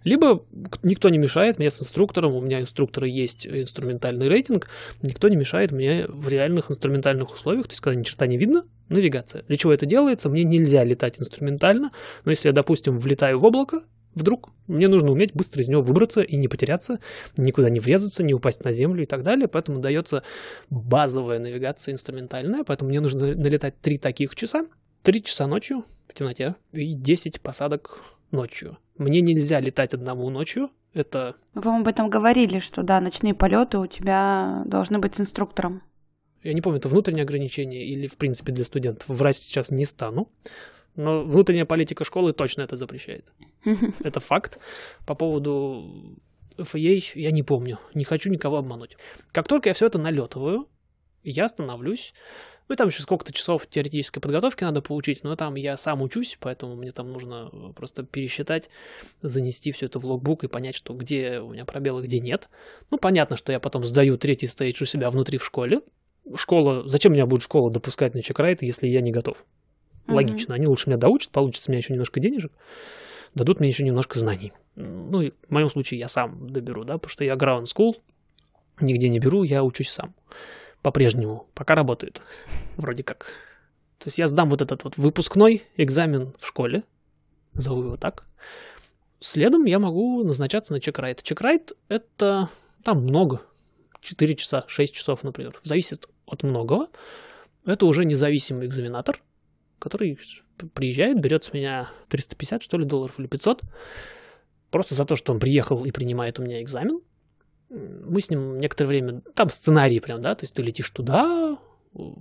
Либо 0.05 0.45
никто 0.85 1.09
не 1.09 1.19
мешает 1.19 1.59
мне 1.59 1.73
с 1.73 1.81
инструктором, 1.81 2.37
у 2.37 2.41
меня 2.41 2.61
инструкторы 2.61 3.09
есть 3.09 3.49
инструментальный 3.49 4.29
рейтинг, 4.29 4.69
никто 5.03 5.29
не 5.29 5.35
мешает 5.35 5.73
мне 5.73 6.07
в 6.07 6.29
реальных 6.29 6.71
инструментальных 6.71 7.35
условиях, 7.35 7.67
то 7.67 7.73
есть 7.73 7.81
когда 7.81 7.99
ни 7.99 8.05
черта 8.05 8.29
не 8.29 8.39
видно, 8.39 8.63
навигация. 8.91 9.43
Для 9.49 9.57
чего 9.57 9.73
это 9.73 9.87
делается? 9.87 10.29
Мне 10.29 10.45
нельзя 10.45 10.85
летать 10.85 11.19
инструментально, 11.19 11.91
но 12.25 12.31
если 12.31 12.47
я, 12.47 12.53
допустим, 12.53 13.01
влетаю 13.01 13.41
в 13.41 13.45
облако, 13.45 13.83
Вдруг 14.15 14.51
мне 14.67 14.89
нужно 14.89 15.13
уметь 15.13 15.35
быстро 15.35 15.63
из 15.63 15.69
него 15.69 15.83
выбраться 15.83 16.21
и 16.21 16.37
не 16.37 16.49
потеряться, 16.49 16.99
никуда 17.37 17.71
не 17.71 17.81
врезаться, 17.81 18.23
не 18.23 18.35
упасть 18.35 18.65
на 18.65 18.73
землю 18.73 19.03
и 19.03 19.07
так 19.07 19.23
далее. 19.23 19.49
Поэтому 19.49 19.79
дается 19.79 20.23
базовая 20.69 21.39
навигация 21.39 21.93
инструментальная. 21.93 22.65
Поэтому 22.65 22.91
мне 22.91 23.01
нужно 23.01 23.35
налетать 23.35 23.81
три 23.81 23.99
таких 23.99 24.35
часа. 24.35 24.67
Три 25.03 25.23
часа 25.23 25.47
ночью 25.47 25.85
в 26.09 26.15
темноте 26.15 26.57
и 26.73 26.93
10 26.93 27.41
посадок 27.41 28.01
ночью. 28.31 28.77
Мне 28.99 29.21
нельзя 29.21 29.61
летать 29.61 29.95
одному 29.95 30.29
ночью. 30.29 30.71
Это... 30.93 31.37
Мы, 31.55 31.63
по-моему, 31.63 31.83
об 31.83 31.89
этом 31.89 32.11
говорили, 32.11 32.59
что 32.59 32.83
да, 32.83 33.01
ночные 33.01 33.35
полеты 33.35 33.79
у 33.79 33.87
тебя 33.87 34.63
должны 34.67 34.99
быть 34.99 35.15
с 35.15 35.21
инструктором. 35.21 35.83
Я 36.43 36.53
не 36.53 36.61
помню, 36.61 36.79
это 36.79 36.89
внутреннее 36.89 37.23
ограничение 37.23 37.85
или, 37.87 38.07
в 38.07 38.17
принципе, 38.17 38.53
для 38.53 38.65
студентов. 38.65 39.09
Врать 39.09 39.37
сейчас 39.37 39.71
не 39.71 39.85
стану. 39.85 40.29
Но 40.97 41.23
внутренняя 41.23 41.65
политика 41.65 42.05
школы 42.05 42.33
точно 42.33 42.63
это 42.63 42.77
запрещает. 42.77 43.33
Это 44.01 44.21
факт. 44.21 44.59
По 45.07 45.15
поводу 45.15 46.19
FAA 46.57 47.13
я 47.15 47.31
не 47.31 47.43
помню. 47.43 47.79
Не 47.95 48.05
хочу 48.05 48.31
никого 48.31 48.59
обмануть. 48.59 48.97
Как 49.33 49.49
только 49.49 49.71
я 49.71 49.75
все 49.75 49.87
это 49.87 49.99
налетываю, 49.99 50.69
я 51.23 51.49
становлюсь. 51.49 52.13
Ну, 52.69 52.75
и 52.75 52.77
там 52.77 52.87
еще 52.87 53.03
сколько-то 53.03 53.33
часов 53.33 53.67
теоретической 53.67 54.23
подготовки 54.23 54.63
надо 54.63 54.81
получить, 54.81 55.25
но 55.25 55.35
там 55.35 55.57
я 55.57 55.77
сам 55.77 56.03
учусь, 56.03 56.39
поэтому 56.41 56.77
мне 56.77 56.93
там 56.93 57.13
нужно 57.13 57.51
просто 57.75 58.05
пересчитать, 58.05 58.71
занести 59.23 59.73
все 59.73 59.87
это 59.87 59.99
в 59.99 60.07
логбук 60.07 60.45
и 60.45 60.49
понять, 60.49 60.77
что 60.77 60.95
где 60.95 61.41
у 61.41 61.51
меня 61.51 61.65
пробелы, 61.65 62.03
где 62.03 62.21
нет. 62.21 62.49
Ну, 62.93 62.99
понятно, 62.99 63.35
что 63.35 63.51
я 63.51 63.59
потом 63.59 63.83
сдаю 63.85 64.17
третий 64.19 64.47
стейдж 64.47 64.81
у 64.85 64.87
себя 64.87 65.11
внутри 65.11 65.39
в 65.39 65.45
школе. 65.45 65.81
Школа, 66.37 66.87
зачем 66.87 67.13
меня 67.13 67.27
будет 67.27 67.43
школа 67.43 67.73
допускать 67.73 68.15
на 68.15 68.23
чекрайт, 68.23 68.63
если 68.63 68.87
я 68.87 69.01
не 69.01 69.11
готов? 69.11 69.45
Логично. 70.11 70.55
Они 70.55 70.67
лучше 70.67 70.89
меня 70.89 70.99
доучат, 70.99 71.31
получится 71.31 71.71
у 71.71 71.73
меня 71.73 71.79
еще 71.79 71.93
немножко 71.93 72.21
денежек, 72.21 72.53
дадут 73.35 73.61
мне 73.61 73.69
еще 73.69 73.85
немножко 73.85 74.19
знаний. 74.19 74.53
Ну, 74.77 75.23
и 75.23 75.31
в 75.31 75.51
моем 75.51 75.71
случае 75.71 76.01
я 76.01 76.09
сам 76.09 76.49
доберу, 76.49 76.85
да, 76.85 76.95
потому 76.95 77.11
что 77.11 77.25
я 77.25 77.35
ground 77.35 77.65
school, 77.65 77.95
нигде 78.81 79.09
не 79.09 79.19
беру, 79.19 79.43
я 79.43 79.63
учусь 79.63 79.91
сам. 79.91 80.15
По-прежнему, 80.83 81.47
пока 81.55 81.75
работает, 81.75 82.23
вроде 82.77 83.03
как. 83.03 83.33
То 83.99 84.07
есть 84.07 84.19
я 84.19 84.29
сдам 84.29 84.49
вот 84.49 84.63
этот 84.63 84.83
вот 84.85 84.97
выпускной 84.97 85.63
экзамен 85.77 86.33
в 86.39 86.47
школе, 86.47 86.85
назову 87.53 87.83
его 87.83 87.97
так. 87.97 88.25
Следом 89.21 89.67
я 89.67 89.79
могу 89.79 90.25
назначаться 90.25 90.73
на 90.73 90.81
чекрайт. 90.81 91.23
Чекрайт— 91.23 91.73
это 91.89 92.49
там 92.83 93.03
много, 93.03 93.43
4 94.01 94.35
часа, 94.37 94.65
6 94.67 94.95
часов, 94.95 95.23
например, 95.23 95.53
зависит 95.63 96.09
от 96.25 96.43
многого. 96.43 96.89
Это 97.67 97.85
уже 97.85 98.07
независимый 98.07 98.67
экзаменатор, 98.67 99.21
который 99.81 100.19
приезжает, 100.75 101.21
берет 101.21 101.45
с 101.45 101.53
меня 101.53 101.89
350, 102.09 102.63
что 102.63 102.79
ли, 102.79 102.85
долларов 102.85 103.19
или 103.19 103.27
500, 103.27 103.63
просто 104.71 104.95
за 104.95 105.05
то, 105.05 105.17
что 105.17 105.33
он 105.33 105.41
приехал 105.41 105.85
и 105.85 105.91
принимает 105.91 106.39
у 106.39 106.43
меня 106.43 106.63
экзамен. 106.63 107.01
Мы 107.71 108.21
с 108.21 108.31
ним 108.31 108.59
некоторое 108.59 108.89
время, 108.89 109.23
там 109.35 109.49
сценарий 109.51 110.01
прям, 110.01 110.21
да, 110.21 110.35
то 110.35 110.45
есть 110.45 110.55
ты 110.55 110.63
летишь 110.63 110.91
туда, 110.91 111.57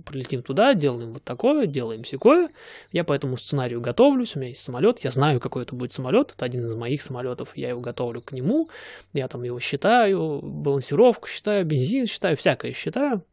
прилетим 0.06 0.42
туда, 0.42 0.74
делаем 0.74 1.12
вот 1.12 1.22
такое, 1.22 1.66
делаем 1.66 2.04
секое. 2.04 2.50
Я 2.92 3.04
по 3.04 3.12
этому 3.12 3.36
сценарию 3.36 3.80
готовлюсь, 3.80 4.34
у 4.34 4.40
меня 4.40 4.48
есть 4.48 4.62
самолет, 4.62 5.00
я 5.00 5.10
знаю, 5.10 5.40
какой 5.40 5.62
это 5.62 5.74
будет 5.74 5.92
самолет, 5.92 6.32
это 6.34 6.44
один 6.44 6.62
из 6.62 6.74
моих 6.74 7.02
самолетов, 7.02 7.56
я 7.56 7.70
его 7.70 7.80
готовлю 7.80 8.20
к 8.22 8.32
нему, 8.32 8.68
я 9.12 9.28
там 9.28 9.42
его 9.42 9.60
считаю, 9.60 10.40
балансировку 10.42 11.28
считаю, 11.28 11.64
бензин 11.64 12.06
считаю, 12.06 12.36
всякое 12.36 12.72
считаю. 12.72 13.24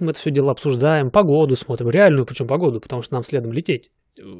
Мы 0.00 0.10
это 0.10 0.20
все 0.20 0.30
дело 0.30 0.50
обсуждаем, 0.50 1.10
погоду 1.10 1.54
смотрим, 1.56 1.90
реальную 1.90 2.26
причем 2.26 2.46
погоду, 2.46 2.80
потому 2.80 3.02
что 3.02 3.14
нам 3.14 3.22
следом 3.22 3.52
лететь. 3.52 3.90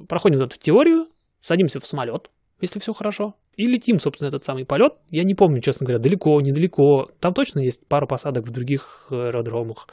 Проходим 0.09 0.40
эту 0.40 0.59
теорию, 0.59 1.07
садимся 1.40 1.81
в 1.81 1.87
самолет, 1.87 2.31
если 2.61 2.79
все 2.79 2.92
хорошо, 2.92 3.37
и 3.57 3.66
летим, 3.66 4.01
собственно, 4.01 4.29
этот 4.29 4.44
самый 4.44 4.64
полет. 4.64 4.94
Я 5.11 5.25
не 5.25 5.35
помню, 5.35 5.61
честно 5.61 5.87
говоря, 5.87 6.03
далеко, 6.03 6.40
недалеко. 6.40 7.11
Там 7.20 7.35
точно 7.35 7.61
есть 7.61 7.87
пара 7.87 8.07
посадок 8.07 8.46
в 8.46 8.51
других 8.51 9.07
аэродромах. 9.11 9.88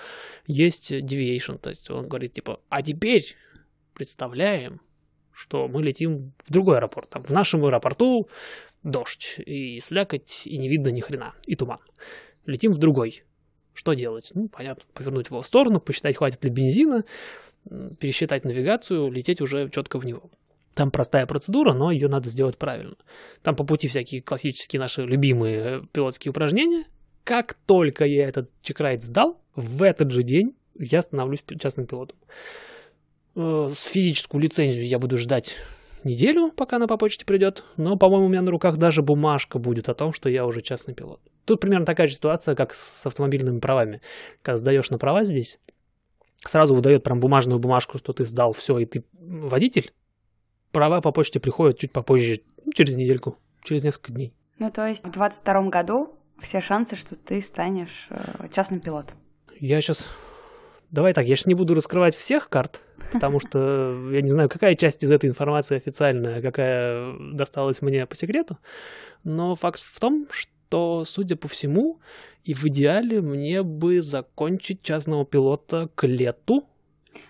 Есть 0.46 0.92
deviation, 0.92 1.58
то 1.58 1.70
есть 1.70 1.90
он 1.90 2.08
говорит, 2.08 2.34
типа, 2.34 2.60
а 2.70 2.82
теперь 2.82 3.36
представляем, 3.94 4.82
что 5.32 5.68
мы 5.68 5.84
летим 5.84 6.34
в 6.44 6.52
другой 6.52 6.78
аэропорт. 6.78 7.10
Там 7.10 7.24
в 7.24 7.32
нашем 7.32 7.66
аэропорту 7.66 8.28
дождь 8.84 9.40
и 9.46 9.80
слякоть, 9.80 10.48
и 10.48 10.58
не 10.58 10.70
видно 10.70 10.90
ни 10.90 11.00
хрена, 11.00 11.34
и 11.46 11.56
туман. 11.56 11.80
Летим 12.46 12.72
в 12.72 12.78
другой. 12.78 13.22
Что 13.78 13.94
делать? 13.94 14.32
Ну, 14.34 14.50
понятно, 14.50 14.84
повернуть 14.96 15.28
его 15.28 15.44
в 15.44 15.46
сторону, 15.46 15.80
посчитать, 15.80 16.18
хватит 16.18 16.44
ли 16.44 16.50
бензина, 16.50 17.06
пересчитать 18.00 18.44
навигацию, 18.44 19.12
лететь 19.12 19.40
уже 19.40 19.70
четко 19.70 20.00
в 20.00 20.06
него. 20.06 20.32
Там 20.74 20.90
простая 20.90 21.28
процедура, 21.28 21.74
но 21.74 21.92
ее 21.92 22.08
надо 22.08 22.28
сделать 22.30 22.58
правильно. 22.58 22.96
Там 23.44 23.56
по 23.56 23.64
пути 23.64 23.88
всякие 23.88 24.24
классические 24.24 24.80
наши 24.80 25.04
любимые 25.04 25.60
э, 25.60 25.82
пилотские 25.92 26.32
упражнения. 26.32 26.86
Как 27.24 27.54
только 27.68 28.06
я 28.06 28.28
этот 28.28 28.50
чекрайт 28.64 29.04
сдал, 29.04 29.40
в 29.56 29.84
этот 29.84 30.10
же 30.10 30.24
день 30.24 30.56
я 30.80 31.04
становлюсь 31.04 31.44
частным 31.60 31.86
пилотом. 31.86 32.18
Э, 33.36 33.70
с 33.72 33.84
физическую 33.84 34.42
лицензию 34.42 34.88
я 34.88 34.98
буду 34.98 35.18
ждать 35.18 35.56
неделю, 36.04 36.52
пока 36.52 36.78
она 36.78 36.88
по 36.88 36.98
почте 36.98 37.26
придет, 37.26 37.64
но, 37.76 37.96
по-моему, 37.96 38.26
у 38.26 38.30
меня 38.30 38.42
на 38.42 38.50
руках 38.50 38.78
даже 38.78 39.04
бумажка 39.04 39.60
будет 39.60 39.88
о 39.88 39.94
том, 39.94 40.14
что 40.14 40.30
я 40.30 40.48
уже 40.48 40.62
частный 40.62 40.96
пилот. 40.96 41.22
Тут 41.48 41.62
примерно 41.62 41.86
такая 41.86 42.10
же 42.10 42.16
ситуация, 42.16 42.56
как 42.56 42.74
с 42.74 43.06
автомобильными 43.06 43.60
правами. 43.60 44.02
Когда 44.42 44.58
сдаешь 44.58 44.90
на 44.90 44.98
права 44.98 45.24
здесь, 45.24 45.60
сразу 46.42 46.76
выдает 46.76 47.06
прям 47.06 47.22
бумажную 47.22 47.58
бумажку, 47.58 47.98
что 47.98 48.12
ты 48.12 48.26
сдал 48.26 48.52
все, 48.52 48.78
и 48.80 48.86
ты 48.86 49.06
водитель. 49.14 49.94
Права 50.74 51.00
по 51.00 51.14
почте 51.14 51.40
приходят 51.40 51.80
чуть 51.80 51.94
попозже, 51.94 52.42
через 52.74 52.98
недельку, 52.98 53.38
через 53.64 53.86
несколько 53.86 54.12
дней. 54.12 54.34
Ну, 54.60 54.70
то 54.70 54.86
есть 54.86 55.06
в 55.06 55.10
22 55.10 55.70
году 55.70 56.20
все 56.38 56.60
шансы, 56.60 56.98
что 56.98 57.16
ты 57.16 57.42
станешь 57.42 58.08
э, 58.10 58.50
частным 58.54 58.82
пилотом. 58.82 59.18
Я 59.58 59.80
сейчас... 59.80 60.06
Давай 60.92 61.14
так, 61.14 61.26
я 61.28 61.38
сейчас 61.38 61.46
не 61.46 61.54
буду 61.54 61.76
раскрывать 61.76 62.16
всех 62.16 62.50
карт, 62.50 62.82
потому 63.14 63.40
что 63.40 64.10
я 64.12 64.22
не 64.22 64.28
знаю, 64.28 64.50
какая 64.50 64.74
часть 64.76 65.02
из 65.02 65.12
этой 65.12 65.30
информации 65.30 65.78
официальная, 65.78 66.42
какая 66.42 67.14
досталась 67.34 67.82
мне 67.82 68.06
по 68.06 68.16
секрету, 68.16 68.58
но 69.24 69.56
факт 69.56 69.82
в 69.82 70.00
том, 70.02 70.28
что 70.30 70.52
то, 70.70 71.04
судя 71.06 71.36
по 71.36 71.48
всему, 71.48 72.00
и 72.44 72.54
в 72.54 72.66
идеале 72.66 73.22
мне 73.22 73.64
бы 73.64 74.02
закончить 74.02 74.82
частного 74.82 75.26
пилота 75.26 75.90
к 75.96 76.08
лету. 76.08 76.66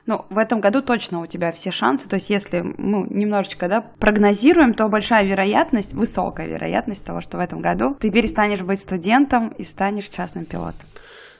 Ну, 0.05 0.25
в 0.29 0.37
этом 0.37 0.59
году 0.61 0.81
точно 0.81 1.21
у 1.21 1.25
тебя 1.25 1.51
все 1.51 1.71
шансы. 1.71 2.07
То 2.07 2.15
есть, 2.17 2.29
если 2.29 2.61
мы 2.61 3.07
немножечко 3.09 3.67
да, 3.67 3.81
прогнозируем, 3.81 4.73
то 4.73 4.87
большая 4.89 5.25
вероятность, 5.25 5.93
высокая 5.93 6.47
вероятность 6.47 7.03
того, 7.03 7.21
что 7.21 7.37
в 7.37 7.39
этом 7.39 7.61
году 7.61 7.95
ты 7.99 8.11
перестанешь 8.11 8.61
быть 8.61 8.79
студентом 8.79 9.49
и 9.49 9.63
станешь 9.63 10.09
частным 10.09 10.45
пилотом. 10.45 10.87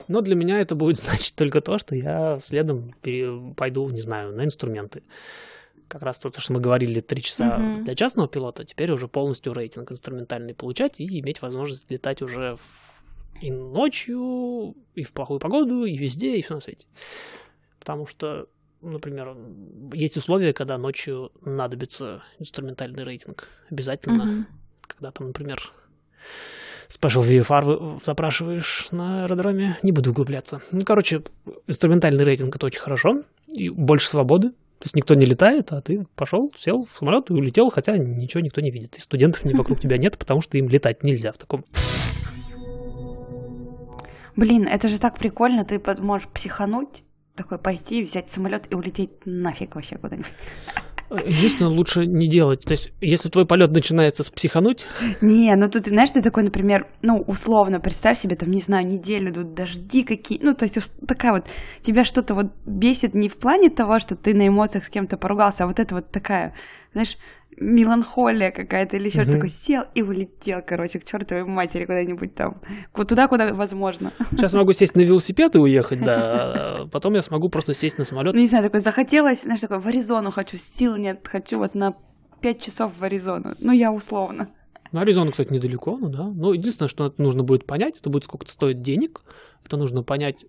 Но 0.08 0.22
для 0.22 0.34
меня 0.34 0.60
это 0.60 0.74
будет 0.74 0.96
значить 1.04 1.34
только 1.34 1.60
то, 1.60 1.78
что 1.78 1.94
я 1.94 2.38
следом 2.40 2.94
пойду, 3.56 3.88
не 3.90 4.00
знаю, 4.00 4.34
на 4.34 4.44
инструменты 4.44 5.02
как 5.88 6.02
раз 6.02 6.18
то, 6.18 6.30
что 6.40 6.52
мы 6.52 6.60
говорили, 6.60 7.00
три 7.00 7.22
часа 7.22 7.58
uh-huh. 7.58 7.82
для 7.82 7.94
частного 7.94 8.28
пилота, 8.28 8.64
теперь 8.64 8.92
уже 8.92 9.08
полностью 9.08 9.52
рейтинг 9.52 9.90
инструментальный 9.90 10.54
получать 10.54 11.00
и 11.00 11.20
иметь 11.20 11.42
возможность 11.42 11.90
летать 11.90 12.22
уже 12.22 12.56
в... 12.56 13.02
и 13.40 13.50
ночью, 13.50 14.76
и 14.94 15.02
в 15.02 15.12
плохую 15.12 15.40
погоду, 15.40 15.84
и 15.84 15.96
везде, 15.96 16.36
и 16.36 16.42
все 16.42 16.54
на 16.54 16.60
свете. 16.60 16.86
Потому 17.80 18.06
что, 18.06 18.46
например, 18.82 19.36
есть 19.92 20.16
условия, 20.16 20.52
когда 20.52 20.78
ночью 20.78 21.32
надобится 21.42 22.22
инструментальный 22.38 23.04
рейтинг. 23.04 23.48
Обязательно. 23.70 24.22
Uh-huh. 24.22 24.44
Когда 24.82 25.10
там, 25.10 25.28
например, 25.28 25.72
Special 26.88 27.22
VFR 27.22 28.02
запрашиваешь 28.02 28.88
на 28.92 29.24
аэродроме, 29.24 29.76
не 29.82 29.92
буду 29.92 30.10
углубляться. 30.10 30.62
Ну, 30.72 30.80
короче, 30.86 31.22
инструментальный 31.66 32.24
рейтинг 32.24 32.56
это 32.56 32.64
очень 32.64 32.80
хорошо, 32.80 33.12
и 33.46 33.68
больше 33.68 34.08
свободы, 34.08 34.52
то 34.78 34.84
есть 34.84 34.94
никто 34.94 35.14
не 35.14 35.24
летает, 35.24 35.72
а 35.72 35.80
ты 35.80 36.06
пошел, 36.14 36.52
сел 36.56 36.86
в 36.86 36.96
самолет 36.96 37.30
и 37.30 37.32
улетел, 37.32 37.68
хотя 37.68 37.96
ничего 37.96 38.40
никто 38.40 38.60
не 38.60 38.70
видит. 38.70 38.96
И 38.96 39.00
студентов 39.00 39.42
вокруг 39.44 39.80
тебя 39.80 39.98
нет, 39.98 40.16
потому 40.16 40.40
что 40.40 40.56
им 40.56 40.68
летать 40.68 41.02
нельзя 41.02 41.32
в 41.32 41.38
таком. 41.38 41.64
Блин, 44.36 44.68
это 44.68 44.88
же 44.88 45.00
так 45.00 45.18
прикольно, 45.18 45.64
ты 45.64 45.82
можешь 46.00 46.28
психануть, 46.28 47.02
такой 47.34 47.58
пойти, 47.58 48.04
взять 48.04 48.30
самолет 48.30 48.66
и 48.70 48.76
улететь 48.76 49.10
нафиг 49.24 49.74
вообще 49.74 49.96
куда-нибудь. 49.96 50.30
Единственное, 51.10 51.72
лучше 51.72 52.06
не 52.06 52.28
делать. 52.28 52.62
То 52.62 52.72
есть, 52.72 52.92
если 53.00 53.28
твой 53.28 53.46
полет 53.46 53.70
начинается 53.70 54.22
с 54.22 54.30
психануть... 54.30 54.86
Не, 55.20 55.54
ну 55.56 55.68
тут, 55.70 55.86
знаешь, 55.86 56.10
ты 56.10 56.22
такой, 56.22 56.42
например, 56.42 56.86
ну, 57.02 57.24
условно, 57.26 57.80
представь 57.80 58.18
себе, 58.18 58.36
там, 58.36 58.50
не 58.50 58.60
знаю, 58.60 58.86
неделю 58.86 59.30
идут 59.30 59.54
дожди 59.54 60.02
какие... 60.04 60.38
Ну, 60.42 60.54
то 60.54 60.64
есть, 60.64 60.78
такая 61.06 61.32
вот, 61.32 61.46
тебя 61.82 62.04
что-то 62.04 62.34
вот 62.34 62.46
бесит 62.66 63.14
не 63.14 63.28
в 63.28 63.36
плане 63.36 63.70
того, 63.70 63.98
что 63.98 64.16
ты 64.16 64.34
на 64.34 64.46
эмоциях 64.46 64.84
с 64.84 64.90
кем-то 64.90 65.16
поругался, 65.16 65.64
а 65.64 65.66
вот 65.66 65.78
это 65.78 65.94
вот 65.94 66.10
такая, 66.10 66.54
знаешь, 66.92 67.16
меланхолия 67.60 68.50
какая-то 68.50 68.96
или 68.96 69.08
еще 69.08 69.22
угу. 69.22 69.32
такой 69.32 69.48
сел 69.48 69.84
и 69.94 70.02
улетел, 70.02 70.60
короче, 70.66 70.98
к 70.98 71.04
чертовой 71.04 71.44
матери 71.44 71.84
куда-нибудь 71.84 72.34
там, 72.34 72.60
туда, 72.94 73.28
куда 73.28 73.54
возможно. 73.54 74.12
Сейчас 74.30 74.54
могу 74.54 74.72
сесть 74.72 74.96
на 74.96 75.00
велосипед 75.00 75.56
и 75.56 75.58
уехать, 75.58 76.02
да, 76.02 76.82
а 76.82 76.86
потом 76.90 77.14
я 77.14 77.22
смогу 77.22 77.48
просто 77.48 77.74
сесть 77.74 77.98
на 77.98 78.04
самолет. 78.04 78.34
Ну, 78.34 78.40
не 78.40 78.46
знаю, 78.46 78.64
такой 78.64 78.80
захотелось, 78.80 79.42
знаешь, 79.42 79.60
такой 79.60 79.78
в 79.78 79.86
Аризону 79.86 80.30
хочу, 80.30 80.56
сил 80.56 80.96
нет, 80.96 81.26
хочу 81.26 81.58
вот 81.58 81.74
на 81.74 81.94
пять 82.40 82.60
часов 82.62 82.92
в 82.96 83.02
Аризону, 83.02 83.54
ну, 83.60 83.72
я 83.72 83.92
условно. 83.92 84.48
Ну, 84.92 85.00
Аризона, 85.00 85.30
кстати, 85.30 85.52
недалеко, 85.52 85.98
ну 85.98 86.08
да. 86.08 86.24
Ну, 86.24 86.52
единственное, 86.52 86.88
что 86.88 87.12
нужно 87.18 87.42
будет 87.42 87.66
понять, 87.66 87.98
это 88.00 88.08
будет 88.08 88.24
сколько-то 88.24 88.52
стоит 88.52 88.80
денег, 88.80 89.22
это 89.68 89.76
нужно 89.76 90.02
понять. 90.02 90.46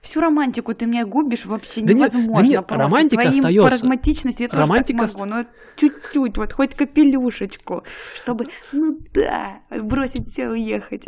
Всю 0.00 0.20
романтику 0.20 0.74
ты 0.74 0.86
мне 0.86 1.04
губишь 1.04 1.44
вообще 1.44 1.82
да 1.82 1.92
невозможно. 1.92 2.28
Нет, 2.28 2.36
да 2.36 2.42
нет, 2.42 2.66
просто 2.66 2.84
романтика 2.84 3.22
своим 3.22 3.44
остается. 3.44 3.68
прагматичностью 3.68 4.48
я 4.50 4.58
романтика... 4.58 4.98
тоже 5.00 5.12
так 5.12 5.20
могу, 5.20 5.34
но 5.34 5.44
чуть-чуть, 5.76 6.38
вот 6.38 6.52
хоть 6.52 6.74
капелюшечку, 6.74 7.84
чтобы, 8.14 8.46
ну 8.72 8.98
да, 9.12 9.60
бросить 9.82 10.28
все 10.28 10.48
уехать. 10.48 11.04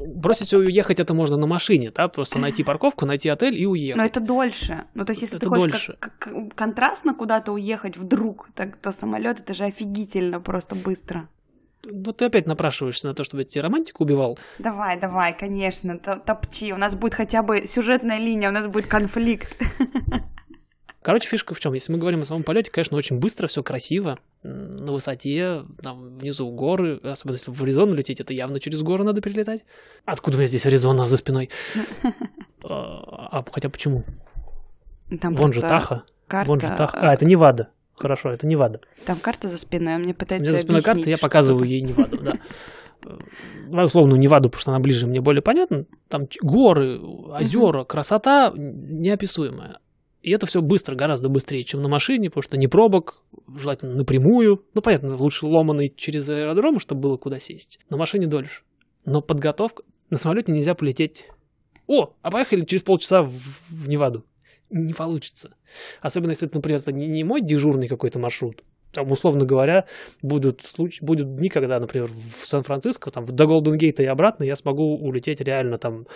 Бросить 0.00 0.46
все 0.46 0.62
и 0.62 0.66
уехать 0.66 0.98
это 1.00 1.12
можно 1.12 1.36
на 1.36 1.46
машине, 1.46 1.92
да, 1.94 2.08
просто 2.08 2.38
найти 2.38 2.64
парковку, 2.64 3.04
найти 3.04 3.28
отель 3.28 3.60
и 3.60 3.66
уехать. 3.66 3.98
Но 3.98 4.04
это 4.04 4.20
дольше. 4.20 4.84
Ну, 4.94 5.04
то 5.04 5.10
есть, 5.10 5.22
если 5.22 5.36
это 5.36 5.44
ты 5.44 5.50
хочешь 5.50 5.72
дольше. 5.72 5.96
Как, 6.00 6.18
как, 6.18 6.54
контрастно 6.54 7.14
куда-то 7.14 7.52
уехать 7.52 7.98
вдруг, 7.98 8.48
так, 8.54 8.76
то 8.76 8.92
самолет 8.92 9.40
это 9.40 9.52
же 9.52 9.64
офигительно 9.64 10.40
просто 10.40 10.74
быстро. 10.74 11.28
Вот 11.88 12.18
ты 12.18 12.26
опять 12.26 12.46
напрашиваешься 12.46 13.08
на 13.08 13.14
то, 13.14 13.24
чтобы 13.24 13.42
я 13.42 13.48
тебе 13.48 13.62
романтику 13.62 14.04
убивал. 14.04 14.38
Давай, 14.58 15.00
давай, 15.00 15.36
конечно, 15.36 15.98
топчи. 15.98 16.72
У 16.72 16.76
нас 16.76 16.94
будет 16.94 17.14
хотя 17.14 17.42
бы 17.42 17.66
сюжетная 17.66 18.18
линия, 18.18 18.50
у 18.50 18.52
нас 18.52 18.66
будет 18.66 18.86
конфликт. 18.86 19.56
Короче, 21.02 21.28
фишка 21.28 21.54
в 21.54 21.60
чем? 21.60 21.72
Если 21.72 21.90
мы 21.92 21.98
говорим 21.98 22.20
о 22.20 22.24
самом 22.26 22.42
полете, 22.42 22.70
конечно, 22.70 22.96
очень 22.96 23.18
быстро, 23.18 23.46
все 23.46 23.62
красиво, 23.62 24.18
на 24.42 24.92
высоте, 24.92 25.64
там 25.82 26.18
внизу 26.18 26.50
горы, 26.50 27.00
особенно 27.02 27.36
если 27.36 27.50
в 27.50 27.62
Аризону 27.62 27.94
лететь, 27.94 28.20
это 28.20 28.34
явно 28.34 28.60
через 28.60 28.82
горы 28.82 29.02
надо 29.04 29.22
перелетать. 29.22 29.64
Откуда 30.04 30.36
у 30.36 30.40
меня 30.40 30.48
здесь 30.48 30.66
Аризона 30.66 31.06
за 31.06 31.16
спиной? 31.16 31.50
А, 32.62 33.38
а 33.38 33.44
хотя 33.50 33.70
почему? 33.70 34.04
Там 35.18 35.34
Вон 35.34 35.50
же 35.50 35.62
Таха. 35.62 36.04
Вон 36.30 36.60
же 36.60 36.68
Таха. 36.68 36.98
А, 37.00 37.14
это 37.14 37.24
Невада. 37.24 37.70
Хорошо, 38.00 38.30
это 38.30 38.46
Невада. 38.46 38.80
Там 39.04 39.18
карта 39.22 39.48
за 39.48 39.58
спиной, 39.58 39.96
он 39.96 40.02
мне 40.02 40.14
пытается 40.14 40.42
У 40.42 40.48
меня 40.48 40.58
за 40.58 40.64
спиной 40.64 40.80
карта, 40.80 41.10
я 41.10 41.18
показываю 41.18 41.68
ей 41.68 41.82
Неваду, 41.82 42.18
да. 42.22 42.32
Ну, 43.72 43.84
условно, 43.84 44.16
Неваду, 44.16 44.50
потому 44.50 44.60
что 44.60 44.70
она 44.72 44.80
ближе, 44.80 45.06
мне 45.06 45.20
более 45.22 45.42
понятно. 45.42 45.86
Там 46.08 46.24
горы, 46.42 46.98
озера, 46.98 47.84
красота 47.84 48.52
неописуемая. 48.54 49.78
И 50.22 50.32
это 50.32 50.44
все 50.44 50.60
быстро, 50.60 50.96
гораздо 50.96 51.28
быстрее, 51.28 51.62
чем 51.62 51.80
на 51.80 51.88
машине, 51.88 52.28
потому 52.28 52.42
что 52.42 52.58
не 52.58 52.66
пробок, 52.66 53.22
желательно 53.56 53.94
напрямую. 53.94 54.64
Ну, 54.74 54.82
понятно, 54.82 55.16
лучше 55.16 55.46
ломаный 55.46 55.88
через 55.88 56.28
аэродром, 56.28 56.78
чтобы 56.78 57.02
было 57.02 57.16
куда 57.16 57.38
сесть. 57.38 57.78
На 57.88 57.96
машине 57.96 58.26
дольше. 58.26 58.62
Но 59.04 59.22
подготовка... 59.22 59.82
На 60.10 60.18
самолете 60.18 60.52
нельзя 60.52 60.74
полететь... 60.74 61.28
О, 61.86 62.14
а 62.22 62.30
поехали 62.30 62.64
через 62.64 62.82
полчаса 62.82 63.22
в, 63.22 63.30
в 63.30 63.88
Неваду 63.88 64.24
не 64.70 64.92
получится. 64.92 65.54
Особенно 66.00 66.30
если 66.30 66.48
это, 66.48 66.56
например, 66.56 66.80
это 66.80 66.92
не, 66.92 67.06
не 67.06 67.24
мой 67.24 67.40
дежурный 67.40 67.88
какой-то 67.88 68.18
маршрут. 68.18 68.62
Там, 68.92 69.10
условно 69.10 69.44
говоря, 69.44 69.86
будут, 70.22 70.62
случаи, 70.62 71.04
будут 71.04 71.36
дни, 71.36 71.48
когда, 71.48 71.78
например, 71.78 72.08
в 72.08 72.46
Сан-Франциско, 72.46 73.10
там, 73.10 73.24
до 73.24 73.46
Голден 73.46 73.76
Гейта 73.76 74.02
и 74.02 74.06
обратно 74.06 74.44
я 74.44 74.56
смогу 74.56 74.96
улететь 74.96 75.40
реально 75.40 75.76
там 75.76 76.06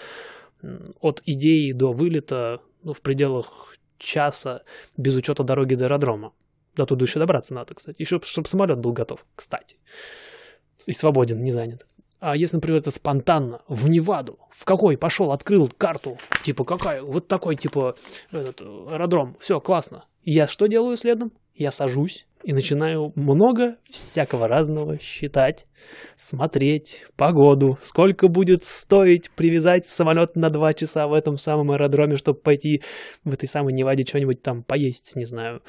от 1.01 1.23
идеи 1.27 1.73
до 1.73 1.93
вылета 1.93 2.61
ну, 2.83 2.93
в 2.93 3.01
пределах 3.01 3.77
часа 3.99 4.63
без 4.97 5.15
учета 5.15 5.45
дороги 5.45 5.75
до 5.75 5.87
аэродрома. 5.87 6.33
До 6.75 6.87
туда 6.87 7.05
еще 7.05 7.21
добраться 7.21 7.55
надо, 7.55 7.75
кстати. 7.75 7.97
Еще, 8.01 8.21
чтобы 8.25 8.49
самолет 8.49 8.79
был 8.79 8.93
готов, 8.93 9.25
кстати. 9.37 9.77
И 10.87 10.93
свободен, 10.93 11.43
не 11.43 11.53
занят. 11.53 11.87
А 12.27 12.35
если, 12.35 12.57
например, 12.57 12.81
это 12.81 12.91
спонтанно, 12.91 13.61
в 13.69 13.91
Неваду, 13.91 14.39
в 14.49 14.65
какой 14.65 14.97
пошел, 14.97 15.31
открыл 15.31 15.69
карту, 15.69 16.17
типа 16.43 16.65
какая, 16.65 17.03
вот 17.03 17.29
такой, 17.29 17.55
типа, 17.55 17.97
этот, 18.33 18.63
аэродром, 18.63 19.35
все, 19.41 19.61
классно. 19.61 20.07
Я 20.23 20.47
что 20.47 20.67
делаю 20.67 20.97
следом? 20.97 21.33
Я 21.55 21.71
сажусь 21.71 22.27
и 22.43 22.55
начинаю 22.55 23.13
много 23.15 23.77
всякого 23.91 24.49
разного 24.49 24.99
считать, 24.99 25.67
смотреть 26.17 27.05
погоду, 27.19 27.77
сколько 27.83 28.29
будет 28.29 28.65
стоить 28.65 29.31
привязать 29.33 29.87
самолет 29.87 30.35
на 30.35 30.49
два 30.49 30.73
часа 30.73 31.07
в 31.07 31.13
этом 31.13 31.37
самом 31.37 31.73
аэродроме, 31.73 32.17
чтобы 32.17 32.41
пойти 32.41 32.81
в 33.23 33.35
этой 33.35 33.51
самой 33.51 33.75
Неваде 33.75 34.07
что-нибудь 34.07 34.41
там 34.41 34.63
поесть, 34.63 35.15
не 35.15 35.27
знаю. 35.27 35.61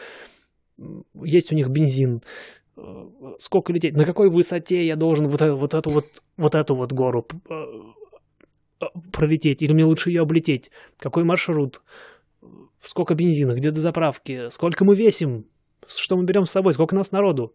Есть 1.22 1.52
у 1.52 1.56
них 1.56 1.68
бензин, 1.68 2.22
сколько 3.40 3.72
лететь, 3.74 3.96
на 3.96 4.06
какой 4.06 4.30
высоте 4.30 4.86
я 4.86 4.96
должен 4.96 5.28
вот, 5.28 5.42
эту, 5.42 5.56
вот 5.56 5.74
эту 5.74 5.90
вот, 5.90 6.06
вот 6.38 6.56
эту 6.56 6.76
вот 6.76 6.92
гору 6.92 7.26
э, 7.50 7.54
э, 8.82 8.86
пролететь, 9.12 9.62
или 9.62 9.74
мне 9.74 9.86
лучше 9.86 10.10
ее 10.10 10.22
облететь, 10.22 10.72
какой 10.98 11.24
маршрут, 11.24 11.82
сколько 12.82 13.16
бензина, 13.16 13.54
где 13.54 13.72
до 13.72 13.80
заправки, 13.80 14.50
сколько 14.50 14.84
мы 14.86 14.96
весим, 14.96 15.46
что 15.88 16.18
мы 16.18 16.26
берем 16.26 16.46
с 16.46 16.52
собой, 16.52 16.74
сколько 16.74 16.96
нас 16.96 17.12
народу. 17.12 17.54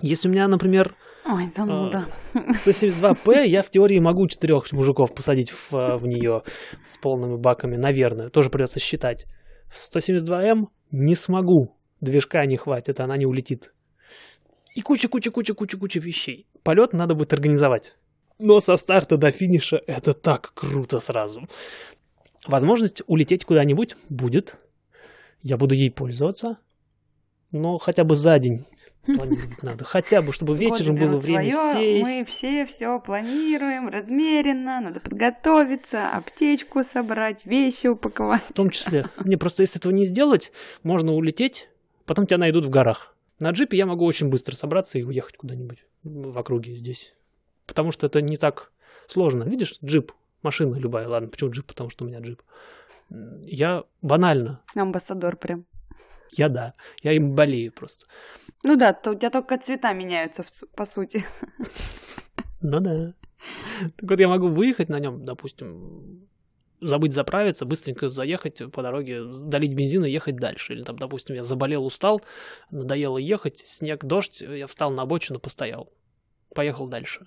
Если 0.00 0.28
у 0.28 0.32
меня, 0.32 0.46
например, 0.46 0.94
Ой, 1.26 1.46
зануда. 1.46 2.06
172П, 2.34 3.44
я 3.46 3.62
в 3.62 3.70
теории 3.70 3.98
могу 3.98 4.28
четырех 4.28 4.70
мужиков 4.72 5.12
посадить 5.12 5.50
в, 5.50 5.72
в 5.72 6.06
нее 6.06 6.42
с 6.84 6.96
полными 6.98 7.36
баками, 7.36 7.76
наверное, 7.76 8.30
тоже 8.30 8.48
придется 8.48 8.78
считать. 8.78 9.26
172М 9.70 10.68
не 10.92 11.16
смогу, 11.16 11.76
движка 12.00 12.46
не 12.46 12.56
хватит, 12.56 13.00
она 13.00 13.16
не 13.16 13.26
улетит. 13.26 13.72
И 14.78 14.80
куча-куча-куча-куча-куча 14.80 15.98
вещей. 15.98 16.46
Полет 16.62 16.92
надо 16.92 17.16
будет 17.16 17.32
организовать. 17.32 17.96
Но 18.38 18.60
со 18.60 18.76
старта 18.76 19.16
до 19.16 19.32
финиша 19.32 19.82
это 19.88 20.14
так 20.14 20.52
круто 20.54 21.00
сразу. 21.00 21.42
Возможность 22.46 23.02
улететь 23.08 23.44
куда-нибудь 23.44 23.96
будет. 24.08 24.56
Я 25.42 25.56
буду 25.56 25.74
ей 25.74 25.90
пользоваться. 25.90 26.58
Но 27.50 27.78
хотя 27.78 28.04
бы 28.04 28.14
за 28.14 28.38
день 28.38 28.64
планировать 29.04 29.64
надо. 29.64 29.82
Хотя 29.84 30.22
бы, 30.22 30.32
чтобы 30.32 30.56
вечером 30.56 30.94
было 30.94 31.18
время 31.18 31.50
сесть. 31.72 32.08
Мы 32.08 32.24
все 32.24 32.64
все 32.64 33.00
планируем 33.00 33.88
размеренно, 33.88 34.80
надо 34.80 35.00
подготовиться, 35.00 36.08
аптечку 36.08 36.84
собрать, 36.84 37.44
вещи 37.46 37.88
упаковать. 37.88 38.42
В 38.50 38.52
том 38.52 38.70
числе. 38.70 39.06
Мне 39.16 39.36
просто 39.36 39.62
если 39.62 39.80
этого 39.80 39.90
не 39.90 40.04
сделать, 40.04 40.52
можно 40.84 41.14
улететь, 41.14 41.68
потом 42.06 42.28
тебя 42.28 42.38
найдут 42.38 42.64
в 42.64 42.70
горах. 42.70 43.16
На 43.40 43.50
джипе 43.50 43.76
я 43.76 43.86
могу 43.86 44.04
очень 44.04 44.30
быстро 44.30 44.56
собраться 44.56 44.98
и 44.98 45.02
уехать 45.02 45.36
куда-нибудь 45.36 45.86
в 46.02 46.36
округе 46.38 46.74
здесь. 46.74 47.14
Потому 47.66 47.92
что 47.92 48.06
это 48.06 48.20
не 48.20 48.36
так 48.36 48.72
сложно. 49.06 49.44
Видишь, 49.44 49.78
джип, 49.84 50.12
машина 50.42 50.74
любая, 50.76 51.08
ладно, 51.08 51.28
почему 51.28 51.50
джип? 51.50 51.66
Потому 51.66 51.90
что 51.90 52.04
у 52.04 52.08
меня 52.08 52.18
джип. 52.20 52.42
Я 53.42 53.84
банально. 54.02 54.62
Амбассадор 54.74 55.36
прям. 55.36 55.66
Я 56.32 56.48
да, 56.48 56.74
я 57.02 57.12
им 57.12 57.34
болею 57.34 57.72
просто. 57.72 58.06
Ну 58.64 58.76
да, 58.76 58.92
то 58.92 59.12
у 59.12 59.14
тебя 59.14 59.30
только 59.30 59.58
цвета 59.58 59.92
меняются, 59.92 60.44
по 60.74 60.84
сути. 60.84 61.24
Ну 62.60 62.80
да. 62.80 63.14
Так 63.96 64.10
вот 64.10 64.20
я 64.20 64.28
могу 64.28 64.48
выехать 64.48 64.88
на 64.88 64.98
нем, 64.98 65.24
допустим, 65.24 66.28
забыть 66.80 67.12
заправиться, 67.12 67.64
быстренько 67.64 68.08
заехать 68.08 68.62
по 68.72 68.82
дороге, 68.82 69.24
долить 69.42 69.74
бензин 69.74 70.04
и 70.04 70.10
ехать 70.10 70.36
дальше. 70.36 70.74
Или 70.74 70.82
там, 70.82 70.96
допустим, 70.96 71.34
я 71.34 71.42
заболел, 71.42 71.84
устал, 71.84 72.22
надоело 72.70 73.18
ехать, 73.18 73.60
снег, 73.60 74.04
дождь, 74.04 74.40
я 74.40 74.66
встал 74.66 74.90
на 74.90 75.02
обочину, 75.02 75.40
постоял, 75.40 75.88
поехал 76.54 76.88
дальше. 76.88 77.26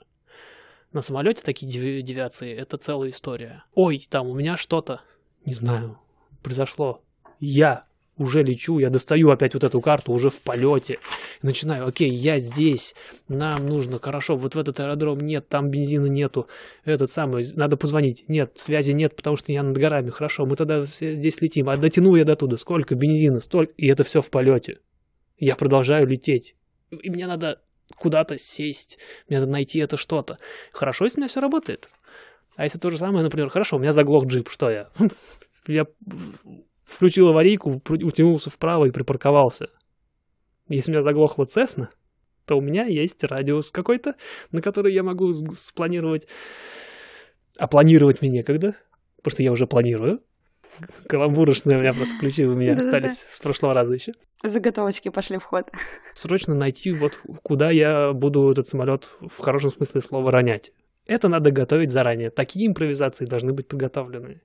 На 0.92 1.02
самолете 1.02 1.44
такие 1.44 2.02
девиации, 2.02 2.54
это 2.54 2.78
целая 2.78 3.10
история. 3.10 3.64
Ой, 3.74 4.06
там 4.10 4.28
у 4.28 4.34
меня 4.34 4.58
что-то, 4.58 5.02
не 5.46 5.54
знаю, 5.54 6.00
произошло. 6.44 7.02
Я 7.40 7.86
уже 8.22 8.44
лечу, 8.44 8.80
я 8.80 8.90
достаю 8.90 9.30
опять 9.32 9.54
вот 9.54 9.64
эту 9.64 9.82
карту 9.82 10.14
уже 10.14 10.30
в 10.30 10.40
полете. 10.42 11.00
Начинаю, 11.42 11.88
окей, 11.88 12.10
я 12.10 12.38
здесь, 12.38 12.96
нам 13.28 13.66
нужно, 13.66 14.00
хорошо, 14.00 14.36
вот 14.36 14.56
в 14.56 14.60
этот 14.60 14.80
аэродром 14.80 15.20
нет, 15.20 15.48
там 15.50 15.70
бензина 15.70 16.06
нету, 16.06 16.48
этот 16.86 17.10
самый, 17.10 17.46
надо 17.56 17.78
позвонить. 17.78 18.26
Нет, 18.28 18.54
связи 18.56 18.92
нет, 18.92 19.16
потому 19.16 19.36
что 19.36 19.52
я 19.52 19.64
над 19.64 19.78
горами. 19.78 20.10
Хорошо, 20.10 20.46
мы 20.46 20.56
тогда 20.56 20.86
здесь 20.86 21.42
летим. 21.42 21.70
А 21.70 21.78
дотяну 21.78 22.16
я 22.16 22.26
до 22.26 22.36
туда, 22.36 22.58
сколько 22.58 22.96
бензина, 22.96 23.40
столько, 23.40 23.74
и 23.78 23.88
это 23.88 24.04
все 24.04 24.22
в 24.22 24.30
полете. 24.30 24.80
Я 25.38 25.56
продолжаю 25.56 26.08
лететь. 26.08 26.56
И 26.92 27.10
мне 27.10 27.26
надо 27.26 27.62
куда-то 27.98 28.38
сесть, 28.38 29.00
мне 29.28 29.40
надо 29.40 29.52
найти 29.52 29.80
это 29.80 29.98
что-то. 29.98 30.38
Хорошо, 30.72 31.06
если 31.06 31.20
у 31.20 31.22
меня 31.22 31.30
все 31.30 31.42
работает. 31.42 31.90
А 32.56 32.64
если 32.64 32.80
то 32.80 32.90
же 32.90 32.98
самое, 32.98 33.24
например, 33.24 33.50
хорошо, 33.50 33.78
у 33.78 33.80
меня 33.80 33.92
заглох 33.92 34.26
джип, 34.26 34.50
что 34.50 34.70
я? 34.70 34.90
Я 35.68 35.86
включил 36.92 37.30
аварийку, 37.30 37.82
утянулся 37.90 38.50
вправо 38.50 38.86
и 38.86 38.92
припарковался. 38.92 39.70
Если 40.68 40.92
у 40.92 40.94
меня 40.94 41.02
заглохла 41.02 41.46
Цесна, 41.46 41.90
то 42.46 42.58
у 42.58 42.62
меня 42.62 42.86
есть 42.86 43.24
радиус 43.24 43.72
какой-то, 43.72 44.16
на 44.52 44.62
который 44.62 44.94
я 44.94 45.04
могу 45.04 45.32
спланировать. 45.32 46.28
А 47.58 47.68
планировать 47.68 48.22
мне 48.22 48.32
некогда, 48.32 48.76
потому 49.18 49.32
что 49.32 49.44
я 49.44 49.52
уже 49.52 49.68
планирую. 49.68 50.22
Каламбурочные 51.08 51.78
у 51.78 51.82
меня 51.82 51.94
просто 51.94 52.18
ключи 52.18 52.46
у 52.46 52.56
меня 52.56 52.74
остались 52.80 53.28
с 53.30 53.40
прошлого 53.42 53.74
раза 53.74 53.94
еще. 53.96 54.14
Заготовочки 54.44 55.10
пошли 55.10 55.38
в 55.38 55.44
ход. 55.44 55.70
Срочно 56.14 56.56
найти 56.56 56.94
вот 56.94 57.20
куда 57.44 57.70
я 57.72 58.14
буду 58.14 58.50
этот 58.50 58.68
самолет 58.68 59.10
в 59.20 59.40
хорошем 59.40 59.72
смысле 59.72 60.02
слова 60.02 60.32
ронять. 60.32 60.72
Это 61.12 61.28
надо 61.28 61.52
готовить 61.52 61.92
заранее. 61.92 62.30
Такие 62.30 62.68
импровизации 62.68 63.26
должны 63.26 63.52
быть 63.52 63.68
подготовлены. 63.68 64.42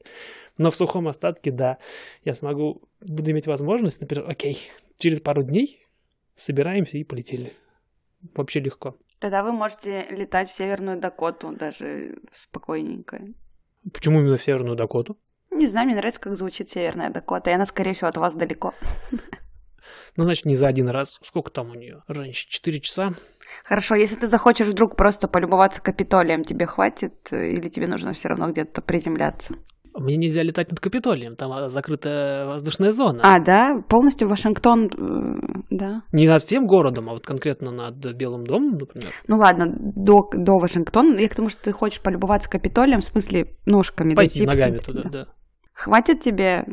Но 0.58 0.72
в 0.72 0.74
сухом 0.74 1.06
остатке, 1.06 1.52
да, 1.52 1.78
я 2.24 2.34
смогу, 2.34 2.82
буду 3.00 3.30
иметь 3.30 3.46
возможность, 3.46 4.00
например, 4.00 4.28
окей, 4.28 4.58
через 4.96 5.20
пару 5.20 5.44
дней 5.44 5.86
собираемся 6.34 6.98
и 6.98 7.04
полетели. 7.04 7.52
Вообще 8.34 8.58
легко. 8.58 8.96
Тогда 9.20 9.44
вы 9.44 9.52
можете 9.52 10.06
летать 10.10 10.48
в 10.48 10.52
Северную 10.52 10.98
Дакоту 10.98 11.52
даже 11.52 12.18
спокойненько. 12.36 13.20
Почему 13.92 14.18
именно 14.18 14.36
в 14.36 14.42
Северную 14.42 14.74
Дакоту? 14.74 15.16
Не 15.52 15.68
знаю, 15.68 15.86
мне 15.86 15.94
нравится, 15.94 16.20
как 16.20 16.34
звучит 16.34 16.68
Северная 16.68 17.10
Дакота, 17.10 17.50
и 17.50 17.52
она, 17.52 17.66
скорее 17.66 17.92
всего, 17.92 18.08
от 18.08 18.16
вас 18.16 18.34
далеко. 18.34 18.74
Ну, 20.16 20.24
значит, 20.24 20.44
не 20.44 20.56
за 20.56 20.66
один 20.66 20.88
раз. 20.88 21.18
Сколько 21.22 21.50
там 21.50 21.70
у 21.70 21.74
нее? 21.74 22.02
Раньше? 22.08 22.46
Четыре 22.48 22.80
часа? 22.80 23.10
Хорошо, 23.64 23.94
если 23.94 24.16
ты 24.16 24.26
захочешь 24.26 24.66
вдруг 24.66 24.96
просто 24.96 25.28
полюбоваться 25.28 25.80
Капитолием, 25.80 26.42
тебе 26.42 26.66
хватит? 26.66 27.32
Или 27.32 27.68
тебе 27.68 27.86
нужно 27.86 28.12
все 28.12 28.28
равно 28.28 28.50
где-то 28.50 28.82
приземляться? 28.82 29.54
Мне 29.98 30.16
нельзя 30.16 30.42
летать 30.42 30.70
над 30.70 30.78
Капитолием, 30.78 31.36
там 31.36 31.52
а, 31.52 31.68
закрытая 31.68 32.46
воздушная 32.46 32.92
зона. 32.92 33.20
А, 33.22 33.40
да? 33.40 33.80
Полностью 33.88 34.28
Вашингтон, 34.28 34.88
э, 34.88 35.62
да? 35.70 36.02
Не 36.12 36.28
над 36.28 36.42
всем 36.42 36.66
городом, 36.66 37.08
а 37.08 37.12
вот 37.14 37.24
конкретно 37.24 37.70
над 37.70 37.94
Белым 38.14 38.44
домом, 38.44 38.76
например. 38.76 39.12
Ну 39.26 39.36
ладно, 39.36 39.66
до, 39.68 40.28
до 40.34 40.58
Вашингтона. 40.58 41.18
Я 41.18 41.28
к 41.28 41.34
тому, 41.34 41.48
что 41.48 41.62
ты 41.62 41.72
хочешь 41.72 42.02
полюбоваться 42.02 42.50
Капитолием, 42.50 43.00
в 43.00 43.04
смысле 43.04 43.56
ножками. 43.64 44.14
Пойти 44.14 44.44
дойти, 44.44 44.60
ногами 44.60 44.78
туда, 44.78 45.02
да. 45.04 45.08
да. 45.08 45.26
Хватит 45.72 46.20
тебе 46.20 46.64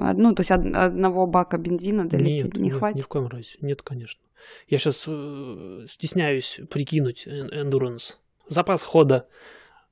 одну, 0.00 0.34
то 0.34 0.40
есть 0.40 0.50
одного 0.50 1.26
бака 1.26 1.58
бензина 1.58 2.08
долететь? 2.08 2.44
Нет, 2.44 2.56
не 2.56 2.68
нет, 2.68 2.78
хватит? 2.78 2.96
ни 2.96 3.00
в 3.00 3.08
коем 3.08 3.28
разе. 3.28 3.56
Нет, 3.60 3.82
конечно. 3.82 4.20
Я 4.68 4.78
сейчас 4.78 5.04
э, 5.06 5.86
стесняюсь 5.88 6.60
прикинуть 6.70 7.26
endurance. 7.26 8.16
Запас 8.48 8.82
хода 8.82 9.26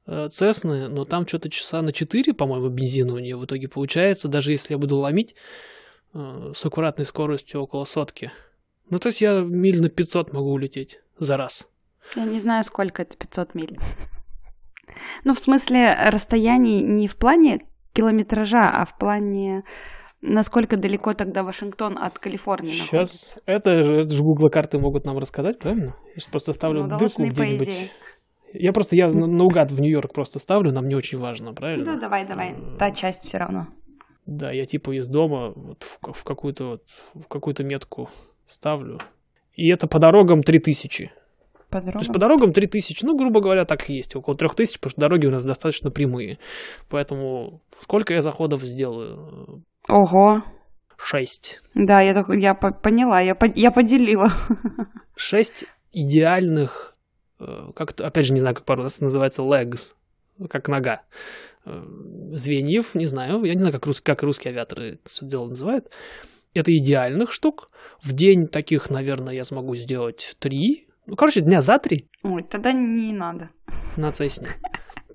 э, 0.07 0.29
Цесны, 0.31 0.89
но 0.89 1.05
там 1.05 1.27
что-то 1.27 1.51
часа 1.51 1.83
на 1.83 1.93
4, 1.93 2.33
по-моему, 2.35 2.69
бензина 2.69 3.15
у 3.15 3.19
нее 3.19 3.37
в 3.37 3.45
итоге 3.45 3.69
получается, 3.69 4.29
даже 4.29 4.53
если 4.53 4.75
я 4.75 4.79
буду 4.79 4.97
ломить 4.97 5.35
э, 6.15 6.53
с 6.55 6.65
аккуратной 6.65 7.05
скоростью 7.05 7.63
около 7.63 7.85
сотки. 7.85 8.31
Ну, 8.89 8.99
то 8.99 9.09
есть 9.09 9.21
я 9.21 9.41
миль 9.41 9.81
на 9.81 9.89
500 9.89 10.33
могу 10.33 10.53
улететь 10.53 11.01
за 11.19 11.37
раз. 11.37 11.69
Я 12.15 12.25
не 12.25 12.41
знаю, 12.41 12.63
сколько 12.65 13.03
это 13.03 13.17
500 13.17 13.55
миль. 13.55 13.79
Ну, 15.25 15.35
в 15.35 15.39
смысле, 15.39 15.95
расстояний 16.11 16.81
не 16.81 17.07
в 17.07 17.17
плане 17.17 17.61
километража, 17.97 18.71
а 18.71 18.85
в 18.85 18.99
плане 18.99 19.65
насколько 20.21 20.77
далеко 20.77 21.15
тогда 21.15 21.43
Вашингтон 21.43 21.99
от 21.99 22.19
Калифорнии 22.19 22.73
Сейчас 22.73 22.93
находится. 22.93 23.41
Это 23.47 23.83
же, 23.83 24.01
это 24.01 24.15
же 24.15 24.23
Google 24.23 24.51
карты 24.51 24.79
могут 24.79 25.07
нам 25.07 25.19
рассказать, 25.19 25.59
правильно? 25.59 25.95
Я 26.15 26.21
сейчас 26.21 26.31
просто 26.31 26.53
ставлю 26.53 26.83
ну, 26.83 26.99
дырку 26.99 27.23
где-нибудь. 27.23 27.91
Я 28.53 28.73
просто, 28.73 28.97
я 28.97 29.09
наугад 29.09 29.71
в 29.71 29.81
Нью-Йорк 29.81 30.13
просто 30.13 30.39
ставлю, 30.39 30.73
нам 30.73 30.89
не 30.89 30.95
очень 30.95 31.19
важно, 31.19 31.53
правильно? 31.53 31.85
Да, 31.85 31.97
давай, 31.97 32.27
давай, 32.27 32.55
та 32.79 32.91
часть 32.91 33.23
все 33.23 33.39
равно. 33.39 33.67
Да, 34.25 34.51
я 34.51 34.65
типа 34.65 34.97
из 34.97 35.07
дома 35.07 35.53
вот 35.55 35.83
в, 35.83 36.13
в 36.13 36.25
какую-то 36.25 36.65
вот, 36.65 36.83
в 37.15 37.29
какую-то 37.29 37.65
метку 37.65 38.09
ставлю. 38.47 38.99
И 39.53 39.69
это 39.69 39.87
по 39.87 39.99
дорогам 39.99 40.43
3000. 40.43 41.13
По 41.77 41.81
дорогам? 41.81 41.93
То 41.93 41.99
есть 41.99 42.13
по 42.13 42.19
дорогам 42.19 42.53
3000, 42.53 43.05
ну, 43.05 43.17
грубо 43.17 43.41
говоря, 43.41 43.65
так 43.65 43.91
и 43.91 43.95
есть. 43.95 44.17
Около 44.17 44.37
3000, 44.37 44.79
потому 44.79 44.91
что 44.91 45.01
дороги 45.01 45.27
у 45.27 45.31
нас 45.31 45.45
достаточно 45.45 45.91
прямые. 45.91 46.39
Поэтому 46.89 47.61
сколько 47.81 48.15
я 48.15 48.23
заходов 48.23 48.63
сделаю? 48.63 49.63
Ого. 49.89 50.43
Шесть. 50.97 51.61
Да, 51.75 52.01
я, 52.01 52.15
так, 52.15 52.29
я 52.31 52.55
поняла, 52.55 53.21
я, 53.21 53.35
по, 53.35 53.45
я 53.45 53.71
поделила. 53.71 54.31
Шесть 55.17 55.67
идеальных, 55.93 56.97
э, 57.39 57.71
как 57.75 58.01
опять 58.01 58.25
же, 58.25 58.33
не 58.33 58.41
знаю, 58.41 58.57
как 58.57 58.65
по-русски 58.65 59.03
называется, 59.05 59.43
legs, 59.43 59.95
как 60.49 60.69
нога. 60.69 61.03
Э, 61.67 61.85
звеньев, 62.33 62.95
не 62.95 63.05
знаю, 63.05 63.45
я 63.45 63.53
не 63.53 63.61
знаю, 63.61 63.75
как, 63.75 63.87
рус, 63.87 64.01
как 64.01 64.23
русские 64.23 64.53
авиаторы 64.53 64.95
это 64.95 65.01
все 65.05 65.27
дело 65.27 65.49
называют. 65.49 65.91
Это 66.55 66.75
идеальных 66.75 67.33
штук. 67.33 67.69
В 68.03 68.15
день 68.15 68.49
таких, 68.49 68.89
наверное, 68.89 69.35
я 69.35 69.45
смогу 69.45 69.77
сделать 69.77 70.37
три, 70.39 70.86
ну, 71.07 71.17
короче, 71.17 71.41
дня 71.41 71.63
за 71.63 71.79
три. 71.79 72.09
Ой, 72.23 72.43
тогда 72.43 72.73
не 72.73 73.13
надо. 73.13 73.51
На 73.97 74.13
Цесне. 74.13 74.49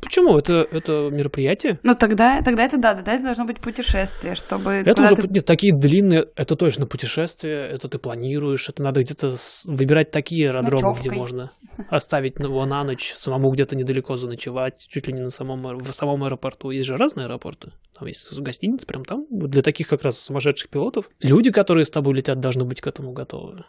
Почему? 0.02 0.38
Это, 0.38 0.68
это 0.72 1.10
мероприятие? 1.12 1.80
Ну, 1.84 1.94
тогда, 1.96 2.42
тогда 2.42 2.66
это 2.66 2.78
да, 2.78 2.96
тогда 2.96 3.14
это 3.14 3.24
должно 3.24 3.46
быть 3.46 3.60
путешествие, 3.60 4.36
чтобы... 4.36 4.72
Это 4.72 5.04
уже, 5.04 5.16
ты... 5.16 5.28
нет, 5.28 5.46
такие 5.46 5.74
длинные, 5.74 6.28
это 6.36 6.56
точно 6.56 6.88
путешествие, 6.88 7.62
это 7.62 7.88
ты 7.88 8.00
планируешь, 8.00 8.68
это 8.68 8.82
надо 8.82 9.04
где-то 9.04 9.36
выбирать 9.66 10.12
такие 10.12 10.50
аэродромы, 10.50 10.96
где 11.00 11.12
можно 11.12 11.52
оставить 11.90 12.40
его 12.40 12.66
на 12.66 12.84
ночь, 12.84 13.14
самому 13.16 13.52
где-то 13.52 13.76
недалеко 13.76 14.16
заночевать, 14.16 14.86
чуть 14.90 15.08
ли 15.08 15.14
не 15.14 15.22
на 15.22 15.30
самом, 15.30 15.78
в 15.78 15.94
самом 15.94 16.24
аэропорту. 16.24 16.72
Есть 16.72 16.88
же 16.88 16.98
разные 16.98 17.28
аэропорты, 17.28 17.72
там 17.98 18.08
есть 18.08 18.38
гостиницы, 18.40 18.88
прям 18.88 19.06
там, 19.06 19.28
для 19.30 19.62
таких 19.62 19.88
как 19.88 20.02
раз 20.04 20.18
сумасшедших 20.18 20.70
пилотов. 20.70 21.10
Люди, 21.20 21.52
которые 21.52 21.86
с 21.86 21.90
тобой 21.90 22.16
летят, 22.16 22.40
должны 22.40 22.66
быть 22.66 22.82
к 22.82 22.88
этому 22.88 23.12
готовы. 23.14 23.66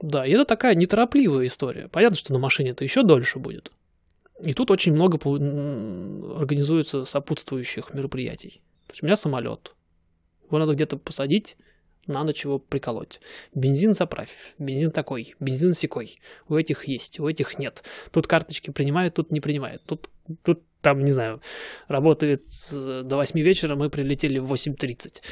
Да, 0.00 0.26
и 0.26 0.32
это 0.32 0.44
такая 0.44 0.74
неторопливая 0.74 1.46
история. 1.46 1.88
Понятно, 1.88 2.16
что 2.16 2.32
на 2.32 2.38
машине 2.38 2.70
это 2.70 2.84
еще 2.84 3.02
дольше 3.02 3.38
будет. 3.38 3.70
И 4.42 4.54
тут 4.54 4.70
очень 4.70 4.94
много 4.94 5.18
организуется 5.18 7.04
сопутствующих 7.04 7.92
мероприятий. 7.92 8.62
То 8.86 8.92
есть 8.92 9.02
у 9.02 9.06
меня 9.06 9.16
самолет. 9.16 9.74
Его 10.46 10.58
надо 10.58 10.72
где-то 10.72 10.96
посадить, 10.96 11.56
на 12.06 12.24
ночь 12.24 12.44
его 12.44 12.58
приколоть. 12.58 13.20
Бензин 13.54 13.92
заправь. 13.92 14.54
Бензин 14.58 14.90
такой, 14.90 15.34
бензин 15.38 15.74
секой. 15.74 16.16
У 16.48 16.56
этих 16.56 16.88
есть, 16.88 17.20
у 17.20 17.28
этих 17.28 17.58
нет. 17.58 17.84
Тут 18.10 18.26
карточки 18.26 18.70
принимают, 18.70 19.14
тут 19.14 19.30
не 19.30 19.40
принимают. 19.40 19.82
Тут, 19.84 20.08
тут 20.42 20.62
там, 20.80 21.00
не 21.00 21.10
знаю, 21.10 21.40
работает 21.88 22.44
до 22.72 23.16
8 23.16 23.38
вечера, 23.40 23.76
мы 23.76 23.90
прилетели 23.90 24.38
в 24.38 24.52
8.30. 24.52 25.22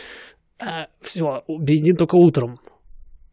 А, 0.60 0.88
все, 1.00 1.44
бензин 1.48 1.96
только 1.96 2.16
утром. 2.16 2.58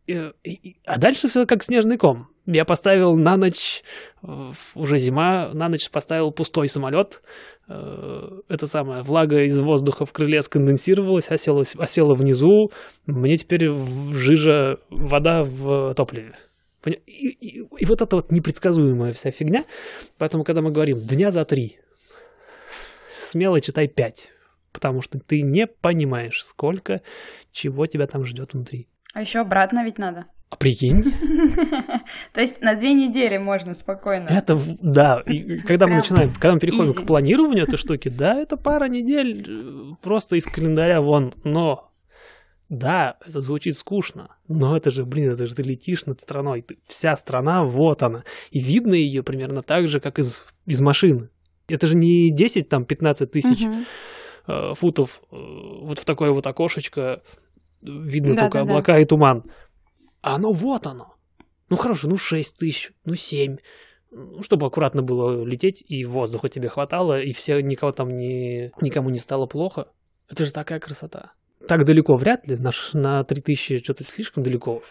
А 0.07 0.97
дальше 0.97 1.27
все 1.27 1.45
как 1.45 1.63
снежный 1.63 1.97
ком. 1.97 2.27
Я 2.45 2.63
поставил 2.63 3.17
на 3.17 3.37
ночь, 3.37 3.83
уже 4.75 4.97
зима, 4.99 5.49
на 5.53 5.67
ночь 5.67 5.89
поставил 5.89 6.31
пустой 6.31 6.69
самолет. 6.69 7.23
Э, 7.67 8.41
это 8.47 8.67
самое, 8.67 9.01
влага 9.01 9.43
из 9.43 9.57
воздуха 9.59 10.05
в 10.05 10.13
крыле 10.13 10.43
сконденсировалась, 10.43 11.31
осела, 11.31 11.63
осела 11.79 12.13
внизу. 12.13 12.71
Мне 13.07 13.37
теперь 13.37 13.71
жижа, 14.13 14.77
вода 14.91 15.43
в 15.43 15.93
топливе. 15.95 16.33
И, 16.85 16.91
и, 16.91 17.67
и 17.79 17.85
вот 17.85 18.03
это 18.03 18.15
вот 18.15 18.31
непредсказуемая 18.31 19.11
вся 19.11 19.31
фигня. 19.31 19.65
Поэтому, 20.19 20.43
когда 20.43 20.61
мы 20.61 20.69
говорим 20.69 20.99
дня 20.99 21.31
за 21.31 21.45
три, 21.45 21.79
смело 23.19 23.59
читай 23.59 23.87
пять. 23.87 24.31
Потому 24.71 25.01
что 25.01 25.19
ты 25.19 25.41
не 25.41 25.65
понимаешь, 25.65 26.43
сколько 26.43 27.01
чего 27.51 27.87
тебя 27.87 28.05
там 28.05 28.23
ждет 28.23 28.53
внутри. 28.53 28.87
А 29.15 29.21
еще 29.21 29.39
обратно 29.39 29.85
ведь 29.85 29.97
надо. 29.97 30.25
А 30.49 30.57
прикинь? 30.57 31.01
То 32.33 32.41
есть 32.41 32.61
на 32.61 32.75
две 32.75 32.91
недели 32.91 33.37
можно 33.37 33.73
спокойно. 33.73 34.27
Это, 34.27 34.59
да, 34.81 35.21
и 35.25 35.59
когда 35.59 35.87
мы 35.87 35.95
начинаем, 35.95 36.33
когда 36.33 36.51
мы 36.51 36.59
переходим 36.59 36.93
к 36.93 37.07
планированию 37.07 37.63
этой 37.63 37.77
штуки, 37.77 38.09
да, 38.09 38.35
это 38.35 38.57
пара 38.57 38.89
недель 38.89 39.41
э, 39.47 39.95
просто 40.03 40.35
из 40.35 40.43
календаря 40.45 40.99
вон, 40.99 41.33
но 41.45 41.93
да, 42.67 43.15
это 43.25 43.39
звучит 43.39 43.77
скучно, 43.77 44.35
но 44.49 44.75
это 44.75 44.91
же, 44.91 45.05
блин, 45.05 45.31
это 45.31 45.47
же 45.47 45.55
ты 45.55 45.63
летишь 45.63 46.05
над 46.05 46.19
страной, 46.19 46.63
ты, 46.63 46.77
вся 46.85 47.15
страна, 47.15 47.63
вот 47.63 48.03
она, 48.03 48.25
и 48.51 48.59
видно 48.59 48.95
ее 48.95 49.23
примерно 49.23 49.61
так 49.61 49.87
же, 49.87 50.01
как 50.01 50.19
из, 50.19 50.45
из 50.65 50.81
машины. 50.81 51.29
Это 51.69 51.87
же 51.87 51.95
не 51.95 52.31
10, 52.31 52.67
там, 52.67 52.83
15 52.83 53.31
тысяч 53.31 53.65
угу. 53.65 53.75
э, 54.47 54.73
футов 54.73 55.21
э, 55.31 55.35
вот 55.35 55.99
в 55.99 56.03
такое 56.03 56.31
вот 56.31 56.45
окошечко, 56.45 57.21
видно 57.85 58.35
да, 58.35 58.41
только 58.43 58.57
да, 58.59 58.61
облака 58.63 58.93
да. 58.93 58.99
и 58.99 59.05
туман. 59.05 59.43
А 60.21 60.35
оно 60.35 60.51
вот 60.51 60.87
оно. 60.87 61.15
Ну 61.69 61.77
хорошо, 61.77 62.07
ну 62.07 62.17
6 62.17 62.57
тысяч, 62.57 62.91
ну 63.05 63.15
7. 63.15 63.57
Ну, 64.11 64.41
чтобы 64.43 64.67
аккуратно 64.67 65.01
было 65.01 65.43
лететь, 65.43 65.83
и 65.87 66.05
воздуха 66.05 66.47
тебе 66.47 66.69
хватало, 66.69 67.19
и 67.19 67.33
все, 67.33 67.59
никого 67.59 67.91
там 67.91 68.15
не, 68.15 68.71
никому 68.81 69.09
не 69.09 69.17
стало 69.17 69.45
плохо. 69.45 69.87
Это 70.29 70.45
же 70.45 70.53
такая 70.53 70.79
красота. 70.79 71.33
Так 71.67 71.85
далеко 71.85 72.15
вряд 72.15 72.47
ли, 72.47 72.55
наш, 72.57 72.93
на 72.93 73.23
3000 73.23 73.79
что-то 73.79 74.03
слишком 74.03 74.43
далеко. 74.43 74.81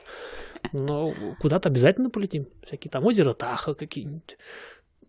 Но 0.73 1.15
куда-то 1.41 1.69
обязательно 1.69 2.11
полетим. 2.11 2.49
Всякие 2.67 2.91
там 2.91 3.05
озера 3.07 3.33
Таха 3.33 3.75
какие-нибудь. 3.75 4.37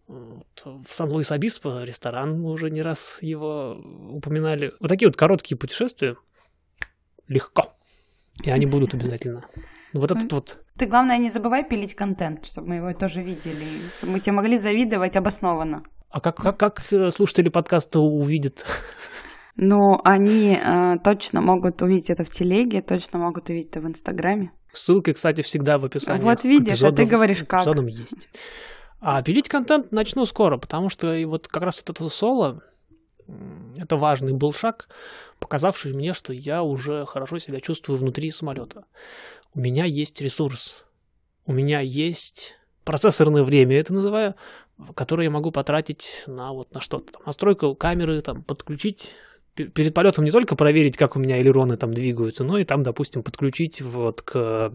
В 0.07 0.87
Сан-Луис-Обиспо 0.87 1.83
ресторан, 1.83 2.39
мы 2.39 2.51
уже 2.51 2.69
не 2.69 2.81
раз 2.81 3.17
его 3.21 3.81
упоминали. 4.11 4.73
Вот 4.79 4.89
такие 4.89 5.07
вот 5.07 5.17
короткие 5.17 5.57
путешествия 5.57 6.15
легко. 7.27 7.74
И 8.43 8.49
они 8.49 8.65
будут 8.65 8.93
обязательно. 8.93 9.45
Вот 9.93 10.11
этот 10.11 10.31
вот. 10.31 10.57
Ты, 10.77 10.87
главное, 10.87 11.17
не 11.17 11.29
забывай 11.29 11.63
пилить 11.63 11.95
контент, 11.95 12.45
чтобы 12.45 12.67
мы 12.67 12.75
его 12.75 12.93
тоже 12.93 13.21
видели, 13.21 13.65
чтобы 13.97 14.13
мы 14.13 14.19
тебе 14.19 14.33
могли 14.33 14.57
завидовать 14.57 15.15
обоснованно. 15.15 15.83
А 16.09 16.19
как, 16.19 16.37
как, 16.37 16.57
как 16.57 16.83
э, 16.91 17.11
слушатели 17.11 17.49
подкаста 17.49 17.99
увидят? 17.99 18.65
Ну, 19.57 20.01
они 20.03 20.59
э, 20.61 20.97
точно 21.01 21.39
могут 21.39 21.81
увидеть 21.81 22.09
это 22.09 22.25
в 22.25 22.29
телеге, 22.29 22.81
точно 22.81 23.19
могут 23.19 23.49
увидеть 23.49 23.71
это 23.71 23.79
в 23.79 23.87
Инстаграме. 23.87 24.51
Ссылки, 24.73 25.13
кстати, 25.13 25.41
всегда 25.41 25.77
в 25.77 25.85
описании. 25.85 26.21
Вот 26.21 26.43
видишь, 26.43 26.83
а 26.83 26.91
ты 26.91 27.05
говоришь 27.05 27.45
как. 27.47 27.61
Эпизодам 27.61 27.87
есть. 27.87 28.27
А 28.99 29.21
пилить 29.23 29.47
контент 29.47 29.93
начну 29.93 30.25
скоро, 30.25 30.57
потому 30.57 30.89
что 30.89 31.13
и 31.13 31.23
вот 31.23 31.47
как 31.47 31.63
раз 31.63 31.77
вот 31.77 31.89
это 31.89 32.09
соло, 32.09 32.63
это 33.77 33.97
важный 33.97 34.33
был 34.33 34.53
шаг, 34.53 34.87
показавший 35.39 35.93
мне, 35.93 36.13
что 36.13 36.33
я 36.33 36.63
уже 36.63 37.05
хорошо 37.05 37.39
себя 37.39 37.59
чувствую 37.59 37.97
внутри 37.99 38.31
самолета. 38.31 38.85
У 39.53 39.59
меня 39.59 39.85
есть 39.85 40.21
ресурс, 40.21 40.85
у 41.45 41.53
меня 41.53 41.79
есть 41.79 42.55
процессорное 42.83 43.43
время, 43.43 43.77
это 43.77 43.93
называю, 43.93 44.35
которое 44.95 45.25
я 45.25 45.31
могу 45.31 45.51
потратить 45.51 46.23
на 46.27 46.51
вот 46.53 46.73
на 46.73 46.81
что-то. 46.81 47.13
Там, 47.13 47.23
настройку 47.25 47.75
камеры, 47.75 48.21
там, 48.21 48.43
подключить 48.43 49.11
перед 49.55 49.93
полетом 49.93 50.25
не 50.25 50.31
только 50.31 50.55
проверить, 50.55 50.97
как 50.97 51.15
у 51.15 51.19
меня 51.19 51.41
элероны 51.41 51.77
там 51.77 51.93
двигаются, 51.93 52.43
но 52.43 52.57
и 52.57 52.65
там, 52.65 52.83
допустим, 52.83 53.23
подключить 53.23 53.81
вот 53.81 54.21
к 54.21 54.73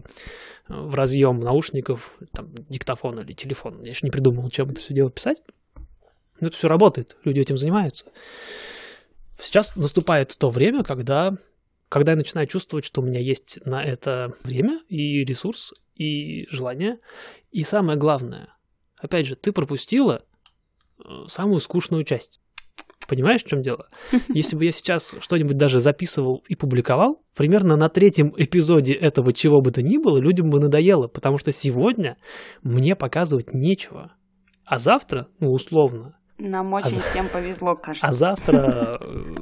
в 0.67 0.95
разъем 0.95 1.39
наушников 1.39 2.17
там, 2.31 2.53
диктофон 2.69 3.19
или 3.19 3.33
телефон. 3.33 3.81
Я 3.83 3.89
еще 3.89 4.05
не 4.05 4.11
придумал, 4.11 4.49
чем 4.49 4.69
это 4.69 4.79
все 4.79 4.93
дело 4.93 5.11
писать. 5.11 5.41
Но 6.41 6.47
это 6.47 6.57
все 6.57 6.67
работает, 6.67 7.15
люди 7.23 7.39
этим 7.39 7.57
занимаются. 7.57 8.05
Сейчас 9.39 9.75
наступает 9.75 10.35
то 10.37 10.49
время, 10.49 10.83
когда, 10.83 11.37
когда 11.87 12.11
я 12.11 12.17
начинаю 12.17 12.47
чувствовать, 12.47 12.83
что 12.83 13.01
у 13.01 13.05
меня 13.05 13.19
есть 13.19 13.59
на 13.65 13.83
это 13.83 14.33
время 14.43 14.81
и 14.89 15.23
ресурс, 15.23 15.73
и 15.95 16.47
желание. 16.49 16.97
И 17.51 17.63
самое 17.63 17.97
главное, 17.97 18.53
опять 18.97 19.25
же, 19.25 19.35
ты 19.35 19.51
пропустила 19.51 20.23
э, 20.99 21.03
самую 21.27 21.59
скучную 21.59 22.03
часть. 22.03 22.39
Понимаешь, 23.07 23.43
в 23.43 23.47
чем 23.47 23.61
дело? 23.61 23.89
Если 24.29 24.55
бы 24.55 24.65
я 24.65 24.71
сейчас 24.71 25.15
что-нибудь 25.19 25.57
даже 25.57 25.79
записывал 25.79 26.43
и 26.47 26.55
публиковал, 26.55 27.23
примерно 27.35 27.75
на 27.75 27.89
третьем 27.89 28.33
эпизоде 28.37 28.93
этого 28.93 29.33
чего 29.33 29.61
бы 29.61 29.71
то 29.71 29.81
ни 29.81 29.97
было, 29.97 30.17
людям 30.17 30.49
бы 30.49 30.59
надоело, 30.59 31.07
потому 31.07 31.37
что 31.37 31.51
сегодня 31.51 32.17
мне 32.63 32.95
показывать 32.95 33.53
нечего. 33.53 34.13
А 34.65 34.79
завтра, 34.79 35.27
ну, 35.39 35.51
условно, 35.51 36.17
нам 36.49 36.73
а 36.75 36.79
очень 36.79 36.99
а 36.99 37.01
всем 37.01 37.29
повезло, 37.29 37.75
кажется. 37.75 38.07
А 38.07 38.13
завтра, 38.13 38.99
э, 39.01 39.41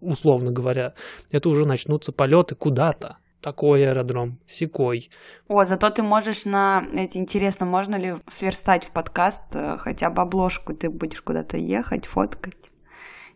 условно 0.00 0.52
говоря, 0.52 0.94
это 1.30 1.48
уже 1.48 1.66
начнутся 1.66 2.12
полеты 2.12 2.54
куда-то. 2.54 3.18
Такой 3.40 3.88
аэродром, 3.88 4.38
секой. 4.46 5.10
О, 5.48 5.64
зато 5.64 5.88
ты 5.88 6.02
можешь 6.02 6.44
на... 6.44 6.84
Это 6.92 7.16
интересно, 7.18 7.64
можно 7.64 7.96
ли 7.96 8.16
сверстать 8.28 8.84
в 8.84 8.90
подкаст 8.90 9.44
э, 9.54 9.78
хотя 9.78 10.10
бы 10.10 10.20
обложку? 10.20 10.74
Ты 10.74 10.90
будешь 10.90 11.22
куда-то 11.22 11.56
ехать, 11.56 12.04
фоткать 12.04 12.69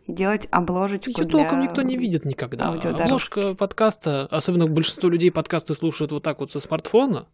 и 0.05 0.13
делать 0.13 0.47
обложечку 0.51 1.09
Ее 1.09 1.25
для... 1.25 1.39
толком 1.39 1.61
никто 1.61 1.81
не 1.81 1.97
видит 1.97 2.25
никогда. 2.25 2.69
Обложка 2.69 3.55
подкаста, 3.55 4.27
особенно 4.27 4.67
большинство 4.67 5.09
людей 5.09 5.31
подкасты 5.31 5.75
слушают 5.75 6.11
вот 6.11 6.23
так 6.23 6.39
вот 6.39 6.51
со 6.51 6.59
смартфона, 6.59 7.27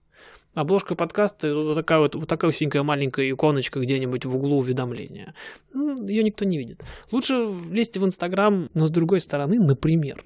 Обложка 0.53 0.95
подкаста 0.95 1.55
вот 1.55 1.75
такая 1.75 1.99
вот, 1.99 2.15
вот 2.15 2.27
такая 2.27 2.49
усенькая 2.49 2.83
маленькая 2.83 3.29
иконочка 3.31 3.79
где-нибудь 3.79 4.25
в 4.25 4.35
углу 4.35 4.57
уведомления. 4.57 5.33
Ну, 5.73 5.95
Ее 6.05 6.23
никто 6.23 6.43
не 6.43 6.57
видит. 6.57 6.83
Лучше 7.09 7.47
лезть 7.69 7.97
в 7.97 8.05
Инстаграм, 8.05 8.69
но 8.73 8.87
с 8.87 8.91
другой 8.91 9.21
стороны, 9.21 9.59
например, 9.59 10.25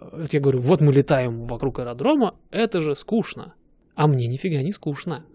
вот 0.00 0.32
я 0.32 0.40
говорю, 0.40 0.60
вот 0.60 0.80
мы 0.80 0.92
летаем 0.94 1.42
вокруг 1.42 1.78
аэродрома, 1.78 2.36
это 2.50 2.80
же 2.80 2.94
скучно. 2.94 3.54
А 3.94 4.06
мне 4.06 4.26
нифига 4.28 4.62
не 4.62 4.72
скучно. 4.72 5.26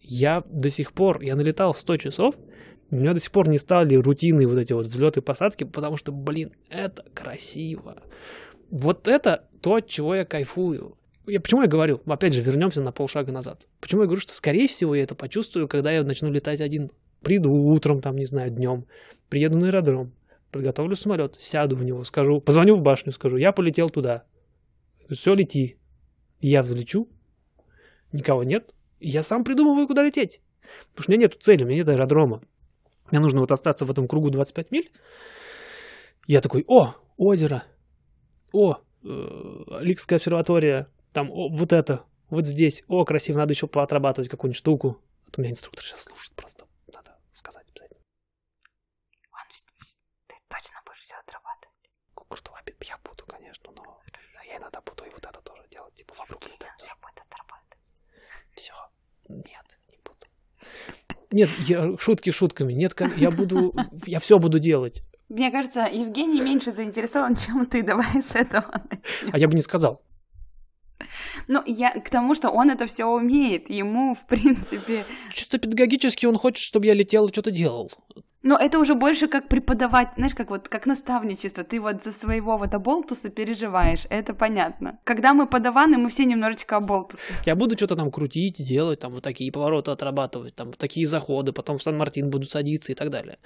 Я 0.00 0.44
до 0.48 0.70
сих 0.70 0.92
пор, 0.92 1.20
я 1.22 1.34
налетал 1.34 1.74
100 1.74 1.96
часов, 1.96 2.36
меня 2.96 3.14
до 3.14 3.20
сих 3.20 3.30
пор 3.30 3.48
не 3.48 3.58
стали 3.58 3.96
рутинные 3.96 4.46
вот 4.46 4.58
эти 4.58 4.72
вот 4.72 4.86
взлеты 4.86 5.20
и 5.20 5.22
посадки, 5.22 5.64
потому 5.64 5.96
что, 5.96 6.12
блин, 6.12 6.52
это 6.70 7.04
красиво. 7.14 8.02
Вот 8.70 9.08
это 9.08 9.46
то, 9.60 9.76
от 9.76 9.88
чего 9.88 10.14
я 10.14 10.24
кайфую. 10.24 10.96
Я, 11.26 11.40
почему 11.40 11.62
я 11.62 11.68
говорю? 11.68 12.00
Опять 12.06 12.32
же, 12.32 12.40
вернемся 12.40 12.80
на 12.82 12.92
полшага 12.92 13.32
назад. 13.32 13.68
Почему 13.80 14.02
я 14.02 14.06
говорю, 14.06 14.20
что, 14.20 14.34
скорее 14.34 14.68
всего, 14.68 14.94
я 14.94 15.02
это 15.02 15.14
почувствую, 15.14 15.68
когда 15.68 15.92
я 15.92 16.02
начну 16.02 16.30
летать 16.30 16.60
один. 16.60 16.90
Приду 17.22 17.52
утром, 17.52 18.00
там, 18.00 18.16
не 18.16 18.24
знаю, 18.24 18.50
днем, 18.50 18.86
приеду 19.28 19.58
на 19.58 19.66
аэродром, 19.66 20.12
подготовлю 20.52 20.94
самолет, 20.94 21.34
сяду 21.38 21.76
в 21.76 21.84
него, 21.84 22.04
скажу, 22.04 22.40
позвоню 22.40 22.76
в 22.76 22.82
башню, 22.82 23.12
скажу, 23.12 23.36
я 23.36 23.52
полетел 23.52 23.90
туда. 23.90 24.22
Все, 25.10 25.34
лети. 25.34 25.76
Я 26.40 26.62
взлечу, 26.62 27.08
никого 28.12 28.44
нет, 28.44 28.72
я 29.00 29.22
сам 29.24 29.42
придумываю, 29.42 29.88
куда 29.88 30.04
лететь. 30.04 30.40
Потому 30.90 31.02
что 31.02 31.10
у 31.10 31.14
меня 31.14 31.22
нет 31.22 31.36
цели, 31.40 31.64
у 31.64 31.66
меня 31.66 31.78
нет 31.78 31.88
аэродрома. 31.88 32.42
Мне 33.10 33.20
нужно 33.20 33.40
вот 33.40 33.52
остаться 33.52 33.84
в 33.84 33.90
этом 33.90 34.06
кругу 34.06 34.30
25 34.30 34.70
миль. 34.70 34.92
Я 36.26 36.40
такой, 36.40 36.64
о, 36.68 36.94
озеро, 37.16 37.64
о, 38.52 38.74
э, 38.74 38.78
Ликская 39.80 40.18
обсерватория, 40.18 40.88
там 41.12 41.30
о, 41.30 41.48
вот 41.48 41.72
это, 41.72 42.04
вот 42.28 42.46
здесь, 42.46 42.84
о, 42.88 43.04
красиво, 43.04 43.38
надо 43.38 43.54
еще 43.54 43.66
поотрабатывать 43.66 44.28
какую-нибудь 44.28 44.58
штуку. 44.58 45.00
Вот 45.24 45.38
у 45.38 45.40
меня 45.40 45.52
инструктор 45.52 45.84
сейчас 45.84 46.02
слушает 46.04 46.34
просто, 46.34 46.66
надо 46.92 47.18
сказать 47.32 47.66
обязательно. 47.70 48.00
ты 50.26 50.34
точно 50.48 50.80
будешь 50.84 51.00
все 51.00 51.14
отрабатывать? 51.14 51.68
Что 52.34 52.52
я 52.86 52.98
буду, 52.98 53.24
конечно, 53.26 53.72
но 53.72 54.00
да, 54.34 54.42
я 54.42 54.58
иногда 54.58 54.80
буду 54.82 55.04
и 55.04 55.10
вот 55.10 55.24
это 55.24 55.40
тоже 55.40 55.62
делать, 55.70 55.94
типа 55.94 56.14
вокруг 56.18 56.44
это. 56.46 56.66
все 56.76 56.92
будет 57.02 57.18
отрабатывать. 57.20 57.78
Все, 58.54 58.74
нет, 59.28 59.78
не 59.88 59.98
буду. 60.04 60.26
Нет, 61.30 61.50
я, 61.60 61.96
шутки 61.98 62.30
шутками. 62.30 62.72
Нет, 62.72 62.94
я 63.16 63.30
буду, 63.30 63.74
я 64.06 64.18
все 64.18 64.38
буду 64.38 64.58
делать. 64.58 65.02
Мне 65.28 65.50
кажется, 65.50 65.86
Евгений 65.92 66.40
меньше 66.40 66.72
заинтересован, 66.72 67.36
чем 67.36 67.66
ты. 67.66 67.82
Давай 67.82 68.22
с 68.22 68.34
этого 68.34 68.64
начнем. 68.90 69.30
А 69.32 69.38
я 69.38 69.46
бы 69.46 69.54
не 69.54 69.60
сказал. 69.60 70.02
Ну, 71.46 71.62
я 71.66 71.90
к 71.90 72.10
тому, 72.10 72.34
что 72.34 72.50
он 72.50 72.70
это 72.70 72.86
все 72.86 73.04
умеет. 73.04 73.70
Ему, 73.70 74.14
в 74.14 74.26
принципе... 74.26 75.04
Чисто 75.32 75.58
педагогически 75.58 76.26
он 76.26 76.36
хочет, 76.36 76.64
чтобы 76.64 76.86
я 76.86 76.94
летел 76.94 77.26
и 77.26 77.32
что-то 77.32 77.50
делал. 77.50 77.92
Но 78.42 78.56
это 78.56 78.78
уже 78.78 78.94
больше 78.94 79.26
как 79.26 79.48
преподавать, 79.48 80.10
знаешь, 80.16 80.34
как 80.34 80.50
вот 80.50 80.68
как 80.68 80.86
наставничество. 80.86 81.64
Ты 81.64 81.80
вот 81.80 82.04
за 82.04 82.12
своего 82.12 82.56
вот 82.56 82.72
оболтуса 82.72 83.30
переживаешь, 83.30 84.06
это 84.10 84.32
понятно. 84.32 84.98
Когда 85.04 85.34
мы 85.34 85.46
подаваны, 85.48 85.98
мы 85.98 86.08
все 86.08 86.24
немножечко 86.24 86.76
оболтусы. 86.76 87.32
Я 87.46 87.56
буду 87.56 87.76
что-то 87.76 87.96
там 87.96 88.10
крутить, 88.12 88.62
делать, 88.62 89.00
там 89.00 89.12
вот 89.12 89.24
такие 89.24 89.50
повороты 89.50 89.90
отрабатывать, 89.90 90.54
там 90.54 90.72
такие 90.72 91.06
заходы, 91.06 91.52
потом 91.52 91.78
в 91.78 91.82
Сан-Мартин 91.82 92.30
буду 92.30 92.46
садиться 92.46 92.92
и 92.92 92.94
так 92.94 93.10
далее. 93.10 93.38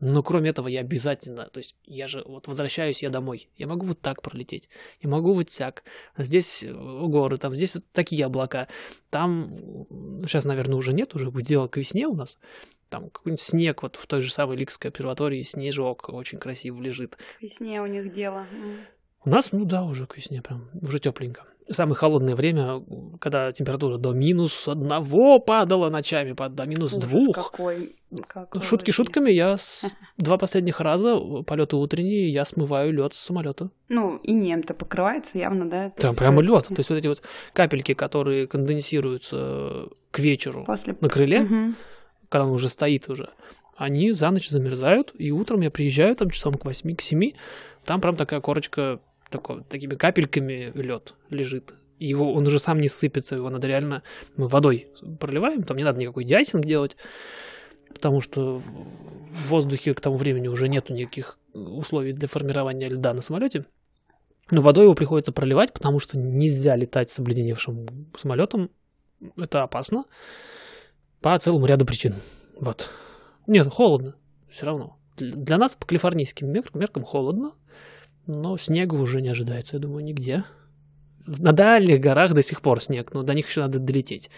Но 0.00 0.22
кроме 0.22 0.50
этого 0.50 0.68
я 0.68 0.80
обязательно, 0.80 1.46
то 1.46 1.58
есть 1.58 1.76
я 1.84 2.06
же 2.06 2.22
вот 2.24 2.46
возвращаюсь 2.46 3.02
я 3.02 3.10
домой, 3.10 3.50
я 3.56 3.66
могу 3.66 3.84
вот 3.84 4.00
так 4.00 4.22
пролететь, 4.22 4.68
я 5.00 5.10
могу 5.10 5.34
вот 5.34 5.50
сяк, 5.50 5.82
здесь 6.16 6.62
э, 6.62 6.72
горы, 6.72 7.36
там 7.36 7.56
здесь 7.56 7.74
вот 7.74 7.84
такие 7.92 8.24
облака, 8.24 8.68
там 9.10 9.56
сейчас, 10.24 10.44
наверное, 10.44 10.76
уже 10.76 10.92
нет, 10.92 11.14
уже 11.16 11.32
дело 11.42 11.66
к 11.66 11.76
весне 11.76 12.06
у 12.06 12.14
нас, 12.14 12.38
там 12.88 13.10
какой-нибудь 13.10 13.40
снег, 13.40 13.82
вот 13.82 13.96
в 13.96 14.06
той 14.06 14.20
же 14.20 14.32
самой 14.32 14.56
Ликской 14.56 14.90
обсерватории 14.90 15.42
снежок 15.42 16.08
очень 16.08 16.38
красиво 16.38 16.80
лежит. 16.80 17.16
К 17.38 17.42
весне 17.42 17.80
у 17.82 17.86
них 17.86 18.12
дело. 18.12 18.46
У 19.24 19.30
нас, 19.30 19.52
ну 19.52 19.64
да, 19.64 19.84
уже 19.84 20.06
к 20.06 20.16
весне 20.16 20.40
прям, 20.42 20.68
уже 20.80 20.98
тепленько. 21.00 21.44
Самое 21.70 21.96
холодное 21.96 22.34
время, 22.34 22.82
когда 23.20 23.52
температура 23.52 23.98
до 23.98 24.12
минус 24.12 24.66
одного 24.68 25.38
падала 25.38 25.90
ночами, 25.90 26.34
до 26.48 26.64
минус 26.64 26.94
Ужас 26.94 27.04
двух. 27.10 27.34
какой. 27.36 27.92
какой 28.26 28.62
Шутки 28.62 28.86
вообще. 28.86 28.92
шутками, 28.92 29.30
я 29.30 29.58
с... 29.58 29.84
два 30.16 30.38
последних 30.38 30.80
раза 30.80 31.18
полеты 31.46 31.76
утренние, 31.76 32.30
я 32.30 32.46
смываю 32.46 32.94
лед 32.94 33.12
с 33.12 33.18
самолета. 33.18 33.68
Ну, 33.90 34.16
и 34.16 34.32
нем-то 34.32 34.72
покрывается 34.72 35.36
явно, 35.36 35.68
да? 35.68 35.90
Там 35.90 36.14
прямо 36.14 36.40
лед. 36.40 36.68
То 36.68 36.74
есть 36.78 36.88
вот 36.88 36.96
эти 36.96 37.06
вот 37.08 37.22
капельки, 37.52 37.92
которые 37.92 38.46
конденсируются 38.46 39.88
к 40.10 40.20
вечеру 40.20 40.64
После... 40.64 40.96
на 40.98 41.08
крыле, 41.10 41.40
Мгм. 41.40 41.76
Когда 42.28 42.44
он 42.44 42.52
уже 42.52 42.68
стоит 42.68 43.08
уже, 43.08 43.30
они 43.76 44.12
за 44.12 44.30
ночь 44.30 44.48
замерзают, 44.48 45.12
и 45.16 45.30
утром 45.30 45.60
я 45.60 45.70
приезжаю 45.70 46.14
там 46.16 46.30
часам 46.30 46.54
к 46.54 46.64
8, 46.64 46.96
к 46.96 47.00
7, 47.00 47.32
там 47.84 48.00
прям 48.00 48.16
такая 48.16 48.40
корочка, 48.40 49.00
такой, 49.30 49.62
такими 49.64 49.94
капельками 49.94 50.72
лед 50.74 51.14
лежит. 51.30 51.74
Его, 51.98 52.32
он 52.32 52.46
уже 52.46 52.58
сам 52.58 52.80
не 52.80 52.88
сыпется, 52.88 53.36
его 53.36 53.50
надо 53.50 53.66
реально 53.66 54.02
мы 54.36 54.46
водой 54.46 54.88
проливаем, 55.18 55.62
там 55.62 55.76
не 55.76 55.84
надо 55.84 55.98
никакой 55.98 56.24
дясинг 56.24 56.64
делать, 56.64 56.96
потому 57.92 58.20
что 58.20 58.58
в 58.58 59.48
воздухе 59.48 59.94
к 59.94 60.00
тому 60.00 60.16
времени 60.16 60.48
уже 60.48 60.68
нету 60.68 60.94
никаких 60.94 61.38
условий 61.52 62.12
для 62.12 62.28
формирования 62.28 62.88
льда 62.88 63.14
на 63.14 63.22
самолете. 63.22 63.64
Но 64.50 64.60
водой 64.60 64.84
его 64.84 64.94
приходится 64.94 65.32
проливать, 65.32 65.72
потому 65.72 65.98
что 65.98 66.18
нельзя 66.18 66.74
летать 66.74 67.10
с 67.10 67.18
обледеневшим 67.18 67.86
самолетом. 68.16 68.70
Это 69.36 69.62
опасно. 69.62 70.04
По 71.20 71.36
целому 71.38 71.66
ряду 71.66 71.84
причин. 71.84 72.14
Вот. 72.60 72.88
Нет, 73.46 73.72
холодно. 73.72 74.14
Все 74.48 74.66
равно. 74.66 74.98
Для 75.16 75.58
нас 75.58 75.74
по 75.74 75.86
калифорнийским 75.86 76.48
мер- 76.48 76.70
меркам 76.74 77.02
холодно, 77.02 77.52
но 78.26 78.56
снега 78.56 78.94
уже 78.94 79.20
не 79.20 79.30
ожидается, 79.30 79.76
я 79.76 79.80
думаю, 79.80 80.04
нигде. 80.04 80.44
На 81.26 81.52
дальних 81.52 82.00
горах 82.00 82.32
до 82.32 82.42
сих 82.42 82.62
пор 82.62 82.80
снег, 82.80 83.12
но 83.12 83.22
до 83.22 83.34
них 83.34 83.48
еще 83.48 83.60
надо 83.60 83.78
долететь. 83.78 84.30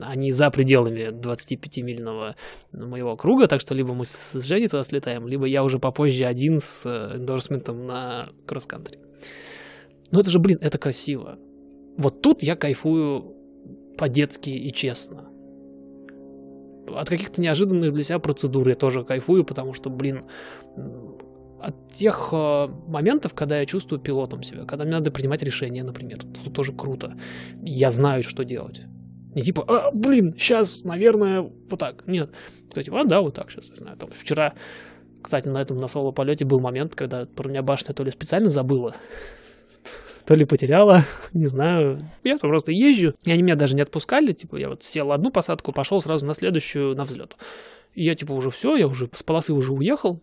Они 0.00 0.32
за 0.32 0.50
пределами 0.50 1.10
25-мильного 1.10 2.36
моего 2.72 3.16
круга, 3.16 3.48
так 3.48 3.60
что 3.60 3.74
либо 3.74 3.92
мы 3.92 4.04
с 4.04 4.32
Женей 4.42 4.68
туда 4.68 4.84
слетаем, 4.84 5.26
либо 5.28 5.44
я 5.44 5.62
уже 5.64 5.78
попозже 5.78 6.24
один 6.24 6.58
с 6.58 6.86
э, 6.86 7.16
эндорсментом 7.16 7.86
на 7.86 8.30
кросс-кантри. 8.46 8.98
Ну 10.10 10.20
это 10.20 10.30
же, 10.30 10.38
блин, 10.38 10.58
это 10.60 10.78
красиво. 10.78 11.38
Вот 11.98 12.22
тут 12.22 12.42
я 12.42 12.56
кайфую 12.56 13.34
по-детски 13.98 14.50
и 14.50 14.72
честно. 14.72 15.27
От 16.96 17.08
каких-то 17.08 17.40
неожиданных 17.40 17.92
для 17.92 18.04
себя 18.04 18.18
процедур 18.18 18.68
я 18.68 18.74
тоже 18.74 19.04
кайфую, 19.04 19.44
потому 19.44 19.74
что, 19.74 19.90
блин, 19.90 20.22
от 21.60 21.92
тех 21.92 22.30
э, 22.32 22.68
моментов, 22.86 23.34
когда 23.34 23.58
я 23.58 23.66
чувствую 23.66 24.00
пилотом 24.00 24.42
себя, 24.42 24.64
когда 24.64 24.84
мне 24.84 24.94
надо 24.94 25.10
принимать 25.10 25.42
решения, 25.42 25.82
например, 25.82 26.18
тут 26.18 26.54
тоже 26.54 26.72
круто. 26.72 27.16
Я 27.62 27.90
знаю, 27.90 28.22
что 28.22 28.44
делать. 28.44 28.82
Не 29.34 29.42
типа, 29.42 29.64
а, 29.68 29.90
блин, 29.92 30.34
сейчас, 30.38 30.84
наверное, 30.84 31.42
вот 31.42 31.78
так. 31.78 32.06
Нет. 32.06 32.30
Сказать, 32.70 32.88
а, 32.90 33.04
да, 33.04 33.20
вот 33.20 33.34
так 33.34 33.50
сейчас, 33.50 33.70
я 33.70 33.76
знаю. 33.76 33.96
Там 33.96 34.10
вчера, 34.10 34.54
кстати, 35.22 35.48
на 35.48 35.60
этом 35.60 35.76
на 35.76 35.88
соло 35.88 36.12
полете 36.12 36.44
был 36.44 36.60
момент, 36.60 36.94
когда 36.94 37.26
про 37.26 37.48
меня 37.48 37.62
башня 37.62 37.94
то 37.94 38.04
ли 38.04 38.10
специально 38.10 38.48
забыла, 38.48 38.94
то 40.28 40.34
ли 40.34 40.44
потеряла, 40.44 41.06
не 41.32 41.46
знаю. 41.46 42.06
Я 42.22 42.36
просто 42.36 42.70
езжу, 42.70 43.14
и 43.24 43.32
они 43.32 43.42
меня 43.42 43.56
даже 43.56 43.74
не 43.74 43.80
отпускали, 43.80 44.32
типа 44.32 44.56
я 44.56 44.68
вот 44.68 44.82
сел 44.82 45.10
одну 45.10 45.30
посадку, 45.30 45.72
пошел 45.72 46.02
сразу 46.02 46.26
на 46.26 46.34
следующую 46.34 46.94
на 46.94 47.04
взлет. 47.04 47.36
И 47.94 48.04
я 48.04 48.14
типа 48.14 48.32
уже 48.32 48.50
все, 48.50 48.76
я 48.76 48.88
уже 48.88 49.08
с 49.14 49.22
полосы 49.22 49.54
уже 49.54 49.72
уехал, 49.72 50.20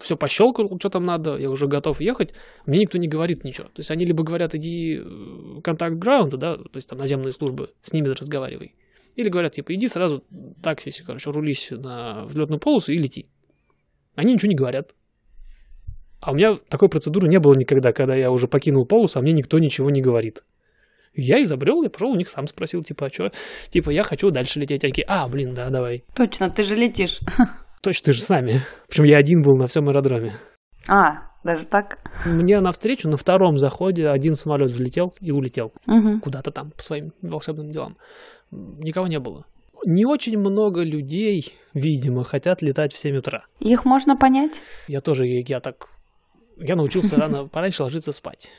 все 0.00 0.16
пощелкал, 0.16 0.76
что 0.80 0.90
там 0.90 1.06
надо, 1.06 1.36
я 1.36 1.50
уже 1.50 1.68
готов 1.68 2.00
ехать, 2.00 2.34
мне 2.66 2.80
никто 2.80 2.98
не 2.98 3.06
говорит 3.06 3.44
ничего. 3.44 3.68
То 3.68 3.78
есть 3.78 3.92
они 3.92 4.04
либо 4.04 4.24
говорят, 4.24 4.56
иди 4.56 5.00
э, 5.00 5.60
контакт 5.62 5.94
граунда, 5.94 6.36
да, 6.36 6.56
то 6.56 6.70
есть 6.74 6.88
там 6.88 6.98
наземные 6.98 7.30
службы, 7.30 7.70
с 7.80 7.92
ними 7.92 8.08
разговаривай. 8.08 8.74
Или 9.14 9.28
говорят, 9.28 9.52
типа, 9.52 9.72
иди 9.72 9.86
сразу 9.86 10.24
такси, 10.60 10.90
короче, 11.06 11.30
рулись 11.30 11.70
на 11.70 12.24
взлетную 12.24 12.58
полосу 12.58 12.90
и 12.90 12.98
лети. 12.98 13.28
Они 14.16 14.32
ничего 14.32 14.48
не 14.48 14.56
говорят. 14.56 14.96
А 16.20 16.32
у 16.32 16.34
меня 16.34 16.54
такой 16.68 16.88
процедуры 16.88 17.28
не 17.28 17.38
было 17.38 17.54
никогда, 17.56 17.92
когда 17.92 18.14
я 18.14 18.30
уже 18.30 18.48
покинул 18.48 18.86
полосу, 18.86 19.18
а 19.18 19.22
мне 19.22 19.32
никто 19.32 19.58
ничего 19.58 19.90
не 19.90 20.00
говорит. 20.02 20.42
Я 21.14 21.42
изобрел, 21.42 21.82
я 21.82 21.90
пошел 21.90 22.10
у 22.10 22.16
них 22.16 22.28
сам 22.28 22.46
спросил, 22.46 22.82
типа, 22.82 23.06
а 23.06 23.12
что? 23.12 23.30
Типа, 23.70 23.90
я 23.90 24.02
хочу 24.02 24.30
дальше 24.30 24.60
лететь. 24.60 24.84
Они 24.84 24.92
такие, 24.92 25.06
а, 25.08 25.26
блин, 25.28 25.54
да, 25.54 25.68
давай. 25.70 26.04
Точно, 26.14 26.50
ты 26.50 26.62
же 26.64 26.76
летишь. 26.76 27.20
Точно, 27.82 28.04
ты 28.06 28.12
же 28.12 28.20
с 28.22 28.28
нами. 28.28 28.62
Причем 28.88 29.04
я 29.04 29.18
один 29.18 29.42
был 29.42 29.56
на 29.56 29.66
всем 29.66 29.88
аэродроме. 29.88 30.34
А, 30.88 31.28
даже 31.44 31.66
так? 31.66 31.98
Мне 32.26 32.60
навстречу 32.60 33.08
на 33.08 33.16
втором 33.16 33.56
заходе 33.58 34.08
один 34.08 34.34
самолет 34.36 34.70
взлетел 34.70 35.14
и 35.20 35.30
улетел 35.32 35.72
Мгм. 35.86 36.20
куда-то 36.20 36.50
там 36.50 36.70
по 36.72 36.82
своим 36.82 37.12
волшебным 37.22 37.70
делам. 37.70 37.96
Никого 38.50 39.06
не 39.06 39.18
было. 39.18 39.44
Не 39.86 40.04
очень 40.04 40.38
много 40.38 40.82
людей, 40.82 41.54
видимо, 41.74 42.24
хотят 42.24 42.62
летать 42.62 42.92
в 42.92 42.98
7 42.98 43.16
утра. 43.16 43.44
Их 43.60 43.84
можно 43.84 44.16
понять? 44.16 44.62
Я 44.88 45.00
тоже, 45.00 45.24
я 45.26 45.60
так... 45.60 45.86
Я 46.60 46.76
научился 46.76 47.16
рано 47.16 47.46
пораньше 47.52 47.82
ложиться 47.82 48.12
спать 48.12 48.50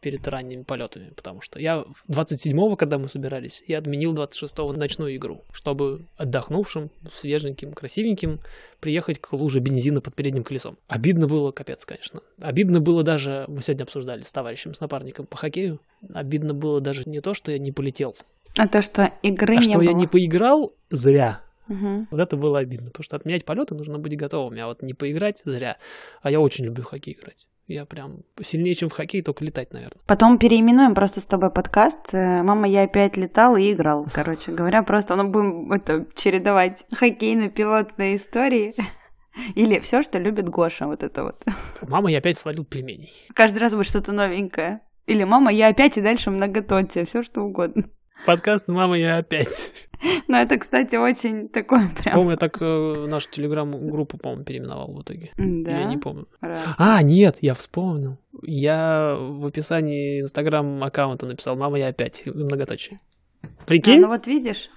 перед 0.00 0.26
ранними 0.26 0.64
полетами, 0.64 1.10
потому 1.14 1.40
что 1.40 1.60
я 1.60 1.84
27-го, 2.08 2.74
когда 2.74 2.98
мы 2.98 3.06
собирались, 3.06 3.62
я 3.68 3.78
отменил 3.78 4.12
26-го 4.14 4.72
ночную 4.72 5.14
игру, 5.14 5.44
чтобы 5.52 6.06
отдохнувшим, 6.16 6.90
свеженьким, 7.12 7.72
красивеньким 7.72 8.40
приехать 8.80 9.20
к 9.20 9.32
луже 9.32 9.60
бензина 9.60 10.00
под 10.00 10.16
передним 10.16 10.42
колесом. 10.42 10.76
Обидно 10.88 11.28
было, 11.28 11.52
капец, 11.52 11.84
конечно. 11.84 12.20
Обидно 12.40 12.80
было 12.80 13.04
даже, 13.04 13.44
мы 13.46 13.62
сегодня 13.62 13.84
обсуждали 13.84 14.22
с 14.22 14.32
товарищем, 14.32 14.74
с 14.74 14.80
напарником 14.80 15.26
по 15.26 15.36
хоккею, 15.36 15.80
обидно 16.12 16.52
было 16.52 16.80
даже 16.80 17.04
не 17.06 17.20
то, 17.20 17.32
что 17.32 17.52
я 17.52 17.58
не 17.58 17.70
полетел, 17.70 18.16
А 18.58 18.66
то, 18.66 18.82
что 18.82 19.12
игры 19.22 19.54
а 19.54 19.56
не 19.58 19.62
что 19.62 19.74
было. 19.74 19.82
я 19.82 19.92
не 19.92 20.08
поиграл 20.08 20.74
зря. 20.90 21.42
Мгм. 21.72 22.08
Вот 22.10 22.20
это 22.20 22.36
было 22.36 22.58
обидно, 22.58 22.86
потому 22.86 23.04
что 23.04 23.16
отменять 23.16 23.44
полеты 23.44 23.74
нужно 23.74 23.98
быть 23.98 24.16
готовым, 24.16 24.58
а 24.60 24.66
вот 24.66 24.82
не 24.82 24.94
поиграть 24.94 25.42
зря. 25.44 25.76
А 26.22 26.30
я 26.30 26.40
очень 26.40 26.66
люблю 26.66 26.84
хоккей 26.84 27.14
играть. 27.14 27.46
Я 27.68 27.86
прям 27.86 28.24
сильнее, 28.40 28.74
чем 28.74 28.88
в 28.88 28.92
хоккей, 28.92 29.22
только 29.22 29.44
летать, 29.44 29.72
наверное. 29.72 30.00
Потом 30.06 30.38
переименуем 30.38 30.94
просто 30.94 31.20
с 31.20 31.26
тобой 31.26 31.50
подкаст. 31.50 32.12
Э, 32.12 32.42
Мама, 32.42 32.68
я 32.68 32.82
опять 32.82 33.16
летал 33.16 33.56
и 33.56 33.72
играл. 33.72 34.06
Короче 34.12 34.52
говоря, 34.52 34.82
просто 34.82 35.16
ну, 35.16 35.28
будем 35.28 35.72
это 35.72 36.06
чередовать 36.14 36.84
хоккейно-пилотные 36.92 38.16
истории. 38.16 38.74
Или 39.54 39.78
все, 39.78 40.02
что 40.02 40.18
любит 40.18 40.48
Гоша, 40.48 40.86
вот 40.86 41.02
это 41.02 41.22
вот. 41.22 41.42
Мама, 41.88 42.10
я 42.10 42.18
опять 42.18 42.36
сварил 42.36 42.64
пельменей. 42.64 43.12
Каждый 43.32 43.58
раз 43.58 43.72
будет 43.74 43.86
что-то 43.86 44.12
новенькое. 44.12 44.80
Или 45.06 45.24
мама, 45.24 45.52
я 45.52 45.68
опять 45.68 45.98
и 45.98 46.00
дальше 46.00 46.30
многоточие, 46.30 47.04
все 47.06 47.22
что 47.22 47.42
угодно. 47.42 47.84
Подкаст 48.24 48.68
«Мама, 48.68 48.96
я 48.96 49.16
опять». 49.16 49.72
Но 50.28 50.36
это, 50.36 50.56
кстати, 50.56 50.94
очень 50.94 51.48
такое 51.48 51.88
прям. 51.88 52.12
По-моему, 52.12 52.30
я 52.30 52.36
так 52.36 52.56
э, 52.60 53.06
нашу 53.08 53.28
телеграм-группу, 53.30 54.16
по-моему, 54.16 54.44
переименовал 54.44 54.92
в 54.94 55.02
итоге. 55.02 55.32
Да. 55.36 55.72
Я 55.72 55.84
не 55.84 55.98
помню. 55.98 56.28
Раз. 56.40 56.60
А, 56.78 57.02
нет, 57.02 57.38
я 57.40 57.54
вспомнил. 57.54 58.18
Я 58.42 59.16
в 59.18 59.46
описании 59.46 60.20
инстаграм-аккаунта 60.20 61.26
написал 61.26 61.56
«Мама, 61.56 61.78
я 61.78 61.88
опять». 61.88 62.22
Многоточие. 62.26 63.00
А, 63.42 63.46
Прикинь? 63.66 64.00
ну 64.00 64.06
вот 64.06 64.26
видишь. 64.28 64.70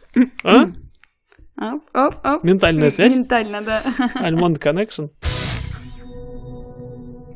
А? 0.44 0.72
Оп, 1.58 1.84
оп, 1.94 2.26
оп. 2.26 2.44
Ментальная 2.44 2.90
связь? 2.90 3.16
Ментально, 3.16 3.62
да. 3.62 3.84
Альмонд 4.16 4.58
Connection. 4.58 5.12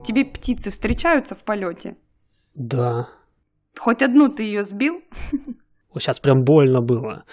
Тебе 0.03 0.25
птицы 0.25 0.71
встречаются 0.71 1.35
в 1.35 1.43
полете? 1.43 1.97
Да. 2.55 3.09
Хоть 3.77 4.01
одну 4.01 4.27
ты 4.29 4.43
ее 4.43 4.63
сбил? 4.63 5.03
Сейчас 5.97 6.19
прям 6.19 6.43
больно 6.43 6.81
было. 6.81 7.23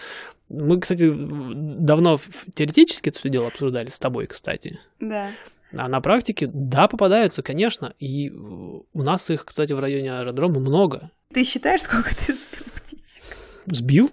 Мы, 0.48 0.80
кстати, 0.80 1.11
давно 1.11 2.16
теоретически 2.54 3.09
это 3.09 3.18
все 3.18 3.28
дело 3.28 3.48
обсуждали 3.48 3.88
с 3.88 3.98
тобой, 3.98 4.26
кстати. 4.26 4.78
Да. 5.00 5.30
А 5.76 5.88
на 5.88 6.00
практике, 6.00 6.48
да, 6.52 6.86
попадаются, 6.88 7.42
конечно. 7.42 7.92
И 7.98 8.30
у 8.30 9.02
нас 9.02 9.28
их, 9.30 9.44
кстати, 9.44 9.72
в 9.72 9.80
районе 9.80 10.12
аэродрома 10.12 10.61
много. 10.61 11.11
Ты 11.34 11.44
считаешь, 11.44 11.82
сколько 11.82 12.11
ты 12.14 12.34
сбил 12.34 12.64
птичек? 12.74 13.22
Сбил? 13.66 14.11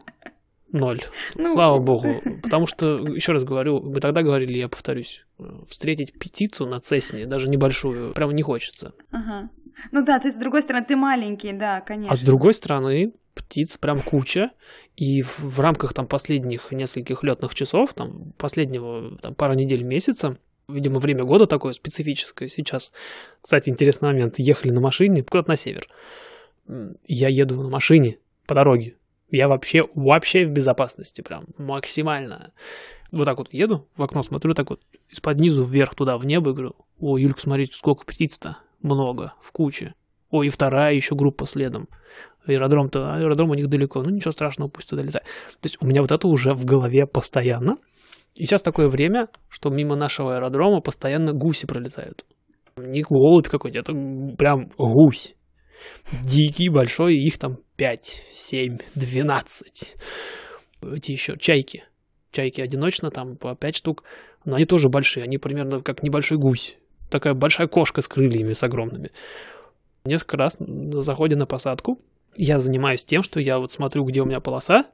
Ноль. 0.72 1.02
Ну. 1.36 1.54
Слава 1.54 1.80
богу. 1.80 2.20
Потому 2.42 2.66
что, 2.66 2.98
еще 2.98 3.34
раз 3.34 3.44
говорю, 3.44 3.80
мы 3.80 4.00
тогда 4.00 4.24
говорили, 4.24 4.58
я 4.58 4.68
повторюсь, 4.68 5.24
э, 5.38 5.44
встретить 5.70 6.14
птицу 6.18 6.66
на 6.66 6.80
Цесне, 6.80 7.28
даже 7.28 7.48
небольшую, 7.48 8.14
прямо 8.14 8.34
не 8.34 8.42
хочется. 8.42 8.94
Ага. 9.12 9.50
Ну 9.92 10.04
да, 10.04 10.20
ты 10.20 10.32
с 10.32 10.36
другой 10.36 10.62
стороны, 10.62 10.86
ты 10.86 10.96
маленький, 10.96 11.54
да, 11.54 11.82
конечно. 11.82 12.12
А 12.12 12.16
с 12.16 12.22
другой 12.22 12.54
стороны, 12.54 13.14
птиц 13.34 13.78
прям 13.78 14.00
куча, 14.00 14.52
и 14.96 15.22
в, 15.22 15.40
в 15.40 15.60
рамках 15.60 15.94
там 15.94 16.06
последних 16.06 16.72
нескольких 16.72 17.24
летных 17.24 17.56
часов, 17.56 17.94
там 17.94 18.34
последнего 18.38 19.18
там, 19.18 19.36
пару 19.36 19.54
недель 19.54 19.84
месяца, 19.84 20.38
видимо, 20.68 21.00
время 21.00 21.24
года 21.24 21.48
такое 21.48 21.74
специфическое 21.74 22.48
сейчас. 22.48 22.92
Кстати, 23.42 23.70
интересный 23.70 24.10
момент. 24.10 24.40
Ехали 24.40 24.72
на 24.72 24.82
машине 24.82 25.24
куда-то 25.24 25.50
на 25.50 25.56
север. 25.56 25.88
Я 27.08 27.28
еду 27.28 27.62
на 27.62 27.70
машине 27.70 28.18
по 28.48 28.56
дороге. 28.56 28.96
Я 29.30 29.48
вообще, 29.48 29.84
вообще 29.96 30.46
в 30.46 30.52
безопасности, 30.52 31.22
прям 31.22 31.46
максимально. 31.58 32.54
Вот 33.12 33.26
так 33.26 33.38
вот 33.38 33.54
еду, 33.54 33.88
в 33.96 34.04
окно 34.04 34.24
смотрю, 34.24 34.54
так 34.54 34.70
вот 34.70 34.82
из-под 35.10 35.40
низу 35.40 35.64
вверх 35.64 35.96
туда, 35.96 36.18
в 36.18 36.26
небо, 36.26 36.52
и 36.52 36.54
говорю, 36.54 36.76
о, 37.00 37.18
Юлька, 37.18 37.42
смотрите, 37.42 37.74
сколько 37.76 38.06
птиц-то, 38.06 38.58
много, 38.84 39.34
в 39.42 39.52
куче. 39.52 39.94
О, 40.30 40.44
и 40.44 40.50
вторая 40.50 40.94
еще 40.94 41.16
группа 41.16 41.46
следом. 41.46 41.88
Аэродром-то, 42.46 43.14
аэродром 43.14 43.52
у 43.52 43.54
них 43.54 43.70
далеко, 43.70 44.02
ну 44.02 44.10
ничего 44.10 44.32
страшного, 44.32 44.70
пусть 44.70 44.90
туда 44.90 45.02
летает. 45.02 45.26
То 45.62 45.66
есть 45.66 45.78
у 45.80 45.86
меня 45.86 46.02
вот 46.02 46.12
это 46.12 46.28
уже 46.28 46.54
в 46.54 46.66
голове 46.66 47.06
постоянно. 47.06 47.78
И 48.36 48.46
сейчас 48.46 48.62
такое 48.62 48.88
время, 48.90 49.28
что 49.48 49.70
мимо 49.70 49.96
нашего 49.96 50.36
аэродрома 50.36 50.82
постоянно 50.82 51.34
гуси 51.34 51.68
пролетают. 51.68 52.26
Не 52.76 53.04
голубь 53.04 53.48
какой-нибудь, 53.48 53.82
это 53.82 54.36
прям 54.36 54.70
гусь. 54.78 55.36
Дикий, 56.24 56.70
большой, 56.70 57.16
их 57.16 57.38
там 57.38 57.58
5, 57.78 58.26
7, 58.32 58.78
12. 58.96 59.96
Эти 60.82 61.12
еще 61.12 61.38
чайки. 61.38 61.84
Чайки 62.32 62.62
одиночно, 62.62 63.12
там 63.12 63.38
по 63.38 63.56
5 63.56 63.76
штук. 63.76 64.04
Но 64.46 64.56
они 64.56 64.66
тоже 64.66 64.90
большие, 64.90 65.24
они 65.24 65.38
примерно 65.38 65.82
как 65.82 66.02
небольшой 66.02 66.38
гусь. 66.38 66.78
Такая 67.14 67.36
большая 67.36 67.68
кошка 67.68 68.02
с 68.02 68.08
крыльями, 68.08 68.54
с 68.54 68.64
огромными. 68.64 69.12
Несколько 70.04 70.36
раз 70.36 70.58
на 70.60 71.02
заходе 71.02 71.36
на 71.36 71.46
посадку 71.46 72.00
я 72.36 72.58
занимаюсь 72.58 73.06
тем, 73.06 73.22
что 73.22 73.40
я 73.40 73.60
вот 73.60 73.72
смотрю, 73.72 74.04
где 74.04 74.22
у 74.22 74.26
меня 74.26 74.40
полоса, 74.40 74.86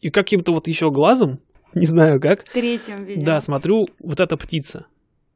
и 0.00 0.10
каким-то 0.10 0.52
вот 0.52 0.66
еще 0.66 0.90
глазом, 0.90 1.38
не 1.74 1.86
знаю 1.86 2.20
как, 2.20 2.44
В 2.44 2.52
третьем 2.52 3.04
видео. 3.04 3.24
да, 3.24 3.40
смотрю, 3.40 3.86
вот 4.00 4.18
эта 4.18 4.36
птица, 4.36 4.86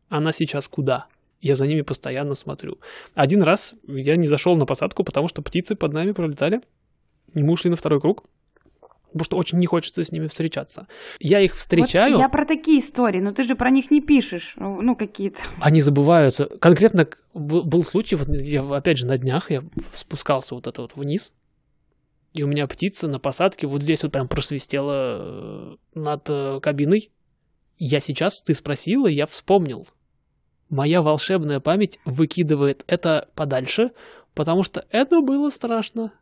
она 0.08 0.32
сейчас 0.32 0.66
куда? 0.66 1.06
Я 1.40 1.54
за 1.54 1.68
ними 1.68 1.82
постоянно 1.82 2.34
смотрю. 2.34 2.80
Один 3.14 3.40
раз 3.40 3.76
я 3.86 4.16
не 4.16 4.26
зашел 4.26 4.56
на 4.56 4.66
посадку, 4.66 5.04
потому 5.04 5.28
что 5.28 5.40
птицы 5.40 5.76
под 5.76 5.92
нами 5.92 6.10
пролетали, 6.10 6.62
и 7.32 7.44
мы 7.44 7.52
ушли 7.52 7.70
на 7.70 7.76
второй 7.76 8.00
круг, 8.00 8.24
потому 9.14 9.24
что 9.24 9.36
очень 9.36 9.58
не 9.58 9.66
хочется 9.66 10.02
с 10.02 10.10
ними 10.10 10.26
встречаться. 10.26 10.88
Я 11.20 11.40
их 11.40 11.54
встречаю, 11.54 12.14
Вот 12.14 12.20
я 12.20 12.28
про 12.28 12.44
такие 12.44 12.80
истории, 12.80 13.20
но 13.20 13.32
ты 13.32 13.44
же 13.44 13.54
про 13.54 13.70
них 13.70 13.90
не 13.92 14.00
пишешь. 14.00 14.54
Ну, 14.56 14.96
какие-то. 14.96 15.40
они 15.60 15.80
забываются. 15.80 16.46
Конкретно 16.46 17.08
был 17.32 17.84
случай, 17.84 18.16
вот 18.16 18.28
я, 18.28 18.62
опять 18.62 18.98
же, 18.98 19.06
на 19.06 19.16
днях 19.16 19.50
я 19.50 19.62
спускался 19.94 20.56
вот 20.56 20.66
это 20.66 20.82
вот 20.82 20.96
вниз, 20.96 21.32
и 22.32 22.42
у 22.42 22.48
меня 22.48 22.66
птица 22.66 23.06
на 23.06 23.20
посадке 23.20 23.68
вот 23.68 23.82
здесь 23.82 24.02
вот 24.02 24.12
прям 24.12 24.26
просвистела 24.26 25.18
э, 25.20 25.76
над 25.94 26.28
э, 26.28 26.58
кабиной. 26.60 27.12
Я 27.78 28.00
сейчас, 28.00 28.42
ты 28.42 28.54
спросила, 28.54 29.06
я 29.06 29.26
вспомнил. 29.26 29.86
Моя 30.68 31.02
волшебная 31.02 31.60
память 31.60 32.00
выкидывает 32.04 32.82
это 32.88 33.28
подальше, 33.36 33.92
потому 34.34 34.64
что 34.64 34.84
это 34.90 35.20
было 35.20 35.50
страшно. 35.50 36.12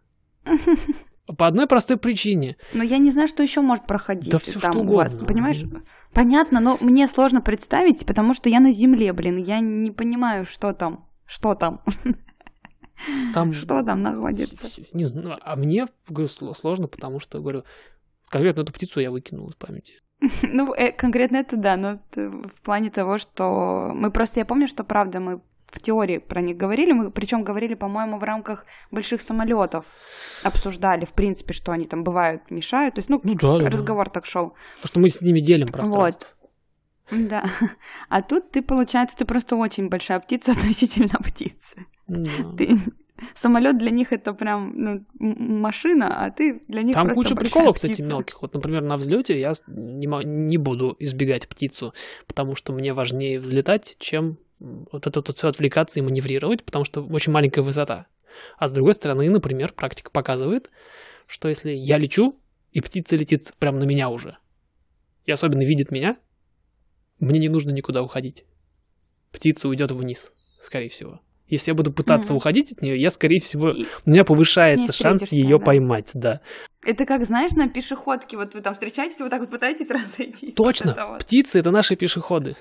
По 1.38 1.46
одной 1.46 1.66
простой 1.66 1.96
причине. 1.96 2.56
Но 2.74 2.82
я 2.82 2.98
не 2.98 3.10
знаю, 3.10 3.28
что 3.28 3.42
еще 3.42 3.60
может 3.60 3.86
проходить. 3.86 4.32
Да 4.32 4.38
всё, 4.38 4.58
там 4.58 4.72
что 4.72 4.80
у 4.80 4.94
вас, 4.94 5.12
угодно. 5.14 5.28
Понимаешь? 5.28 5.62
Понятно, 6.12 6.60
но 6.60 6.76
мне 6.80 7.06
сложно 7.08 7.40
представить, 7.40 8.04
потому 8.06 8.34
что 8.34 8.48
я 8.48 8.60
на 8.60 8.72
земле, 8.72 9.12
блин. 9.12 9.36
Я 9.36 9.60
не 9.60 9.90
понимаю, 9.92 10.44
что 10.44 10.72
там. 10.72 11.08
Что 11.24 11.54
там? 11.54 11.80
Там 13.34 13.52
Что 13.54 13.82
там 13.82 14.02
находится? 14.02 14.82
Не 14.92 15.04
знаю, 15.04 15.38
а 15.42 15.56
мне 15.56 15.86
говорю, 16.08 16.28
сло- 16.28 16.54
сложно, 16.54 16.88
потому 16.88 17.20
что, 17.20 17.40
говорю, 17.40 17.64
конкретно 18.28 18.62
эту 18.62 18.72
птицу 18.72 19.00
я 19.00 19.10
выкинул 19.10 19.48
из 19.48 19.54
памяти. 19.54 19.94
Ну, 20.42 20.74
э, 20.74 20.92
конкретно 20.92 21.36
это 21.38 21.56
да, 21.56 21.76
но 21.76 22.00
в 22.14 22.60
плане 22.62 22.90
того, 22.90 23.18
что 23.18 23.92
мы 23.94 24.10
просто, 24.10 24.40
я 24.40 24.44
помню, 24.46 24.66
что 24.68 24.84
правда 24.84 25.20
мы 25.20 25.40
в 25.72 25.80
теории 25.80 26.18
про 26.18 26.40
них 26.40 26.56
говорили, 26.56 26.92
мы 26.92 27.10
причем 27.10 27.42
говорили, 27.42 27.74
по-моему, 27.74 28.18
в 28.18 28.24
рамках 28.24 28.66
больших 28.90 29.20
самолетов 29.20 29.86
обсуждали, 30.42 31.04
в 31.04 31.12
принципе, 31.12 31.54
что 31.54 31.72
они 31.72 31.86
там 31.86 32.04
бывают, 32.04 32.50
мешают. 32.50 32.94
То 32.94 32.98
есть, 32.98 33.08
ну, 33.08 33.20
Ну 33.24 33.34
да, 33.34 33.58
да, 33.58 33.64
да. 33.64 33.70
разговор 33.70 34.10
так 34.10 34.26
шел. 34.26 34.54
Потому 34.76 34.88
что 34.88 35.00
мы 35.00 35.08
с 35.08 35.20
ними 35.20 35.40
делим 35.40 35.66
пространство. 35.66 36.28
Да. 37.10 37.44
А 38.08 38.22
тут 38.22 38.50
ты, 38.50 38.62
получается, 38.62 39.16
ты 39.16 39.24
просто 39.24 39.56
очень 39.56 39.88
большая 39.88 40.20
птица 40.20 40.52
относительно 40.56 41.18
птицы. 41.18 41.86
Да. 42.06 42.30
Ты... 42.56 42.78
Самолет 43.34 43.78
для 43.78 43.90
них 43.90 44.12
это 44.12 44.34
прям 44.34 44.72
ну, 44.74 45.06
машина, 45.20 46.24
а 46.24 46.30
ты 46.30 46.60
для 46.66 46.82
них 46.82 46.94
Там 46.94 47.06
просто 47.06 47.22
куча 47.22 47.36
приколов, 47.36 47.76
кстати, 47.76 47.92
птица. 47.92 48.08
мелких. 48.08 48.42
Вот, 48.42 48.52
например, 48.54 48.82
на 48.82 48.96
взлете 48.96 49.38
я 49.38 49.52
не, 49.68 50.06
не 50.24 50.56
буду 50.56 50.96
избегать 50.98 51.48
птицу, 51.48 51.94
потому 52.26 52.56
что 52.56 52.72
мне 52.72 52.92
важнее 52.92 53.38
взлетать, 53.38 53.96
чем 54.00 54.38
вот 54.92 55.06
это 55.06 55.20
вот 55.20 55.28
все 55.36 55.48
отвлекаться 55.48 55.98
и 55.98 56.02
маневрировать, 56.02 56.64
потому 56.64 56.84
что 56.84 57.02
очень 57.02 57.32
маленькая 57.32 57.62
высота. 57.62 58.06
А 58.58 58.68
с 58.68 58.72
другой 58.72 58.94
стороны, 58.94 59.28
например, 59.28 59.72
практика 59.72 60.10
показывает, 60.10 60.70
что 61.26 61.48
если 61.48 61.70
я 61.72 61.98
лечу, 61.98 62.38
и 62.70 62.80
птица 62.80 63.16
летит 63.16 63.52
прямо 63.58 63.78
на 63.78 63.84
меня 63.84 64.08
уже, 64.08 64.38
и 65.26 65.32
особенно 65.32 65.62
видит 65.62 65.90
меня, 65.90 66.16
мне 67.18 67.38
не 67.38 67.48
нужно 67.48 67.70
никуда 67.70 68.02
уходить. 68.02 68.44
Птица 69.30 69.68
уйдет 69.68 69.90
вниз, 69.92 70.32
скорее 70.60 70.88
всего. 70.88 71.20
Если 71.48 71.70
я 71.70 71.74
буду 71.74 71.92
пытаться 71.92 72.32
Мгм. 72.32 72.38
уходить 72.38 72.72
от 72.72 72.80
нее, 72.80 72.96
я, 72.96 73.10
скорее 73.10 73.38
всего, 73.38 73.70
И 73.70 73.84
у 74.06 74.10
меня 74.10 74.24
повышается 74.24 74.92
шанс 74.92 75.30
ее 75.32 75.58
да. 75.58 75.64
поймать, 75.64 76.10
да. 76.14 76.40
Это 76.84 77.04
как, 77.04 77.24
знаешь, 77.26 77.52
на 77.52 77.68
пешеходке, 77.68 78.36
вот 78.38 78.54
вы 78.54 78.60
там 78.62 78.72
встречаетесь, 78.72 79.20
вот 79.20 79.30
так 79.30 79.40
вот 79.40 79.50
пытаетесь 79.50 79.90
разойтись. 79.90 80.54
Точно, 80.54 80.96
вот. 81.08 81.20
птицы 81.24 81.58
это 81.58 81.70
наши 81.70 81.94
пешеходы. 81.94 82.56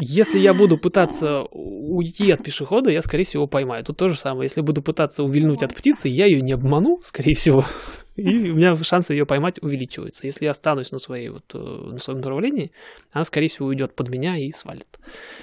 Если 0.00 0.38
я 0.38 0.54
буду 0.54 0.78
пытаться 0.78 1.42
уйти 1.50 2.30
от 2.30 2.42
пешехода, 2.42 2.90
я, 2.90 3.02
скорее 3.02 3.24
всего, 3.24 3.46
поймаю. 3.46 3.84
Тут 3.84 3.98
то 3.98 4.08
же 4.08 4.16
самое. 4.16 4.44
Если 4.44 4.62
буду 4.62 4.82
пытаться 4.82 5.22
увильнуть 5.22 5.62
от 5.62 5.74
птицы, 5.74 6.08
я 6.08 6.26
ее 6.26 6.40
не 6.40 6.52
обману, 6.52 7.00
скорее 7.02 7.34
всего, 7.34 7.64
и 8.16 8.50
у 8.50 8.56
меня 8.56 8.74
шансы 8.76 9.12
ее 9.12 9.26
поймать 9.26 9.62
увеличиваются. 9.62 10.26
Если 10.26 10.46
я 10.46 10.52
останусь 10.52 10.90
на, 10.90 10.98
своей, 10.98 11.28
вот, 11.28 11.44
э, 11.54 11.58
на 11.58 11.98
своем 11.98 12.20
направлении, 12.20 12.72
она, 13.12 13.24
скорее 13.24 13.48
всего, 13.48 13.68
уйдет 13.68 13.94
под 13.94 14.08
меня 14.08 14.36
и 14.36 14.50
свалит. 14.52 14.98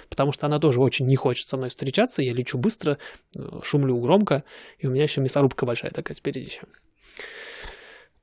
Потому 0.09 0.31
что 0.31 0.47
она 0.47 0.59
тоже 0.59 0.81
очень 0.81 1.05
не 1.05 1.15
хочет 1.15 1.47
со 1.47 1.57
мной 1.57 1.69
встречаться. 1.69 2.21
Я 2.21 2.33
лечу 2.33 2.57
быстро, 2.57 2.97
э, 3.35 3.39
шумлю 3.63 3.97
громко, 3.99 4.43
и 4.79 4.87
у 4.87 4.91
меня 4.91 5.03
еще 5.03 5.21
мясорубка 5.21 5.65
большая 5.65 5.91
такая 5.91 6.15
спереди 6.15 6.45
еще. 6.45 6.61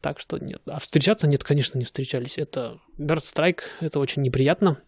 Так 0.01 0.20
что 0.20 0.39
нет. 0.39 0.61
А 0.66 0.78
встречаться 0.78 1.26
нет, 1.26 1.45
конечно, 1.45 1.78
не 1.78 1.85
встречались. 1.85 2.37
Это 2.39 2.78
Bird 2.99 3.22
Strike, 3.22 3.62
это 3.80 4.01
очень 4.01 4.22
неприятно. 4.22 4.82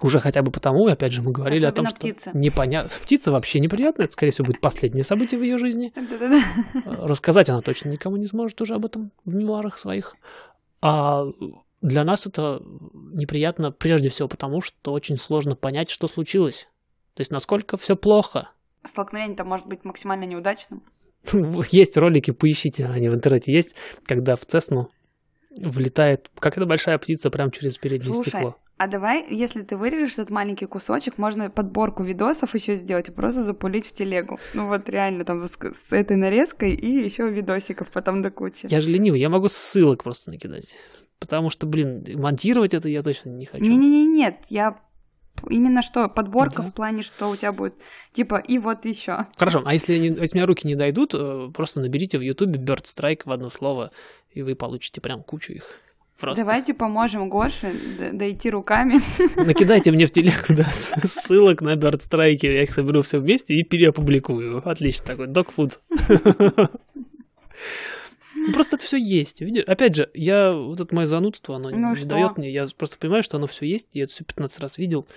Уже 0.00 0.20
хотя 0.20 0.42
бы 0.42 0.50
потому, 0.50 0.86
опять 0.86 1.12
же, 1.12 1.22
мы 1.22 1.32
говорили 1.32 1.64
о 1.66 1.70
том, 1.70 1.86
Особенно 1.86 1.90
что 1.90 2.00
птица. 2.00 2.30
непонятно. 2.34 2.90
Птица 3.02 3.30
вообще 3.30 3.60
неприятная, 3.60 4.06
это, 4.06 4.12
скорее 4.12 4.32
всего, 4.32 4.46
будет 4.46 4.60
последнее 4.60 5.04
событие 5.04 5.38
в 5.38 5.42
ее 5.42 5.58
жизни. 5.58 5.92
Э, 5.94 7.06
Рассказать 7.06 7.50
она 7.50 7.60
точно 7.60 7.90
никому 7.90 8.16
не 8.16 8.26
сможет 8.26 8.60
уже 8.60 8.74
об 8.74 8.86
этом 8.86 9.12
в 9.24 9.34
мемуарах 9.34 9.78
своих. 9.78 10.14
А 10.80 11.24
для 11.82 12.04
нас 12.04 12.26
это 12.26 12.60
неприятно 13.12 13.70
прежде 13.70 14.08
всего 14.08 14.28
потому, 14.28 14.60
что 14.60 14.92
очень 14.92 15.16
сложно 15.16 15.54
понять, 15.54 15.90
что 15.90 16.06
случилось. 16.06 16.68
То 17.14 17.20
есть, 17.20 17.30
насколько 17.30 17.76
все 17.76 17.94
плохо. 17.94 18.50
Столкновение 18.84 19.36
там 19.36 19.48
может 19.48 19.66
быть 19.66 19.84
максимально 19.84 20.24
неудачным. 20.24 20.82
Есть 21.70 21.96
ролики, 21.96 22.30
поищите, 22.32 22.86
они 22.86 23.08
в 23.08 23.14
интернете 23.14 23.52
есть, 23.52 23.76
когда 24.04 24.34
в 24.34 24.44
Цесну 24.44 24.88
влетает 25.60 26.30
какая-то 26.38 26.66
большая 26.66 26.98
птица 26.98 27.30
прямо 27.30 27.52
через 27.52 27.76
переднее 27.78 28.14
Слушай, 28.14 28.28
стекло. 28.30 28.56
А 28.82 28.88
давай, 28.88 29.24
если 29.30 29.62
ты 29.62 29.76
вырежешь 29.76 30.14
этот 30.14 30.30
маленький 30.30 30.66
кусочек, 30.66 31.16
можно 31.18 31.50
подборку 31.50 32.02
видосов 32.02 32.54
еще 32.54 32.74
сделать 32.74 33.08
и 33.08 33.12
просто 33.12 33.42
запулить 33.42 33.86
в 33.86 33.92
телегу. 33.92 34.38
Ну 34.54 34.66
вот 34.66 34.88
реально 34.88 35.24
там 35.24 35.46
с, 35.46 35.56
с 35.56 35.92
этой 35.92 36.16
нарезкой 36.16 36.74
и 36.74 36.86
еще 37.04 37.30
видосиков 37.30 37.90
потом 37.90 38.22
до 38.22 38.30
кучи. 38.30 38.66
Я 38.68 38.80
же 38.80 38.90
ленивый, 38.90 39.20
я 39.20 39.28
могу 39.28 39.48
ссылок 39.48 40.02
просто 40.02 40.30
накидать. 40.30 40.78
Потому 41.20 41.50
что, 41.50 41.66
блин, 41.66 42.04
монтировать 42.14 42.74
это 42.74 42.88
я 42.88 43.02
точно 43.02 43.30
не 43.30 43.46
хочу. 43.46 43.62
Не-не-не, 43.62 44.06
нет, 44.06 44.38
я 44.48 44.80
именно 45.48 45.82
что 45.82 46.08
подборка 46.08 46.62
Да. 46.62 46.68
в 46.68 46.72
плане, 46.72 47.02
что 47.02 47.28
у 47.30 47.36
тебя 47.36 47.52
будет 47.52 47.74
типа 48.12 48.36
и 48.36 48.58
вот 48.58 48.84
еще. 48.84 49.26
Хорошо, 49.36 49.62
а 49.64 49.74
если, 49.74 49.96
не- 49.98 50.06
если 50.08 50.34
у 50.34 50.38
меня 50.38 50.46
руки 50.46 50.66
не 50.66 50.74
дойдут, 50.74 51.14
э, 51.14 51.50
просто 51.54 51.80
наберите 51.80 52.18
в 52.18 52.20
Ютубе 52.22 52.58
Bird 52.58 52.82
Strike 52.84 53.22
в 53.26 53.30
одно 53.30 53.48
слово, 53.48 53.92
и 54.32 54.42
вы 54.42 54.56
получите 54.56 55.00
прям 55.00 55.22
кучу 55.22 55.52
их. 55.52 55.78
Просто 56.22 56.44
Давайте 56.44 56.72
поможем 56.72 57.28
Гоше 57.28 57.74
дойти 58.12 58.48
руками. 58.48 59.00
накидайте 59.44 59.90
мне 59.90 60.06
в 60.06 60.12
телегу 60.12 60.34
да, 60.50 60.68
ссылок 60.70 61.60
на 61.62 61.74
Strike, 61.74 62.38
я 62.42 62.62
их 62.62 62.72
соберу 62.72 63.02
все 63.02 63.18
вместе 63.18 63.54
и 63.54 63.64
переопубликую. 63.64 64.62
Отлично 64.64 65.04
такой. 65.04 65.26
Ну, 65.26 65.44
просто 68.54 68.76
это 68.76 68.84
все 68.84 68.98
есть. 68.98 69.40
Видишь? 69.40 69.64
Опять 69.64 69.96
же, 69.96 70.10
я 70.14 70.52
вот 70.52 70.78
это 70.78 70.94
мое 70.94 71.06
занудство, 71.06 71.56
оно 71.56 71.70
Ну 71.70 71.90
не 71.90 71.96
что? 71.96 72.06
дает 72.10 72.38
мне. 72.38 72.52
Я 72.52 72.68
просто 72.78 72.98
понимаю, 72.98 73.24
что 73.24 73.38
оно 73.38 73.48
все 73.48 73.66
есть. 73.66 73.88
Я 73.94 74.04
это 74.04 74.12
все 74.12 74.22
15 74.22 74.60
раз 74.60 74.78
видел. 74.78 75.08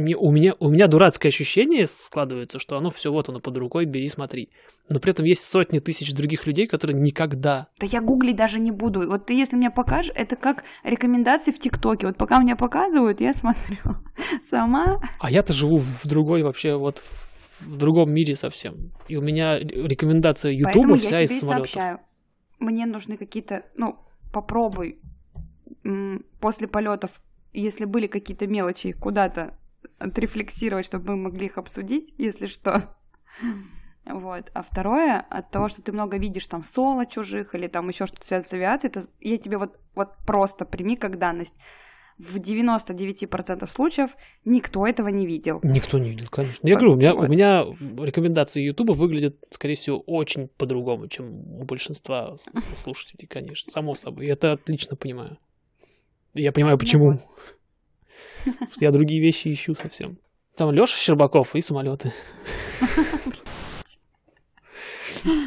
У, 0.00 0.30
меня, 0.30 0.54
у 0.58 0.68
меня 0.68 0.86
дурацкое 0.86 1.30
ощущение 1.30 1.86
складывается, 1.86 2.58
что 2.58 2.76
оно 2.76 2.90
все 2.90 3.10
вот 3.10 3.28
оно 3.28 3.40
под 3.40 3.56
рукой, 3.56 3.84
бери, 3.84 4.08
смотри. 4.08 4.50
Но 4.88 4.98
при 4.98 5.12
этом 5.12 5.24
есть 5.24 5.44
сотни 5.44 5.78
тысяч 5.78 6.12
других 6.14 6.46
людей, 6.46 6.66
которые 6.66 7.00
никогда. 7.00 7.68
Да 7.78 7.86
я 7.86 8.00
гуглить 8.00 8.36
даже 8.36 8.58
не 8.58 8.70
буду. 8.70 9.08
Вот 9.08 9.26
ты, 9.26 9.34
если 9.34 9.56
мне 9.56 9.70
покажешь, 9.70 10.12
это 10.14 10.36
как 10.36 10.64
рекомендации 10.82 11.52
в 11.52 11.58
ТикТоке. 11.58 12.06
Вот 12.06 12.16
пока 12.16 12.40
мне 12.40 12.56
показывают, 12.56 13.20
я 13.20 13.32
смотрю 13.32 13.78
сама. 14.42 15.00
А 15.20 15.30
я-то 15.30 15.52
живу 15.52 15.78
в 15.78 16.06
другой 16.06 16.42
вообще 16.42 16.76
вот 16.76 17.02
в, 17.60 17.76
другом 17.76 18.10
мире 18.12 18.34
совсем. 18.34 18.92
И 19.06 19.16
у 19.16 19.20
меня 19.22 19.58
рекомендация 19.58 20.52
Ютуба 20.52 20.94
я 20.94 20.96
вся 20.96 21.08
тебе 21.08 21.24
из 21.24 21.40
самолетов. 21.40 21.70
сообщаю. 21.70 22.00
Мне 22.58 22.86
нужны 22.86 23.16
какие-то, 23.16 23.64
ну, 23.76 23.96
попробуй 24.32 24.98
после 26.40 26.68
полетов, 26.68 27.20
если 27.52 27.84
были 27.84 28.06
какие-то 28.06 28.46
мелочи, 28.46 28.92
куда-то 28.92 29.54
отрефлексировать, 29.98 30.86
чтобы 30.86 31.12
мы 31.16 31.22
могли 31.24 31.46
их 31.46 31.58
обсудить, 31.58 32.14
если 32.18 32.46
что. 32.46 32.94
Вот. 34.06 34.50
А 34.54 34.62
второе, 34.62 35.20
от 35.20 35.50
того, 35.50 35.68
что 35.68 35.82
ты 35.82 35.92
много 35.92 36.16
видишь 36.18 36.46
там 36.46 36.62
соло 36.62 37.06
чужих 37.06 37.54
или 37.54 37.68
там 37.68 37.88
еще 37.88 38.06
что-то 38.06 38.26
связано 38.26 38.48
с 38.48 38.52
авиацией, 38.54 38.90
это 38.90 39.02
я 39.20 39.38
тебе 39.38 39.58
вот, 39.58 39.78
вот 39.94 40.16
просто 40.26 40.64
прими 40.64 40.96
как 40.96 41.18
данность. 41.18 41.54
В 42.18 42.36
99% 42.36 43.66
случаев 43.66 44.10
никто 44.44 44.86
этого 44.86 45.08
не 45.08 45.26
видел. 45.26 45.60
Никто 45.62 45.98
не 45.98 46.10
видел, 46.10 46.26
конечно. 46.30 46.66
Я 46.66 46.74
говорю, 46.74 46.92
у 46.92 46.96
меня, 46.96 47.14
у 47.14 47.18
Вот. 47.20 47.28
меня 47.28 47.64
рекомендации 48.04 48.60
Ютуба 48.62 48.92
выглядят, 48.92 49.36
скорее 49.50 49.74
всего, 49.74 50.00
очень 50.00 50.48
по-другому, 50.48 51.08
чем 51.08 51.26
у 51.58 51.64
большинства 51.64 52.36
слушателей, 52.76 53.26
конечно, 53.26 53.70
само 53.72 53.94
собой. 53.94 54.26
Я 54.26 54.32
это 54.34 54.52
отлично 54.52 54.96
понимаю. 54.96 55.38
Я 56.34 56.52
понимаю, 56.52 56.76
почему. 56.78 57.12
вот. 57.12 57.20
Потому 58.44 58.70
что 58.72 58.84
я 58.84 58.90
другие 58.90 59.20
вещи 59.20 59.52
ищу 59.52 59.74
совсем. 59.74 60.16
Там 60.56 60.72
Леша 60.72 60.96
Щербаков 60.96 61.54
и 61.56 61.60
самолеты. 61.60 62.12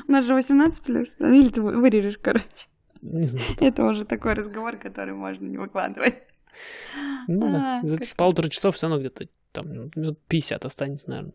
У 0.07 0.11
нас 0.11 0.26
же 0.26 0.34
18 0.36 0.84
плюс. 0.84 1.15
Или 1.19 1.49
ты 1.49 1.61
вы- 1.61 1.80
вырежешь, 1.80 2.17
короче. 2.21 2.67
Не 3.01 3.26
знаю. 3.26 3.45
Это 3.59 3.84
уже 3.84 4.05
такой 4.05 4.34
разговор, 4.34 4.78
который 4.78 5.13
можно 5.13 5.45
не 5.45 5.57
выкладывать. 5.57 6.15
Ну 7.28 7.51
да. 7.51 7.82
А, 7.84 7.88
За 7.88 7.97
полутора 8.15 8.49
часов 8.49 8.76
все 8.76 8.88
равно 8.88 8.99
где-то 8.99 9.28
там 9.51 9.71
минут 9.71 10.19
50 10.28 10.65
останется, 10.65 11.09
наверное. 11.09 11.34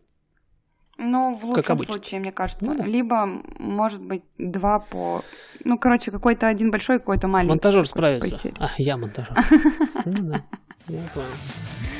Ну, 1.00 1.34
в 1.36 1.44
лучшем 1.44 1.76
обычно. 1.76 1.94
случае, 1.94 2.20
мне 2.20 2.32
кажется. 2.32 2.66
Ну 2.66 2.74
да. 2.74 2.84
Либо, 2.84 3.24
может 3.58 4.00
быть, 4.02 4.22
два 4.36 4.80
по... 4.80 5.22
Ну, 5.64 5.78
короче, 5.78 6.10
какой-то 6.10 6.48
один 6.48 6.70
большой, 6.72 6.98
какой-то 6.98 7.28
маленький. 7.28 7.50
Монтажер 7.50 7.82
типа, 7.84 7.94
справится. 7.94 8.52
А, 8.58 8.70
я 8.78 8.96
монтажер. 8.96 9.36
Ну 10.04 10.12
да. 10.30 10.44
Um 10.90 11.06
abraço. 11.06 11.97